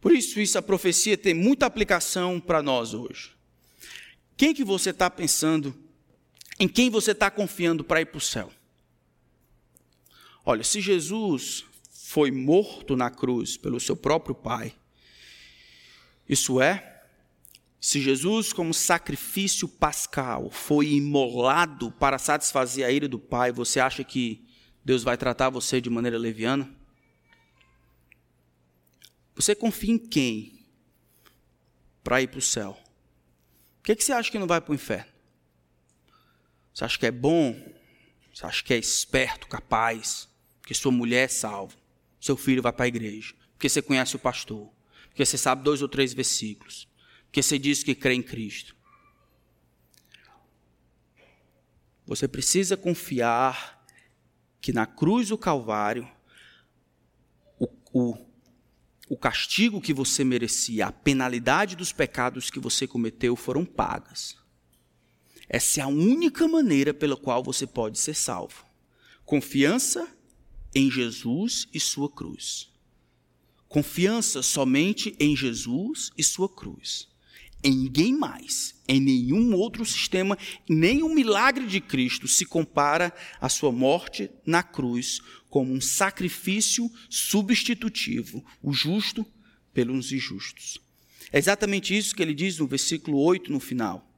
Por 0.01 0.11
isso, 0.11 0.39
isso 0.39 0.57
a 0.57 0.63
profecia 0.63 1.15
tem 1.15 1.35
muita 1.35 1.67
aplicação 1.67 2.39
para 2.39 2.63
nós 2.63 2.91
hoje. 2.95 3.33
Quem 4.35 4.51
que 4.51 4.63
você 4.63 4.89
está 4.89 5.11
pensando 5.11 5.84
em 6.59 6.67
quem 6.67 6.89
você 6.89 7.11
está 7.11 7.29
confiando 7.29 7.83
para 7.83 8.01
ir 8.01 8.05
para 8.05 8.17
o 8.17 8.21
céu? 8.21 8.51
Olha, 10.45 10.63
se 10.63 10.79
Jesus 10.79 11.65
foi 11.91 12.31
morto 12.31 12.95
na 12.95 13.09
cruz 13.09 13.57
pelo 13.57 13.79
seu 13.79 13.95
próprio 13.95 14.35
Pai, 14.35 14.73
isso 16.29 16.61
é, 16.61 17.03
se 17.79 18.01
Jesus, 18.01 18.51
como 18.53 18.73
sacrifício 18.73 19.67
pascal, 19.67 20.49
foi 20.49 20.93
imolado 20.93 21.91
para 21.91 22.17
satisfazer 22.17 22.85
a 22.85 22.91
ira 22.91 23.07
do 23.07 23.19
Pai, 23.19 23.51
você 23.51 23.79
acha 23.79 24.03
que 24.03 24.43
Deus 24.83 25.03
vai 25.03 25.17
tratar 25.17 25.49
você 25.49 25.81
de 25.81 25.89
maneira 25.89 26.17
leviana? 26.17 26.67
Você 29.35 29.53
confia 29.53 29.93
em 29.93 29.99
quem 29.99 30.65
para 32.03 32.21
ir 32.21 32.27
para 32.27 32.39
o 32.39 32.41
céu? 32.41 32.73
Por 33.77 33.87
que, 33.87 33.95
que 33.95 34.03
você 34.03 34.13
acha 34.13 34.31
que 34.31 34.39
não 34.39 34.47
vai 34.47 34.61
para 34.61 34.71
o 34.71 34.75
inferno? 34.75 35.14
Você 36.75 36.83
acha 36.83 36.99
que 36.99 37.05
é 37.05 37.11
bom? 37.11 37.57
Você 38.33 38.45
acha 38.45 38.61
que 38.61 38.73
é 38.73 38.77
esperto, 38.77 39.47
capaz? 39.47 40.27
Porque 40.59 40.73
sua 40.73 40.91
mulher 40.91 41.23
é 41.23 41.27
salva. 41.29 41.73
Seu 42.19 42.35
filho 42.35 42.61
vai 42.61 42.73
para 42.73 42.83
a 42.83 42.89
igreja. 42.89 43.33
Porque 43.53 43.69
você 43.69 43.81
conhece 43.81 44.17
o 44.17 44.19
pastor. 44.19 44.69
Porque 45.07 45.25
você 45.25 45.37
sabe 45.37 45.63
dois 45.63 45.81
ou 45.81 45.87
três 45.87 46.13
versículos. 46.13 46.85
Porque 47.27 47.41
você 47.41 47.57
diz 47.57 47.81
que 47.81 47.95
crê 47.95 48.13
em 48.13 48.21
Cristo. 48.21 48.75
Você 52.05 52.27
precisa 52.27 52.75
confiar 52.75 53.85
que 54.59 54.73
na 54.73 54.85
cruz 54.85 55.29
do 55.29 55.37
Calvário, 55.37 56.05
o, 57.57 57.69
o, 57.93 58.25
o 59.07 59.17
castigo 59.17 59.79
que 59.79 59.93
você 59.93 60.25
merecia, 60.25 60.87
a 60.87 60.91
penalidade 60.91 61.77
dos 61.77 61.93
pecados 61.93 62.49
que 62.49 62.59
você 62.59 62.85
cometeu 62.85 63.37
foram 63.37 63.63
pagas. 63.63 64.43
Essa 65.47 65.81
é 65.81 65.83
a 65.83 65.87
única 65.87 66.47
maneira 66.47 66.93
pela 66.93 67.15
qual 67.15 67.43
você 67.43 67.67
pode 67.67 67.99
ser 67.99 68.15
salvo. 68.15 68.65
Confiança 69.23 70.07
em 70.73 70.91
Jesus 70.91 71.67
e 71.73 71.79
sua 71.79 72.09
cruz. 72.09 72.69
Confiança 73.67 74.41
somente 74.41 75.15
em 75.19 75.35
Jesus 75.35 76.11
e 76.17 76.23
sua 76.23 76.47
cruz. 76.47 77.07
Em 77.63 77.75
ninguém 77.75 78.13
mais, 78.13 78.75
em 78.87 78.99
nenhum 78.99 79.55
outro 79.55 79.83
sistema, 79.83 80.37
nem 80.69 81.01
o 81.01 81.09
milagre 81.09 81.65
de 81.65 81.81
Cristo 81.81 82.27
se 82.27 82.45
compara 82.45 83.11
à 83.41 83.49
sua 83.49 83.71
morte 83.71 84.29
na 84.45 84.61
cruz 84.61 85.19
como 85.49 85.73
um 85.73 85.81
sacrifício 85.81 86.91
substitutivo, 87.09 88.45
o 88.61 88.71
justo 88.71 89.25
pelos 89.73 90.11
injustos. 90.11 90.79
É 91.31 91.39
exatamente 91.39 91.97
isso 91.97 92.15
que 92.15 92.21
ele 92.21 92.33
diz 92.33 92.59
no 92.59 92.67
versículo 92.67 93.17
8 93.17 93.51
no 93.51 93.59
final. 93.59 94.14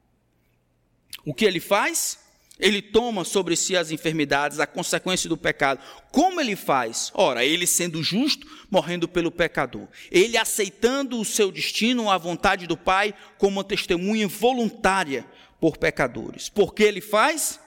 O 1.27 1.33
que 1.33 1.43
ele 1.43 1.59
faz? 1.59 2.19
Ele 2.57 2.81
toma 2.81 3.25
sobre 3.25 3.57
si 3.57 3.75
as 3.75 3.91
enfermidades, 3.91 4.61
a 4.61 4.65
consequência 4.65 5.27
do 5.27 5.35
pecado. 5.35 5.81
Como 6.09 6.39
ele 6.39 6.55
faz? 6.55 7.11
Ora, 7.13 7.43
ele 7.43 7.67
sendo 7.67 8.01
justo, 8.01 8.47
morrendo 8.71 9.09
pelo 9.09 9.29
pecador. 9.29 9.89
Ele 10.09 10.37
aceitando 10.37 11.19
o 11.19 11.25
seu 11.25 11.51
destino, 11.51 12.09
a 12.09 12.17
vontade 12.17 12.65
do 12.65 12.77
Pai, 12.77 13.13
como 13.37 13.57
uma 13.57 13.63
testemunha 13.65 14.25
voluntária 14.25 15.29
por 15.59 15.75
pecadores. 15.75 16.47
Por 16.47 16.73
que 16.73 16.83
ele 16.83 17.01
faz? 17.01 17.59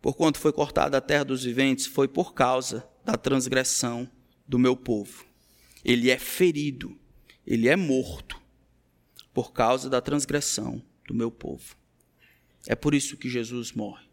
Por 0.00 0.14
quanto 0.14 0.38
foi 0.38 0.54
cortada 0.54 0.96
a 0.96 1.02
terra 1.02 1.26
dos 1.26 1.44
viventes, 1.44 1.84
foi 1.84 2.08
por 2.08 2.32
causa 2.32 2.88
da 3.04 3.12
transgressão 3.18 4.08
do 4.48 4.58
meu 4.58 4.74
povo. 4.74 5.26
Ele 5.84 6.10
é 6.10 6.18
ferido, 6.18 6.98
ele 7.46 7.68
é 7.68 7.76
morto 7.76 8.40
por 9.34 9.52
causa 9.52 9.90
da 9.90 10.00
transgressão 10.00 10.82
do 11.06 11.12
meu 11.12 11.30
povo. 11.30 11.81
É 12.66 12.74
por 12.74 12.94
isso 12.94 13.16
que 13.16 13.28
Jesus 13.28 13.72
morre. 13.72 14.06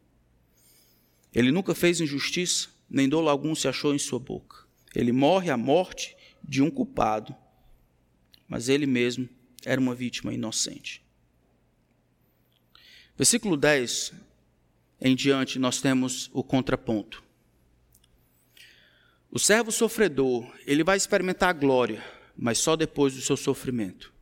Ele 1.34 1.52
nunca 1.52 1.76
fez 1.76 2.02
injustiça, 2.02 2.70
nem 2.90 3.08
dolo 3.08 3.30
algum 3.30 3.54
se 3.54 3.68
achou 3.68 3.94
em 3.94 4.00
sua 4.00 4.20
boca. 4.20 4.66
Ele 4.96 5.12
morre 5.12 5.52
a 5.52 5.58
morte 5.58 6.16
de 6.44 6.62
um 6.62 6.72
culpado, 6.72 7.36
mas 8.48 8.70
ele 8.70 8.88
mesmo 8.88 9.30
era 9.64 9.80
uma 9.80 9.94
vítima 9.94 10.34
inocente. 10.34 11.04
Versículo 13.16 13.56
10 13.56 14.14
em 15.02 15.16
diante, 15.16 15.60
nós 15.60 15.80
temos 15.80 16.30
o 16.34 16.44
contraponto. 16.44 17.24
O 19.32 19.40
servo 19.40 19.72
sofredor, 19.72 20.52
ele 20.66 20.84
vai 20.84 20.98
experimentar 20.98 21.50
a 21.50 21.54
glória, 21.54 22.04
mas 22.36 22.58
só 22.58 22.76
depois 22.76 23.14
do 23.14 23.22
seu 23.22 23.38
sofrimento. 23.38 24.14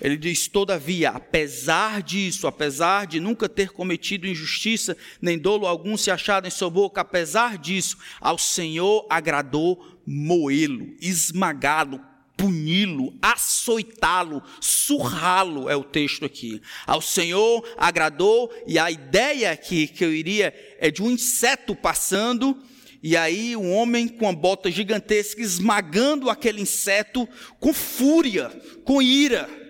Ele 0.00 0.16
diz: 0.16 0.48
Todavia, 0.48 1.10
apesar 1.10 2.02
disso, 2.02 2.46
apesar 2.46 3.06
de 3.06 3.20
nunca 3.20 3.48
ter 3.48 3.70
cometido 3.70 4.26
injustiça, 4.26 4.96
nem 5.20 5.38
dolo 5.38 5.66
algum 5.66 5.96
se 5.96 6.10
achado 6.10 6.46
em 6.46 6.50
sua 6.50 6.70
boca, 6.70 7.00
apesar 7.00 7.58
disso, 7.58 7.96
ao 8.20 8.38
Senhor 8.38 9.06
agradou 9.08 10.00
moê-lo, 10.06 10.94
esmagá-lo, 11.00 12.00
puni-lo, 12.36 13.14
açoitá-lo, 13.22 14.42
surrá-lo, 14.60 15.68
é 15.70 15.76
o 15.76 15.84
texto 15.84 16.24
aqui. 16.24 16.60
Ao 16.86 17.00
Senhor 17.00 17.64
agradou, 17.76 18.52
e 18.66 18.78
a 18.78 18.90
ideia 18.90 19.52
aqui 19.52 19.86
que 19.86 20.04
eu 20.04 20.12
iria 20.12 20.52
é 20.78 20.90
de 20.90 21.02
um 21.02 21.10
inseto 21.10 21.74
passando, 21.74 22.58
e 23.02 23.16
aí 23.16 23.54
um 23.54 23.72
homem 23.72 24.08
com 24.08 24.24
uma 24.24 24.32
bota 24.32 24.70
gigantesca 24.70 25.40
esmagando 25.40 26.28
aquele 26.28 26.60
inseto 26.60 27.28
com 27.60 27.72
fúria, 27.72 28.48
com 28.84 29.00
ira. 29.00 29.63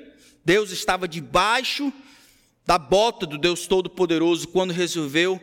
Deus 0.45 0.71
estava 0.71 1.09
debaixo 1.09 1.93
da 2.67 2.79
bota 2.79 3.27
do 3.27 3.39
Deus 3.39 3.67
Todo-Poderoso 3.67 4.49
quando 4.49 4.73
resolveu 4.73 5.41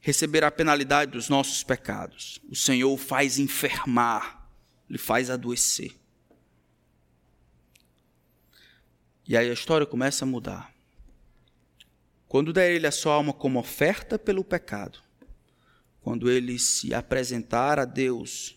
receber 0.00 0.42
a 0.42 0.50
penalidade 0.50 1.12
dos 1.12 1.28
nossos 1.28 1.62
pecados. 1.62 2.40
O 2.50 2.56
Senhor 2.56 2.92
o 2.92 2.96
faz 2.96 3.38
enfermar, 3.38 4.48
lhe 4.90 4.98
faz 4.98 5.30
adoecer. 5.30 5.94
E 9.26 9.36
aí 9.36 9.48
a 9.48 9.52
história 9.52 9.86
começa 9.86 10.24
a 10.24 10.28
mudar. 10.28 10.72
Quando 12.26 12.52
der 12.52 12.72
ele 12.72 12.86
a 12.86 12.92
sua 12.92 13.14
alma 13.14 13.32
como 13.32 13.60
oferta 13.60 14.18
pelo 14.18 14.42
pecado, 14.42 14.98
quando 16.00 16.30
ele 16.30 16.58
se 16.58 16.92
apresentar 16.92 17.78
a 17.78 17.84
Deus 17.84 18.56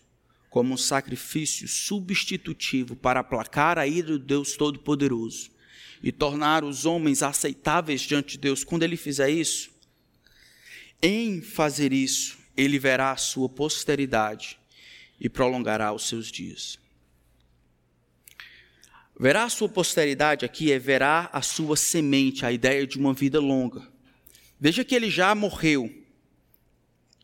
como 0.56 0.72
um 0.72 0.78
sacrifício 0.78 1.68
substitutivo 1.68 2.96
para 2.96 3.20
aplacar 3.20 3.78
a 3.78 3.86
ira 3.86 4.12
do 4.12 4.18
Deus 4.18 4.56
Todo-Poderoso 4.56 5.50
e 6.02 6.10
tornar 6.10 6.64
os 6.64 6.86
homens 6.86 7.22
aceitáveis 7.22 8.00
diante 8.00 8.30
de 8.30 8.38
Deus, 8.38 8.64
quando 8.64 8.82
ele 8.82 8.96
fizer 8.96 9.28
isso, 9.28 9.68
Em 11.02 11.42
fazer 11.42 11.92
isso, 11.92 12.38
ele 12.56 12.78
verá 12.78 13.10
a 13.10 13.18
sua 13.18 13.50
posteridade 13.50 14.58
e 15.20 15.28
prolongará 15.28 15.92
os 15.92 16.08
seus 16.08 16.32
dias. 16.32 16.78
Verá 19.20 19.44
a 19.44 19.50
sua 19.50 19.68
posteridade 19.68 20.46
aqui 20.46 20.72
é 20.72 20.78
verá 20.78 21.28
a 21.34 21.42
sua 21.42 21.76
semente, 21.76 22.46
a 22.46 22.50
ideia 22.50 22.86
de 22.86 22.96
uma 22.96 23.12
vida 23.12 23.38
longa. 23.40 23.86
Veja 24.58 24.82
que 24.82 24.94
ele 24.94 25.10
já 25.10 25.34
morreu. 25.34 25.94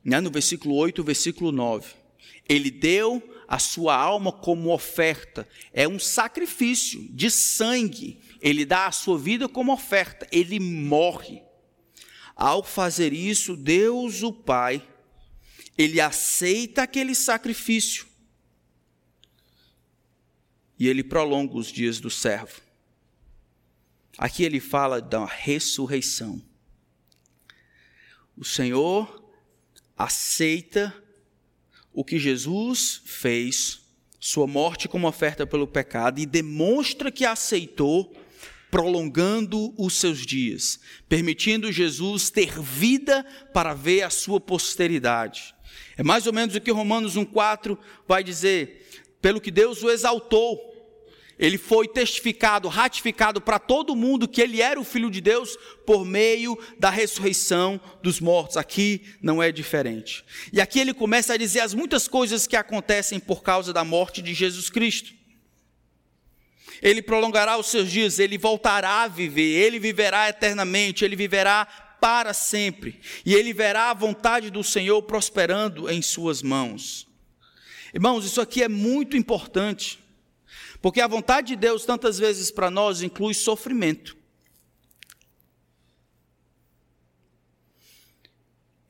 Né? 0.04 0.20
No 0.20 0.30
versículo 0.30 0.74
8, 0.74 1.02
versículo 1.02 1.50
9. 1.50 2.01
Ele 2.48 2.70
deu 2.70 3.22
a 3.46 3.58
sua 3.58 3.94
alma 3.94 4.32
como 4.32 4.72
oferta. 4.72 5.48
É 5.72 5.86
um 5.86 5.98
sacrifício 5.98 7.06
de 7.10 7.30
sangue. 7.30 8.20
Ele 8.40 8.64
dá 8.64 8.86
a 8.86 8.92
sua 8.92 9.18
vida 9.18 9.48
como 9.48 9.72
oferta. 9.72 10.26
Ele 10.32 10.58
morre. 10.58 11.42
Ao 12.34 12.62
fazer 12.62 13.12
isso, 13.12 13.56
Deus 13.56 14.22
o 14.22 14.32
Pai, 14.32 14.86
ele 15.76 16.00
aceita 16.00 16.82
aquele 16.82 17.14
sacrifício 17.14 18.06
e 20.78 20.88
ele 20.88 21.04
prolonga 21.04 21.56
os 21.56 21.68
dias 21.68 22.00
do 22.00 22.10
servo. 22.10 22.60
Aqui 24.18 24.42
ele 24.42 24.60
fala 24.60 25.00
da 25.00 25.24
ressurreição. 25.24 26.42
O 28.36 28.44
Senhor 28.44 29.32
aceita 29.96 30.92
o 31.92 32.04
que 32.04 32.18
Jesus 32.18 33.02
fez, 33.04 33.80
sua 34.18 34.46
morte 34.46 34.88
como 34.88 35.08
oferta 35.08 35.46
pelo 35.46 35.66
pecado, 35.66 36.20
e 36.20 36.26
demonstra 36.26 37.10
que 37.10 37.24
aceitou, 37.24 38.14
prolongando 38.70 39.74
os 39.76 39.94
seus 39.94 40.24
dias, 40.24 40.80
permitindo 41.08 41.70
Jesus 41.70 42.30
ter 42.30 42.58
vida 42.58 43.22
para 43.52 43.74
ver 43.74 44.02
a 44.02 44.10
sua 44.10 44.40
posteridade. 44.40 45.54
É 45.96 46.02
mais 46.02 46.26
ou 46.26 46.32
menos 46.32 46.54
o 46.54 46.60
que 46.60 46.70
Romanos 46.70 47.14
1,4 47.16 47.76
vai 48.08 48.24
dizer: 48.24 48.88
pelo 49.20 49.40
que 49.40 49.50
Deus 49.50 49.82
o 49.82 49.90
exaltou 49.90 50.71
ele 51.42 51.58
foi 51.58 51.88
testificado, 51.88 52.68
ratificado 52.68 53.40
para 53.40 53.58
todo 53.58 53.96
mundo 53.96 54.28
que 54.28 54.40
ele 54.40 54.62
era 54.62 54.78
o 54.78 54.84
Filho 54.84 55.10
de 55.10 55.20
Deus 55.20 55.58
por 55.84 56.04
meio 56.04 56.56
da 56.78 56.88
ressurreição 56.88 57.80
dos 58.00 58.20
mortos. 58.20 58.56
Aqui 58.56 59.02
não 59.20 59.42
é 59.42 59.50
diferente. 59.50 60.24
E 60.52 60.60
aqui 60.60 60.78
ele 60.78 60.94
começa 60.94 61.34
a 61.34 61.36
dizer 61.36 61.58
as 61.58 61.74
muitas 61.74 62.06
coisas 62.06 62.46
que 62.46 62.54
acontecem 62.54 63.18
por 63.18 63.42
causa 63.42 63.72
da 63.72 63.82
morte 63.82 64.22
de 64.22 64.32
Jesus 64.32 64.70
Cristo. 64.70 65.12
Ele 66.80 67.02
prolongará 67.02 67.58
os 67.58 67.66
seus 67.66 67.90
dias, 67.90 68.20
ele 68.20 68.38
voltará 68.38 69.02
a 69.02 69.08
viver, 69.08 69.64
ele 69.64 69.80
viverá 69.80 70.28
eternamente, 70.28 71.04
ele 71.04 71.16
viverá 71.16 71.66
para 72.00 72.32
sempre, 72.32 73.00
e 73.26 73.34
ele 73.34 73.52
verá 73.52 73.90
a 73.90 73.94
vontade 73.94 74.48
do 74.48 74.62
Senhor 74.62 75.02
prosperando 75.02 75.90
em 75.90 76.00
suas 76.02 76.40
mãos. 76.40 77.08
Irmãos, 77.92 78.24
isso 78.24 78.40
aqui 78.40 78.62
é 78.62 78.68
muito 78.68 79.16
importante. 79.16 80.01
Porque 80.82 81.00
a 81.00 81.06
vontade 81.06 81.48
de 81.48 81.56
Deus, 81.56 81.84
tantas 81.84 82.18
vezes 82.18 82.50
para 82.50 82.68
nós, 82.68 83.02
inclui 83.02 83.32
sofrimento. 83.34 84.16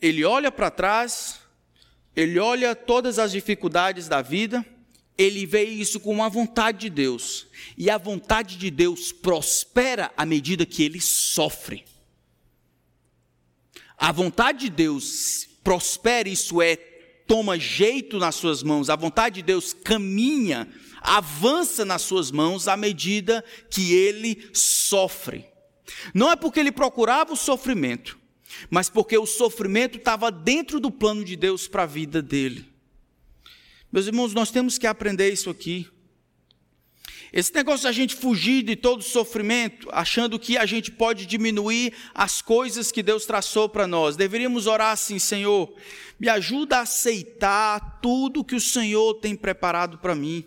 Ele 0.01 0.25
olha 0.25 0.51
para 0.51 0.71
trás, 0.71 1.41
ele 2.17 2.39
olha 2.39 2.75
todas 2.75 3.19
as 3.19 3.31
dificuldades 3.31 4.09
da 4.09 4.23
vida, 4.23 4.65
ele 5.19 5.45
vê 5.45 5.65
isso 5.65 6.01
com 6.01 6.25
a 6.25 6.31
vontade 6.31 6.79
de 6.79 6.91
Deus. 6.91 7.47
E 7.77 7.91
a 7.91 7.99
vontade 7.99 8.57
de 8.57 8.71
Deus 8.71 9.13
prospera 9.13 10.11
à 10.17 10.25
medida 10.25 10.65
que 10.65 10.83
ele 10.83 11.01
sofre. 11.01 11.85
A 13.99 14.11
vontade 14.11 14.61
de 14.61 14.71
Deus 14.71 15.47
prospera, 15.63 16.29
isso 16.29 16.61
é, 16.63 16.75
toma 17.27 17.59
jeito 17.59 18.19
nas 18.19 18.35
suas 18.35 18.63
mãos. 18.63 18.89
A 18.89 18.97
vontade 18.97 19.37
de 19.37 19.43
Deus 19.43 19.75
caminha 19.75 20.67
avança 21.03 21.85
nas 21.85 22.03
suas 22.03 22.31
mãos 22.31 22.69
à 22.69 22.77
medida 22.77 23.45
que 23.71 23.95
ele 23.95 24.49
sofre. 24.53 25.45
Não 26.15 26.31
é 26.31 26.37
porque 26.37 26.61
ele 26.61 26.73
procurava 26.73 27.33
o 27.33 27.37
sofrimento, 27.37 28.19
mas 28.71 28.89
porque 28.89 29.17
o 29.17 29.27
sofrimento 29.27 29.99
estava 29.99 30.31
dentro 30.31 30.81
do 30.81 30.91
plano 30.91 31.25
de 31.25 31.37
Deus 31.37 31.69
para 31.69 31.83
a 31.83 31.87
vida 31.87 32.23
dele. 32.23 32.67
Meus 33.91 34.07
irmãos, 34.07 34.33
nós 34.33 34.51
temos 34.51 34.79
que 34.79 34.87
aprender 34.87 35.31
isso 35.33 35.51
aqui. 35.51 35.87
Esse 37.33 37.55
negócio 37.55 37.85
da 37.85 37.93
gente 37.93 38.15
fugir 38.15 38.63
de 38.63 38.77
todo 38.77 39.03
sofrimento, 39.03 39.89
achando 39.91 40.39
que 40.39 40.59
a 40.59 40.67
gente 40.67 40.91
pode 40.91 41.25
diminuir 41.25 41.95
as 42.15 42.43
coisas 42.43 42.93
que 42.93 43.03
Deus 43.03 43.25
traçou 43.25 43.71
para 43.71 43.87
nós. 43.87 44.17
Deveríamos 44.17 44.67
orar 44.67 44.93
assim, 44.93 45.19
Senhor, 45.19 45.75
me 46.21 46.29
ajuda 46.29 46.79
a 46.79 46.83
aceitar 46.83 48.01
tudo 48.03 48.45
que 48.45 48.55
o 48.55 48.61
Senhor 48.61 49.15
tem 49.15 49.35
preparado 49.35 49.97
para 49.97 50.15
mim. 50.15 50.45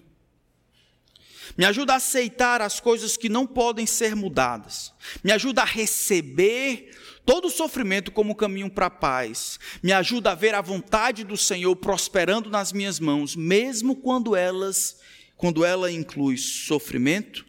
Me 1.57 1.63
ajuda 1.63 1.93
a 1.93 1.97
aceitar 1.97 2.61
as 2.61 2.79
coisas 2.79 3.15
que 3.15 3.29
não 3.29 3.47
podem 3.47 3.85
ser 3.85 4.15
mudadas. 4.15 4.93
Me 5.23 5.31
ajuda 5.31 5.61
a 5.61 5.65
receber 5.65 6.91
todo 7.25 7.47
o 7.47 7.51
sofrimento 7.51 8.11
como 8.11 8.35
caminho 8.35 8.69
para 8.69 8.87
a 8.87 8.89
paz. 8.89 9.57
Me 9.81 9.93
ajuda 9.93 10.31
a 10.31 10.35
ver 10.35 10.53
a 10.53 10.61
vontade 10.61 11.23
do 11.23 11.37
Senhor 11.37 11.73
prosperando 11.77 12.49
nas 12.49 12.73
minhas 12.73 12.99
mãos, 12.99 13.35
mesmo 13.35 13.95
quando 13.95 14.35
elas, 14.35 14.99
quando 15.37 15.63
ela 15.63 15.89
inclui 15.89 16.37
sofrimento, 16.37 17.45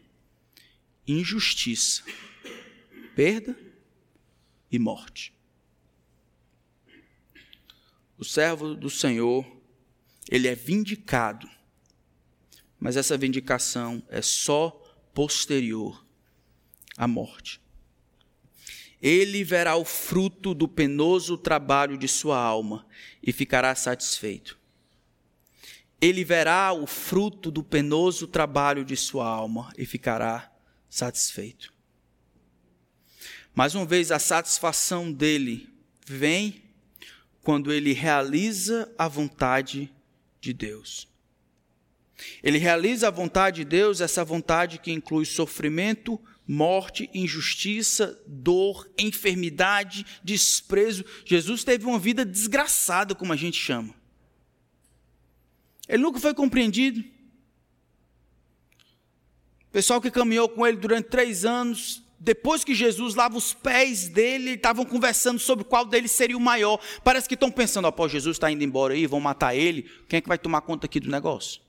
injustiça, 1.07 2.03
perda 3.17 3.59
e 4.71 4.79
morte. 4.79 5.33
O 8.17 8.25
servo 8.25 8.75
do 8.75 8.89
Senhor, 8.89 9.45
ele 10.31 10.47
é 10.47 10.55
vindicado 10.55 11.51
mas 12.79 12.97
essa 12.97 13.17
vindicação 13.17 14.03
é 14.09 14.21
só 14.23 14.71
posterior 15.15 16.05
à 16.97 17.09
morte. 17.09 17.61
Ele 19.01 19.45
verá 19.45 19.77
o 19.77 19.85
fruto 19.85 20.55
do 20.55 20.67
penoso 20.67 21.37
trabalho 21.37 21.99
de 21.99 22.09
sua 22.09 22.39
alma 22.39 22.87
e 23.23 23.33
ficará 23.33 23.75
satisfeito. 23.75 24.59
Ele 26.01 26.25
verá 26.25 26.73
o 26.73 26.87
fruto 26.87 27.51
do 27.51 27.63
penoso 27.63 28.27
trabalho 28.27 28.85
de 28.85 28.97
sua 28.97 29.27
alma 29.27 29.73
e 29.77 29.87
ficará 29.87 30.53
satisfeito. 30.89 31.73
Mais 33.55 33.75
uma 33.75 33.87
vez, 33.87 34.13
a 34.13 34.19
satisfação 34.19 35.11
dele 35.11 35.69
vem 36.07 36.63
quando 37.43 37.73
ele 37.73 37.93
realiza 37.93 38.93
a 38.99 39.09
vontade 39.09 39.91
de 40.41 40.53
Deus. 40.53 41.09
Ele 42.43 42.59
realiza 42.59 43.09
a 43.09 43.11
vontade 43.11 43.59
de 43.59 43.65
Deus, 43.65 44.01
essa 44.01 44.25
vontade 44.25 44.79
que 44.79 44.93
inclui 44.93 45.25
sofrimento, 45.25 46.21
morte, 46.47 47.11
injustiça, 47.13 48.19
dor, 48.27 48.89
enfermidade, 48.97 50.07
desprezo. 50.23 51.05
Jesus 51.25 51.65
teve 51.65 51.85
uma 51.85 51.99
vida 51.99 52.25
desgraçada, 52.25 53.15
como 53.15 53.33
a 53.33 53.37
gente 53.37 53.59
chama. 53.59 53.95
Ele 55.89 56.03
nunca 56.03 56.19
foi 56.19 56.35
compreendido. 56.35 57.01
O 59.69 59.73
pessoal 59.73 60.01
que 60.01 60.11
caminhou 60.11 60.49
com 60.49 60.67
ele 60.67 60.79
durante 60.79 61.09
três 61.09 61.45
anos, 61.45 62.03
depois 62.19 62.65
que 62.65 62.75
Jesus 62.75 63.15
lava 63.15 63.37
os 63.37 63.53
pés 63.53 64.09
dele, 64.09 64.53
estavam 64.53 64.87
conversando 64.87 65.39
sobre 65.39 65.65
qual 65.65 65.85
deles 65.85 66.13
seria 66.13 66.37
o 66.37 66.41
maior. 66.41 66.81
Parece 67.05 67.29
que 67.29 67.35
estão 67.35 67.51
pensando, 67.51 67.87
após 67.87 68.11
Jesus 68.11 68.37
está 68.37 68.51
indo 68.51 68.65
embora 68.65 68.95
aí, 68.95 69.07
vão 69.07 69.21
matar 69.21 69.55
ele. 69.55 69.83
Quem 70.09 70.19
é 70.19 70.21
que 70.21 70.29
vai 70.29 70.39
tomar 70.39 70.63
conta 70.63 70.87
aqui 70.87 70.99
do 70.99 71.11
negócio? 71.11 71.66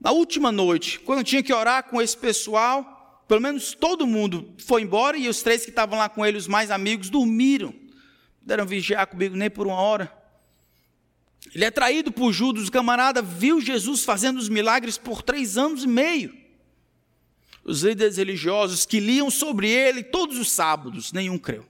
Na 0.00 0.12
última 0.12 0.50
noite, 0.50 0.98
quando 1.00 1.18
eu 1.18 1.24
tinha 1.24 1.42
que 1.42 1.52
orar 1.52 1.84
com 1.84 2.00
esse 2.00 2.16
pessoal, 2.16 3.24
pelo 3.28 3.40
menos 3.40 3.74
todo 3.74 4.06
mundo 4.06 4.54
foi 4.58 4.82
embora 4.82 5.16
e 5.16 5.28
os 5.28 5.42
três 5.42 5.62
que 5.62 5.70
estavam 5.70 5.98
lá 5.98 6.08
com 6.08 6.24
ele, 6.24 6.38
os 6.38 6.48
mais 6.48 6.70
amigos, 6.70 7.10
dormiram. 7.10 7.68
Não 7.68 8.40
puderam 8.40 8.66
vigiar 8.66 9.06
comigo 9.06 9.36
nem 9.36 9.50
por 9.50 9.66
uma 9.66 9.76
hora. 9.76 10.10
Ele 11.54 11.64
é 11.64 11.70
traído 11.70 12.10
por 12.10 12.32
Judas, 12.32 12.68
o 12.68 12.72
camarada 12.72 13.20
viu 13.20 13.60
Jesus 13.60 14.04
fazendo 14.04 14.38
os 14.38 14.48
milagres 14.48 14.96
por 14.96 15.22
três 15.22 15.58
anos 15.58 15.84
e 15.84 15.86
meio. 15.86 16.34
Os 17.62 17.82
líderes 17.82 18.16
religiosos 18.16 18.86
que 18.86 19.00
liam 19.00 19.30
sobre 19.30 19.68
ele 19.68 20.02
todos 20.02 20.38
os 20.38 20.50
sábados, 20.50 21.12
nenhum 21.12 21.38
creu. 21.38 21.69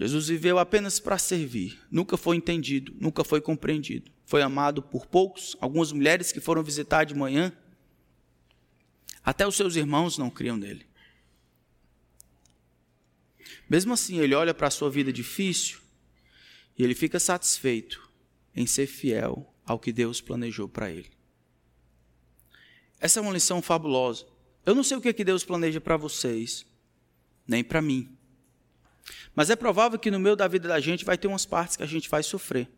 Jesus 0.00 0.28
viveu 0.28 0.58
apenas 0.58 0.98
para 0.98 1.18
servir, 1.18 1.78
nunca 1.90 2.16
foi 2.16 2.36
entendido, 2.36 2.94
nunca 2.98 3.22
foi 3.22 3.40
compreendido 3.40 4.10
foi 4.30 4.42
amado 4.42 4.80
por 4.80 5.06
poucos, 5.06 5.56
algumas 5.60 5.90
mulheres 5.90 6.30
que 6.30 6.38
foram 6.38 6.62
visitar 6.62 7.02
de 7.02 7.16
manhã, 7.16 7.52
até 9.24 9.44
os 9.44 9.56
seus 9.56 9.74
irmãos 9.74 10.16
não 10.16 10.30
criam 10.30 10.56
nele. 10.56 10.86
Mesmo 13.68 13.92
assim, 13.92 14.20
ele 14.20 14.32
olha 14.32 14.54
para 14.54 14.68
a 14.68 14.70
sua 14.70 14.88
vida 14.88 15.12
difícil 15.12 15.80
e 16.78 16.84
ele 16.84 16.94
fica 16.94 17.18
satisfeito 17.18 18.08
em 18.54 18.68
ser 18.68 18.86
fiel 18.86 19.52
ao 19.66 19.80
que 19.80 19.90
Deus 19.90 20.20
planejou 20.20 20.68
para 20.68 20.88
ele. 20.88 21.10
Essa 23.00 23.18
é 23.18 23.22
uma 23.22 23.32
lição 23.32 23.60
fabulosa. 23.60 24.28
Eu 24.64 24.76
não 24.76 24.84
sei 24.84 24.96
o 24.96 25.00
que, 25.00 25.08
é 25.08 25.12
que 25.12 25.24
Deus 25.24 25.42
planeja 25.42 25.80
para 25.80 25.96
vocês, 25.96 26.64
nem 27.48 27.64
para 27.64 27.82
mim. 27.82 28.16
Mas 29.34 29.50
é 29.50 29.56
provável 29.56 29.98
que 29.98 30.10
no 30.10 30.18
meio 30.18 30.36
da 30.36 30.48
vida 30.48 30.68
da 30.68 30.80
gente 30.80 31.04
vai 31.04 31.16
ter 31.16 31.28
umas 31.28 31.46
partes 31.46 31.76
que 31.76 31.82
a 31.82 31.86
gente 31.86 32.08
vai 32.08 32.22
sofrer. 32.22 32.68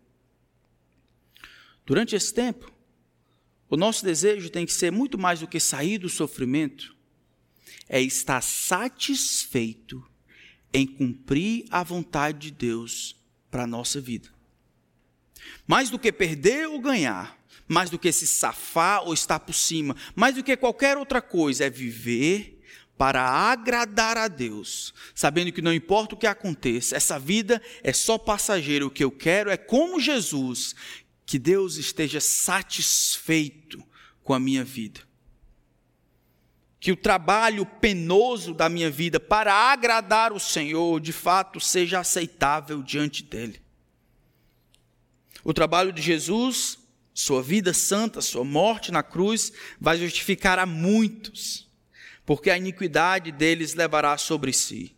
Durante 1.85 2.15
esse 2.15 2.33
tempo, 2.33 2.73
o 3.69 3.77
nosso 3.77 4.05
desejo 4.05 4.51
tem 4.51 4.67
que 4.67 4.73
ser 4.73 4.93
muito 4.93 5.19
mais 5.19 5.41
do 5.41 5.47
que 5.47 5.59
sair 5.59 5.99
do 5.99 6.09
sofrimento, 6.09 6.97
é 7.89 8.01
estar 8.01 8.41
satisfeito 8.43 10.05
em 10.73 10.87
cumprir 10.87 11.67
a 11.71 11.83
vontade 11.83 12.39
de 12.39 12.51
Deus 12.51 13.17
para 13.51 13.65
a 13.65 13.67
nossa 13.67 14.01
vida. 14.01 14.29
Mais 15.67 15.91
do 15.91 15.99
que 15.99 16.13
perder 16.13 16.69
ou 16.69 16.81
ganhar, 16.81 17.39
mais 17.67 17.91
do 17.91 17.99
que 17.99 18.13
se 18.13 18.27
safar 18.27 19.05
ou 19.05 19.13
estar 19.13 19.41
por 19.41 19.55
cima, 19.55 19.97
mais 20.15 20.35
do 20.35 20.43
que 20.43 20.57
qualquer 20.57 20.97
outra 20.97 21.21
coisa, 21.21 21.65
é 21.65 21.71
viver 21.71 22.62
para 22.97 23.23
agradar 23.23 24.17
a 24.17 24.29
Deus, 24.29 24.95
sabendo 25.15 25.53
que 25.53 25.63
não 25.63 25.73
importa 25.73 26.15
o 26.15 26.19
que 26.19 26.27
aconteça, 26.27 26.97
essa 26.97 27.19
vida 27.19 27.61
é 27.83 27.93
só 27.93 28.17
passageira. 28.17 28.87
O 28.87 28.91
que 28.91 29.03
eu 29.03 29.11
quero 29.11 29.51
é, 29.51 29.57
como 29.57 30.01
Jesus, 30.01 30.75
que 31.27 31.39
Deus 31.39 31.77
esteja 31.77 32.21
satisfeito 32.21 33.83
com 34.23 34.35
a 34.35 34.41
minha 34.41 34.63
vida. 34.63 35.01
Que 36.79 36.93
o 36.93 36.97
trabalho 36.97 37.65
penoso 37.65 38.55
da 38.55 38.69
minha 38.69 38.91
vida 38.91 39.19
para 39.19 39.53
agradar 39.53 40.33
o 40.33 40.41
Senhor, 40.41 41.01
de 41.01 41.13
fato, 41.13 41.61
seja 41.61 42.01
aceitável 42.01 42.83
diante 42.83 43.23
dEle. 43.23 43.61
O 45.45 45.53
trabalho 45.53 45.93
de 45.93 46.03
Jesus, 46.03 46.79
sua 47.15 47.43
vida 47.43 47.73
santa, 47.73 48.21
sua 48.21 48.45
morte 48.45 48.93
na 48.93 49.03
cruz, 49.03 49.53
vai 49.81 49.99
justificar 49.99 50.59
a 50.59 50.67
muitos 50.67 51.72
porque 52.25 52.51
a 52.51 52.57
iniquidade 52.57 53.33
deles 53.33 53.75
levará 53.75 54.17
sobre 54.17 54.53
si. 54.53 54.95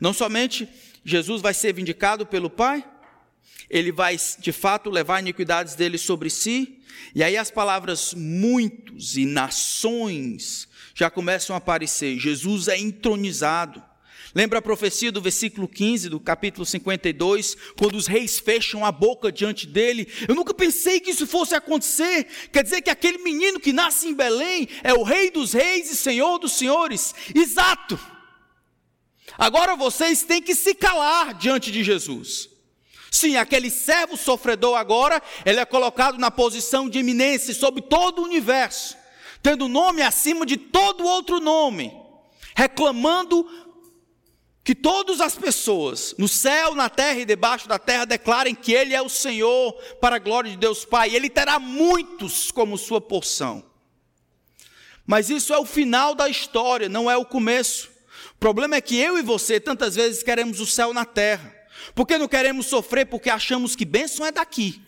Não 0.00 0.12
somente 0.12 0.68
Jesus 1.04 1.40
vai 1.40 1.54
ser 1.54 1.72
vindicado 1.72 2.26
pelo 2.26 2.50
Pai, 2.50 2.84
ele 3.68 3.90
vai 3.90 4.16
de 4.38 4.52
fato 4.52 4.90
levar 4.90 5.20
iniquidades 5.20 5.74
deles 5.74 6.02
sobre 6.02 6.28
si, 6.28 6.82
e 7.14 7.22
aí 7.22 7.36
as 7.36 7.50
palavras 7.50 8.14
muitos 8.14 9.16
e 9.16 9.24
nações 9.24 10.68
já 10.94 11.10
começam 11.10 11.54
a 11.54 11.58
aparecer. 11.58 12.18
Jesus 12.18 12.68
é 12.68 12.78
entronizado. 12.78 13.82
Lembra 14.34 14.60
a 14.60 14.62
profecia 14.62 15.12
do 15.12 15.20
versículo 15.20 15.68
15 15.68 16.08
do 16.08 16.18
capítulo 16.18 16.64
52, 16.64 17.54
quando 17.76 17.96
os 17.96 18.06
reis 18.06 18.38
fecham 18.38 18.84
a 18.84 18.90
boca 18.90 19.30
diante 19.30 19.66
dele? 19.66 20.08
Eu 20.26 20.34
nunca 20.34 20.54
pensei 20.54 21.00
que 21.00 21.10
isso 21.10 21.26
fosse 21.26 21.54
acontecer. 21.54 22.26
Quer 22.50 22.62
dizer 22.62 22.80
que 22.80 22.88
aquele 22.88 23.18
menino 23.18 23.60
que 23.60 23.72
nasce 23.72 24.08
em 24.08 24.14
Belém 24.14 24.68
é 24.82 24.94
o 24.94 25.02
rei 25.02 25.30
dos 25.30 25.52
reis 25.52 25.90
e 25.90 25.96
senhor 25.96 26.38
dos 26.38 26.52
senhores? 26.52 27.14
Exato. 27.34 28.00
Agora 29.36 29.76
vocês 29.76 30.22
têm 30.22 30.40
que 30.40 30.54
se 30.54 30.74
calar 30.74 31.34
diante 31.34 31.70
de 31.70 31.84
Jesus. 31.84 32.48
Sim, 33.10 33.36
aquele 33.36 33.68
servo 33.68 34.16
sofredor 34.16 34.78
agora, 34.78 35.22
ele 35.44 35.60
é 35.60 35.64
colocado 35.66 36.16
na 36.16 36.30
posição 36.30 36.88
de 36.88 36.98
eminência 36.98 37.52
sobre 37.52 37.82
todo 37.82 38.20
o 38.20 38.24
universo, 38.24 38.96
tendo 39.42 39.68
nome 39.68 40.00
acima 40.00 40.46
de 40.46 40.56
todo 40.56 41.04
outro 41.04 41.38
nome, 41.38 41.92
reclamando 42.56 43.46
que 44.64 44.74
todas 44.74 45.20
as 45.20 45.34
pessoas, 45.36 46.14
no 46.16 46.28
céu, 46.28 46.74
na 46.74 46.88
terra 46.88 47.18
e 47.18 47.24
debaixo 47.24 47.66
da 47.66 47.78
terra, 47.78 48.04
declarem 48.04 48.54
que 48.54 48.72
Ele 48.72 48.94
é 48.94 49.02
o 49.02 49.08
Senhor, 49.08 49.72
para 50.00 50.16
a 50.16 50.20
glória 50.20 50.50
de 50.50 50.56
Deus 50.56 50.84
Pai. 50.84 51.14
Ele 51.14 51.28
terá 51.28 51.58
muitos 51.58 52.52
como 52.52 52.78
sua 52.78 53.00
porção. 53.00 53.64
Mas 55.04 55.30
isso 55.30 55.52
é 55.52 55.58
o 55.58 55.66
final 55.66 56.14
da 56.14 56.28
história, 56.28 56.88
não 56.88 57.10
é 57.10 57.16
o 57.16 57.24
começo. 57.24 57.90
O 58.36 58.38
problema 58.38 58.76
é 58.76 58.80
que 58.80 58.96
eu 58.96 59.18
e 59.18 59.22
você, 59.22 59.58
tantas 59.58 59.96
vezes, 59.96 60.22
queremos 60.22 60.60
o 60.60 60.66
céu 60.66 60.94
na 60.94 61.04
terra. 61.04 61.52
Porque 61.92 62.16
não 62.16 62.28
queremos 62.28 62.66
sofrer, 62.66 63.06
porque 63.06 63.30
achamos 63.30 63.74
que 63.74 63.84
bênção 63.84 64.24
é 64.24 64.30
daqui, 64.30 64.80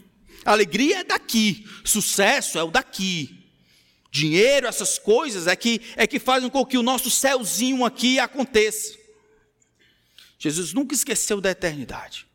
alegria 0.45 1.01
é 1.01 1.05
daqui, 1.05 1.67
sucesso 1.85 2.59
é 2.59 2.63
o 2.63 2.71
daqui. 2.71 3.41
Dinheiro, 4.13 4.69
essas 4.69 4.97
coisas 4.97 5.49
é 5.49 5.57
que, 5.57 5.81
é 5.97 6.07
que 6.07 6.21
fazem 6.21 6.49
com 6.49 6.65
que 6.65 6.79
o 6.79 6.85
nosso 6.85 7.11
céuzinho 7.11 7.85
aqui 7.85 8.21
aconteça. 8.21 9.04
Jesus 10.39 10.73
nunca 10.73 10.95
esqueceu 10.95 11.41
da 11.41 11.51
eternidade. 11.51 12.27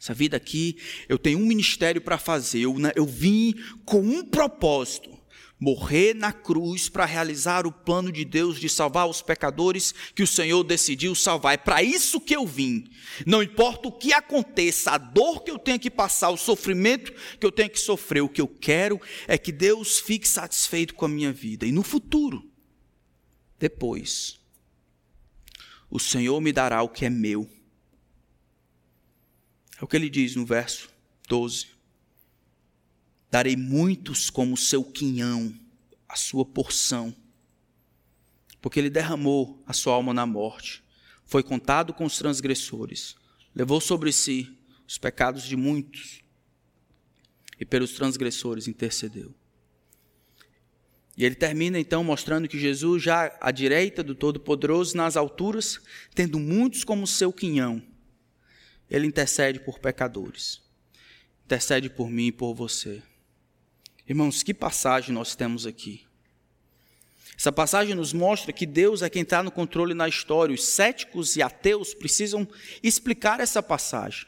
Essa 0.00 0.14
vida 0.14 0.36
aqui, 0.36 0.76
eu 1.08 1.18
tenho 1.18 1.38
um 1.38 1.46
ministério 1.46 2.00
para 2.00 2.18
fazer. 2.18 2.60
Eu, 2.60 2.74
eu 2.94 3.04
vim 3.04 3.54
com 3.84 4.00
um 4.00 4.24
propósito: 4.24 5.10
morrer 5.58 6.14
na 6.14 6.32
cruz 6.32 6.88
para 6.88 7.04
realizar 7.04 7.66
o 7.66 7.72
plano 7.72 8.12
de 8.12 8.24
Deus 8.24 8.60
de 8.60 8.68
salvar 8.68 9.08
os 9.08 9.20
pecadores 9.20 9.92
que 10.14 10.22
o 10.22 10.26
Senhor 10.26 10.62
decidiu 10.62 11.14
salvar. 11.14 11.54
É 11.54 11.56
para 11.56 11.82
isso 11.82 12.20
que 12.20 12.34
eu 12.34 12.46
vim. 12.46 12.88
Não 13.26 13.42
importa 13.42 13.88
o 13.88 13.92
que 13.92 14.12
aconteça, 14.12 14.92
a 14.92 14.98
dor 14.98 15.42
que 15.42 15.50
eu 15.50 15.58
tenho 15.58 15.80
que 15.80 15.90
passar, 15.90 16.30
o 16.30 16.36
sofrimento 16.36 17.12
que 17.38 17.44
eu 17.44 17.50
tenho 17.50 17.70
que 17.70 17.80
sofrer, 17.80 18.20
o 18.20 18.28
que 18.28 18.40
eu 18.40 18.48
quero 18.48 19.00
é 19.26 19.36
que 19.36 19.50
Deus 19.50 19.98
fique 19.98 20.28
satisfeito 20.28 20.94
com 20.94 21.06
a 21.06 21.08
minha 21.08 21.32
vida. 21.32 21.66
E 21.66 21.72
no 21.72 21.82
futuro, 21.82 22.48
depois, 23.58 24.37
o 25.90 25.98
Senhor 25.98 26.40
me 26.40 26.52
dará 26.52 26.82
o 26.82 26.88
que 26.88 27.04
é 27.04 27.10
meu. 27.10 27.48
É 29.80 29.84
o 29.84 29.86
que 29.86 29.96
ele 29.96 30.10
diz 30.10 30.34
no 30.36 30.44
verso 30.44 30.90
12. 31.28 31.68
Darei 33.30 33.56
muitos 33.56 34.30
como 34.30 34.56
seu 34.56 34.82
quinhão, 34.82 35.54
a 36.08 36.16
sua 36.16 36.44
porção, 36.44 37.14
porque 38.60 38.80
ele 38.80 38.90
derramou 38.90 39.62
a 39.66 39.72
sua 39.72 39.94
alma 39.94 40.14
na 40.14 40.26
morte, 40.26 40.82
foi 41.24 41.42
contado 41.42 41.92
com 41.92 42.04
os 42.04 42.16
transgressores, 42.16 43.14
levou 43.54 43.80
sobre 43.80 44.12
si 44.12 44.58
os 44.86 44.96
pecados 44.96 45.44
de 45.44 45.56
muitos 45.56 46.22
e 47.60 47.64
pelos 47.64 47.92
transgressores 47.92 48.66
intercedeu. 48.66 49.34
E 51.18 51.24
ele 51.24 51.34
termina 51.34 51.80
então 51.80 52.04
mostrando 52.04 52.46
que 52.46 52.56
Jesus, 52.56 53.02
já 53.02 53.36
à 53.40 53.50
direita 53.50 54.04
do 54.04 54.14
Todo-Poderoso, 54.14 54.96
nas 54.96 55.16
alturas, 55.16 55.80
tendo 56.14 56.38
muitos 56.38 56.84
como 56.84 57.08
seu 57.08 57.32
quinhão, 57.32 57.82
ele 58.88 59.04
intercede 59.04 59.58
por 59.58 59.80
pecadores. 59.80 60.62
Intercede 61.44 61.90
por 61.90 62.08
mim 62.08 62.28
e 62.28 62.32
por 62.32 62.54
você. 62.54 63.02
Irmãos, 64.08 64.44
que 64.44 64.54
passagem 64.54 65.12
nós 65.12 65.34
temos 65.34 65.66
aqui. 65.66 66.06
Essa 67.36 67.50
passagem 67.50 67.96
nos 67.96 68.12
mostra 68.12 68.52
que 68.52 68.64
Deus 68.64 69.02
é 69.02 69.10
quem 69.10 69.22
está 69.22 69.42
no 69.42 69.50
controle 69.50 69.94
na 69.94 70.08
história. 70.08 70.54
Os 70.54 70.66
céticos 70.66 71.34
e 71.34 71.42
ateus 71.42 71.94
precisam 71.94 72.46
explicar 72.80 73.40
essa 73.40 73.60
passagem 73.60 74.24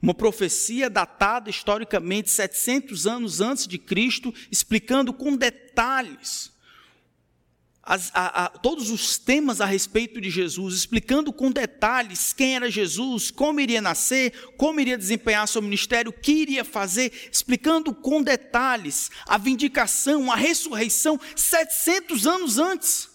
uma 0.00 0.14
profecia 0.14 0.88
datada 0.88 1.50
historicamente 1.50 2.30
700 2.30 3.06
anos 3.06 3.40
antes 3.40 3.66
de 3.66 3.78
Cristo, 3.78 4.32
explicando 4.50 5.12
com 5.12 5.36
detalhes 5.36 6.52
as, 7.88 8.10
a, 8.12 8.44
a, 8.44 8.48
todos 8.50 8.90
os 8.90 9.16
temas 9.16 9.62
a 9.62 9.64
respeito 9.64 10.20
de 10.20 10.28
Jesus, 10.28 10.74
explicando 10.74 11.32
com 11.32 11.50
detalhes 11.50 12.34
quem 12.34 12.54
era 12.54 12.70
Jesus, 12.70 13.30
como 13.30 13.60
iria 13.60 13.80
nascer, 13.80 14.50
como 14.58 14.78
iria 14.78 14.98
desempenhar 14.98 15.48
seu 15.48 15.62
ministério, 15.62 16.10
o 16.10 16.12
que 16.12 16.32
iria 16.32 16.66
fazer, 16.66 17.10
explicando 17.32 17.94
com 17.94 18.22
detalhes 18.22 19.10
a 19.26 19.38
vindicação, 19.38 20.30
a 20.30 20.36
ressurreição 20.36 21.18
700 21.34 22.26
anos 22.26 22.58
antes. 22.58 23.08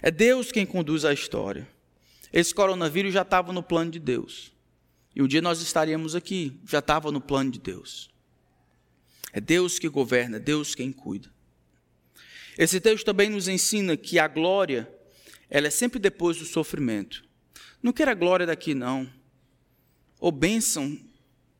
É 0.00 0.10
Deus 0.12 0.52
quem 0.52 0.64
conduz 0.64 1.04
a 1.04 1.12
história. 1.12 1.68
Esse 2.36 2.54
coronavírus 2.54 3.14
já 3.14 3.22
estava 3.22 3.50
no 3.50 3.62
plano 3.62 3.90
de 3.90 3.98
Deus. 3.98 4.52
E 5.14 5.22
um 5.22 5.26
dia 5.26 5.40
nós 5.40 5.62
estaríamos 5.62 6.14
aqui, 6.14 6.60
já 6.66 6.80
estava 6.80 7.10
no 7.10 7.18
plano 7.18 7.50
de 7.50 7.58
Deus. 7.58 8.10
É 9.32 9.40
Deus 9.40 9.78
que 9.78 9.88
governa, 9.88 10.36
é 10.36 10.38
Deus 10.38 10.74
quem 10.74 10.92
cuida. 10.92 11.30
Esse 12.58 12.78
texto 12.78 13.06
também 13.06 13.30
nos 13.30 13.48
ensina 13.48 13.96
que 13.96 14.18
a 14.18 14.28
glória, 14.28 14.86
ela 15.48 15.68
é 15.68 15.70
sempre 15.70 15.98
depois 15.98 16.36
do 16.36 16.44
sofrimento. 16.44 17.24
Não 17.82 17.90
queira 17.90 18.12
glória 18.12 18.44
daqui, 18.44 18.74
não. 18.74 19.10
Ou 20.20 20.30
bênção 20.30 20.94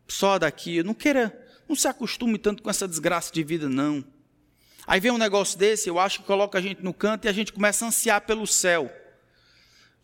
só 0.07 0.39
daqui. 0.39 0.83
Não 0.83 0.93
queira, 0.93 1.35
não 1.67 1.75
se 1.75 1.89
acostume 1.89 2.37
tanto 2.37 2.63
com 2.63 2.69
essa 2.69 2.87
desgraça 2.87 3.33
de 3.33 3.43
vida, 3.43 3.67
não. 3.67 4.05
Aí 4.87 5.01
vem 5.01 5.11
um 5.11 5.17
negócio 5.17 5.59
desse, 5.59 5.89
eu 5.89 5.99
acho 5.99 6.21
que 6.21 6.27
coloca 6.27 6.59
a 6.59 6.61
gente 6.61 6.85
no 6.85 6.93
canto 6.93 7.25
e 7.25 7.29
a 7.29 7.33
gente 7.33 7.51
começa 7.51 7.87
a 7.87 7.89
ansiar 7.89 8.27
pelo 8.27 8.47
céu. 8.47 8.95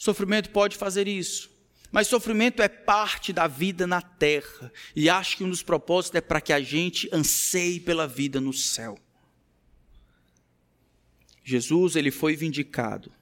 Sofrimento 0.02 0.50
pode 0.50 0.76
fazer 0.76 1.06
isso. 1.06 1.48
Mas 1.92 2.08
sofrimento 2.08 2.60
é 2.60 2.68
parte 2.68 3.32
da 3.32 3.46
vida 3.46 3.86
na 3.86 4.02
terra. 4.02 4.72
E 4.96 5.08
acho 5.08 5.36
que 5.36 5.44
um 5.44 5.48
dos 5.48 5.62
propósitos 5.62 6.18
é 6.18 6.20
para 6.20 6.40
que 6.40 6.52
a 6.52 6.60
gente 6.60 7.08
anseie 7.12 7.78
pela 7.78 8.08
vida 8.08 8.40
no 8.40 8.52
céu. 8.52 8.98
Jesus, 11.44 11.94
ele 11.94 12.10
foi 12.10 12.34
vindicado. 12.34 13.12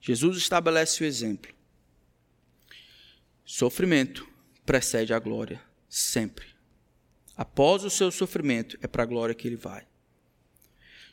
Jesus 0.00 0.38
estabelece 0.38 1.04
o 1.04 1.06
exemplo. 1.06 1.54
Sofrimento 3.44 4.28
precede 4.66 5.14
a 5.14 5.20
glória, 5.20 5.62
sempre. 5.88 6.46
Após 7.36 7.84
o 7.84 7.90
seu 7.90 8.10
sofrimento, 8.10 8.76
é 8.82 8.88
para 8.88 9.04
a 9.04 9.06
glória 9.06 9.36
que 9.36 9.46
ele 9.46 9.54
vai. 9.54 9.86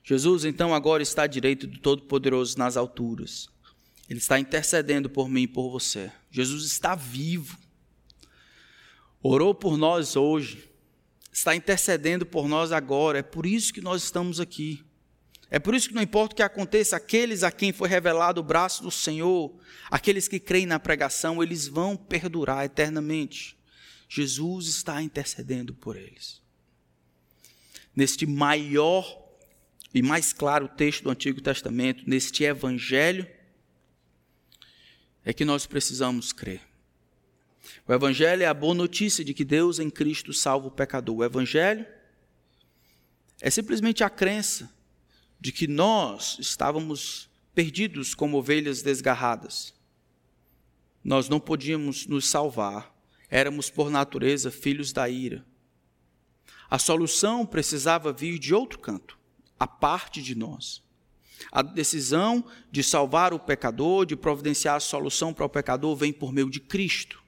Jesus, 0.03 0.45
então, 0.45 0.73
agora 0.73 1.03
está 1.03 1.23
à 1.23 1.27
direita 1.27 1.67
do 1.67 1.77
Todo-Poderoso 1.77 2.57
nas 2.57 2.75
alturas 2.75 3.51
Ele 4.09 4.17
está 4.17 4.39
intercedendo 4.39 5.09
por 5.09 5.29
mim 5.29 5.43
e 5.43 5.47
por 5.47 5.69
você. 5.69 6.11
Jesus 6.31 6.63
está 6.63 6.95
vivo. 6.95 7.57
Orou 9.21 9.53
por 9.53 9.77
nós 9.77 10.15
hoje. 10.15 10.67
Está 11.31 11.55
intercedendo 11.55 12.25
por 12.25 12.47
nós 12.47 12.71
agora. 12.71 13.19
É 13.19 13.23
por 13.23 13.45
isso 13.45 13.71
que 13.71 13.81
nós 13.81 14.03
estamos 14.03 14.39
aqui. 14.39 14.83
É 15.51 15.59
por 15.59 15.75
isso 15.75 15.89
que 15.89 15.95
não 15.95 16.01
importa 16.01 16.33
o 16.33 16.35
que 16.35 16.43
aconteça, 16.43 16.95
aqueles 16.95 17.43
a 17.43 17.51
quem 17.51 17.71
foi 17.71 17.89
revelado 17.89 18.39
o 18.39 18.43
braço 18.43 18.83
do 18.83 18.91
Senhor, 18.91 19.51
aqueles 19.89 20.27
que 20.27 20.39
creem 20.39 20.67
na 20.67 20.79
pregação, 20.79 21.41
eles 21.41 21.67
vão 21.67 21.97
perdurar 21.97 22.65
eternamente. 22.65 23.57
Jesus 24.07 24.67
está 24.67 25.01
intercedendo 25.01 25.73
por 25.73 25.95
eles. 25.95 26.39
Neste 27.95 28.27
maior 28.27 29.27
e 29.91 30.03
mais 30.03 30.31
claro 30.31 30.67
texto 30.67 31.03
do 31.03 31.09
Antigo 31.09 31.41
Testamento, 31.41 32.03
neste 32.07 32.43
Evangelho, 32.43 33.27
é 35.29 35.33
que 35.33 35.45
nós 35.45 35.67
precisamos 35.67 36.33
crer. 36.33 36.59
O 37.87 37.93
Evangelho 37.93 38.41
é 38.41 38.47
a 38.47 38.53
boa 38.53 38.73
notícia 38.73 39.23
de 39.23 39.31
que 39.31 39.45
Deus 39.45 39.77
em 39.77 39.87
Cristo 39.87 40.33
salva 40.33 40.65
o 40.65 40.71
pecador. 40.71 41.17
O 41.17 41.23
Evangelho 41.23 41.85
é 43.39 43.47
simplesmente 43.51 44.03
a 44.03 44.09
crença 44.09 44.73
de 45.39 45.51
que 45.51 45.67
nós 45.67 46.37
estávamos 46.39 47.29
perdidos 47.53 48.15
como 48.15 48.37
ovelhas 48.37 48.81
desgarradas. 48.81 49.71
Nós 51.03 51.29
não 51.29 51.39
podíamos 51.39 52.07
nos 52.07 52.27
salvar, 52.27 52.91
éramos 53.29 53.69
por 53.69 53.91
natureza 53.91 54.49
filhos 54.49 54.91
da 54.91 55.07
ira. 55.07 55.45
A 56.67 56.79
solução 56.79 57.45
precisava 57.45 58.11
vir 58.11 58.39
de 58.39 58.55
outro 58.55 58.79
canto, 58.79 59.15
a 59.59 59.67
parte 59.67 60.23
de 60.23 60.33
nós. 60.33 60.81
A 61.51 61.61
decisão 61.61 62.43
de 62.71 62.83
salvar 62.83 63.33
o 63.33 63.39
pecador, 63.39 64.05
de 64.05 64.15
providenciar 64.15 64.75
a 64.75 64.79
solução 64.79 65.33
para 65.33 65.45
o 65.45 65.49
pecador, 65.49 65.95
vem 65.95 66.11
por 66.11 66.31
meio 66.31 66.49
de 66.49 66.59
Cristo. 66.59 67.21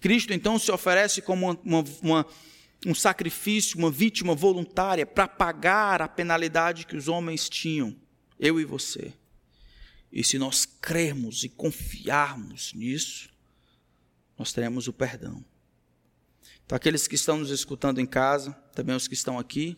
Cristo 0.00 0.32
então 0.32 0.58
se 0.58 0.70
oferece 0.70 1.22
como 1.22 1.58
uma, 1.64 1.84
uma, 2.02 2.26
um 2.86 2.94
sacrifício, 2.94 3.78
uma 3.78 3.90
vítima 3.90 4.34
voluntária 4.34 5.06
para 5.06 5.26
pagar 5.26 6.02
a 6.02 6.08
penalidade 6.08 6.86
que 6.86 6.96
os 6.96 7.08
homens 7.08 7.48
tinham, 7.48 7.96
eu 8.38 8.60
e 8.60 8.64
você. 8.64 9.12
E 10.12 10.22
se 10.22 10.38
nós 10.38 10.64
crermos 10.64 11.44
e 11.44 11.48
confiarmos 11.48 12.72
nisso, 12.74 13.28
nós 14.38 14.52
teremos 14.52 14.86
o 14.86 14.92
perdão. 14.92 15.44
Então, 16.64 16.76
aqueles 16.76 17.06
que 17.06 17.14
estão 17.14 17.38
nos 17.38 17.50
escutando 17.50 18.00
em 18.00 18.06
casa, 18.06 18.52
também 18.74 18.94
os 18.94 19.06
que 19.06 19.14
estão 19.14 19.38
aqui, 19.38 19.76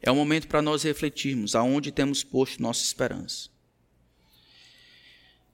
é 0.00 0.10
o 0.10 0.14
momento 0.14 0.48
para 0.48 0.62
nós 0.62 0.82
refletirmos 0.82 1.54
aonde 1.54 1.92
temos 1.92 2.22
posto 2.22 2.62
nossa 2.62 2.82
esperança. 2.82 3.48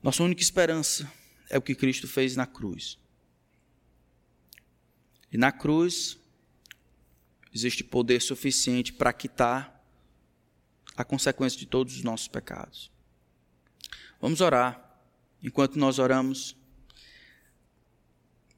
Nossa 0.01 0.23
única 0.23 0.41
esperança 0.41 1.11
é 1.49 1.57
o 1.57 1.61
que 1.61 1.75
Cristo 1.75 2.07
fez 2.07 2.35
na 2.35 2.45
cruz. 2.45 2.97
E 5.31 5.37
na 5.37 5.51
cruz 5.51 6.17
existe 7.53 7.83
poder 7.83 8.21
suficiente 8.21 8.93
para 8.93 9.13
quitar 9.13 9.83
a 10.95 11.03
consequência 11.03 11.57
de 11.57 11.65
todos 11.65 11.95
os 11.95 12.03
nossos 12.03 12.27
pecados. 12.27 12.91
Vamos 14.19 14.41
orar. 14.41 14.79
Enquanto 15.41 15.77
nós 15.77 15.99
oramos, 15.99 16.55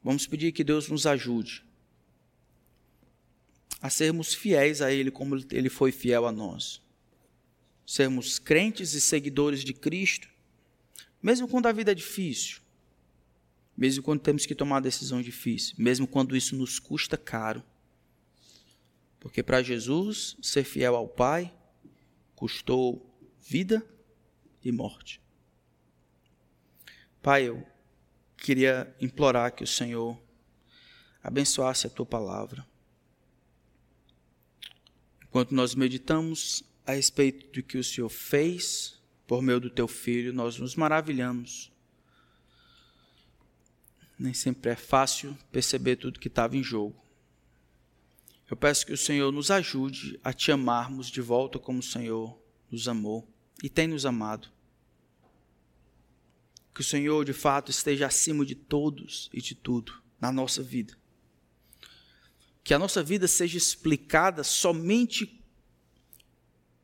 vamos 0.03 0.27
pedir 0.27 0.51
que 0.51 0.63
Deus 0.63 0.87
nos 0.87 1.07
ajude 1.07 1.64
a 3.85 3.89
sermos 3.91 4.33
fiéis 4.33 4.81
a 4.81 4.91
Ele 4.91 5.11
como 5.11 5.35
Ele 5.51 5.69
foi 5.69 5.91
fiel 5.91 6.25
a 6.25 6.31
nós. 6.31 6.81
Sermos 7.85 8.39
crentes 8.39 8.93
e 8.95 8.99
seguidores 8.99 9.63
de 9.63 9.75
Cristo, 9.75 10.27
mesmo 11.21 11.47
quando 11.47 11.67
a 11.67 11.71
vida 11.71 11.91
é 11.91 11.93
difícil, 11.93 12.61
mesmo 13.77 14.01
quando 14.01 14.21
temos 14.21 14.43
que 14.47 14.55
tomar 14.55 14.79
decisões 14.79 15.23
difíceis, 15.23 15.77
mesmo 15.77 16.07
quando 16.07 16.35
isso 16.35 16.55
nos 16.55 16.79
custa 16.79 17.15
caro. 17.15 17.63
Porque 19.19 19.43
para 19.43 19.61
Jesus, 19.61 20.35
ser 20.41 20.63
fiel 20.63 20.95
ao 20.95 21.07
Pai 21.07 21.53
custou 22.35 23.15
vida 23.39 23.87
e 24.63 24.71
morte. 24.71 25.21
Pai, 27.21 27.43
eu 27.43 27.63
queria 28.35 28.95
implorar 28.99 29.53
que 29.53 29.63
o 29.63 29.67
Senhor 29.67 30.19
abençoasse 31.21 31.85
a 31.85 31.89
tua 31.91 32.05
palavra. 32.05 32.65
Enquanto 35.35 35.53
nós 35.53 35.75
meditamos 35.75 36.63
a 36.87 36.93
respeito 36.93 37.51
do 37.51 37.61
que 37.61 37.77
o 37.77 37.83
Senhor 37.83 38.07
fez 38.07 39.03
por 39.27 39.41
meio 39.41 39.59
do 39.59 39.69
teu 39.69 39.85
filho, 39.85 40.31
nós 40.31 40.57
nos 40.57 40.77
maravilhamos 40.77 41.73
nem 44.17 44.33
sempre 44.33 44.71
é 44.71 44.77
fácil 44.77 45.37
perceber 45.51 45.97
tudo 45.97 46.21
que 46.21 46.29
estava 46.29 46.55
em 46.55 46.63
jogo. 46.63 46.95
Eu 48.49 48.55
peço 48.55 48.85
que 48.85 48.93
o 48.93 48.97
Senhor 48.97 49.29
nos 49.29 49.51
ajude 49.51 50.17
a 50.23 50.31
te 50.31 50.53
amarmos 50.53 51.07
de 51.07 51.19
volta 51.19 51.59
como 51.59 51.79
o 51.79 51.83
Senhor 51.83 52.41
nos 52.71 52.87
amou 52.87 53.27
e 53.61 53.69
tem 53.69 53.89
nos 53.89 54.05
amado. 54.05 54.47
Que 56.73 56.79
o 56.79 56.83
Senhor, 56.85 57.25
de 57.25 57.33
fato, 57.33 57.71
esteja 57.71 58.07
acima 58.07 58.45
de 58.45 58.55
todos 58.55 59.29
e 59.33 59.41
de 59.41 59.53
tudo 59.53 60.01
na 60.17 60.31
nossa 60.31 60.63
vida. 60.63 60.97
Que 62.65 62.73
a 62.73 62.79
nossa 62.79 63.01
vida 63.01 63.29
seja 63.29 63.57
explicada 63.57 64.43
somente 64.43 65.41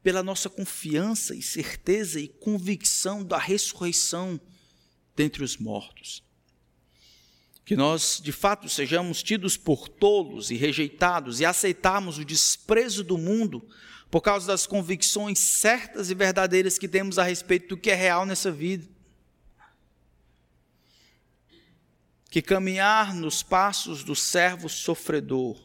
pela 0.01 0.23
nossa 0.23 0.49
confiança 0.49 1.35
e 1.35 1.41
certeza 1.41 2.21
e 2.21 2.29
convicção 2.29 3.21
da 3.21 3.37
ressurreição 3.37 4.39
dentre 5.13 5.43
os 5.43 5.57
mortos 5.57 6.23
que 7.71 7.75
nós 7.77 8.19
de 8.21 8.33
fato 8.33 8.67
sejamos 8.67 9.23
tidos 9.23 9.55
por 9.55 9.87
tolos 9.87 10.51
e 10.51 10.55
rejeitados 10.55 11.39
e 11.39 11.45
aceitarmos 11.45 12.17
o 12.17 12.25
desprezo 12.25 13.01
do 13.01 13.17
mundo 13.17 13.65
por 14.09 14.19
causa 14.19 14.45
das 14.45 14.67
convicções 14.67 15.39
certas 15.39 16.09
e 16.09 16.13
verdadeiras 16.13 16.77
que 16.77 16.85
temos 16.85 17.17
a 17.17 17.23
respeito 17.23 17.69
do 17.69 17.77
que 17.77 17.89
é 17.89 17.95
real 17.95 18.25
nessa 18.25 18.51
vida. 18.51 18.85
Que 22.29 22.41
caminhar 22.41 23.13
nos 23.13 23.41
passos 23.41 24.03
do 24.03 24.17
servo 24.17 24.67
sofredor, 24.67 25.57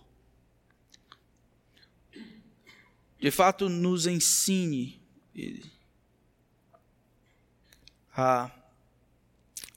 de 3.18 3.30
fato 3.30 3.68
nos 3.68 4.06
ensine 4.06 5.00
a 8.14 8.50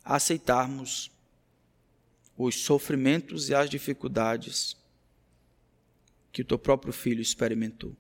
aceitarmos 0.04 1.12
os 2.38 2.56
sofrimentos 2.56 3.50
e 3.50 3.56
as 3.56 3.70
dificuldades 3.70 4.78
que 6.32 6.42
o 6.42 6.46
teu 6.46 6.58
próprio 6.58 6.94
filho 6.94 7.22
experimentou. 7.22 7.96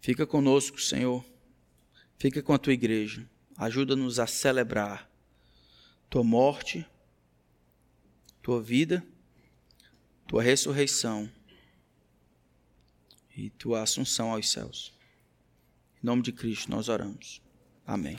Fica 0.00 0.26
conosco, 0.26 0.80
Senhor. 0.80 1.24
Fica 2.18 2.42
com 2.42 2.52
a 2.52 2.58
tua 2.58 2.72
igreja. 2.72 3.28
Ajuda-nos 3.56 4.18
a 4.18 4.26
celebrar 4.26 5.10
tua 6.08 6.24
morte, 6.24 6.86
tua 8.42 8.62
vida, 8.62 9.04
tua 10.26 10.42
ressurreição 10.42 11.30
e 13.38 13.50
tua 13.50 13.82
assunção 13.82 14.32
aos 14.32 14.50
céus. 14.50 14.92
Em 16.02 16.06
nome 16.06 16.22
de 16.22 16.32
Cristo 16.32 16.70
nós 16.70 16.88
oramos. 16.88 17.40
Amém. 17.86 18.16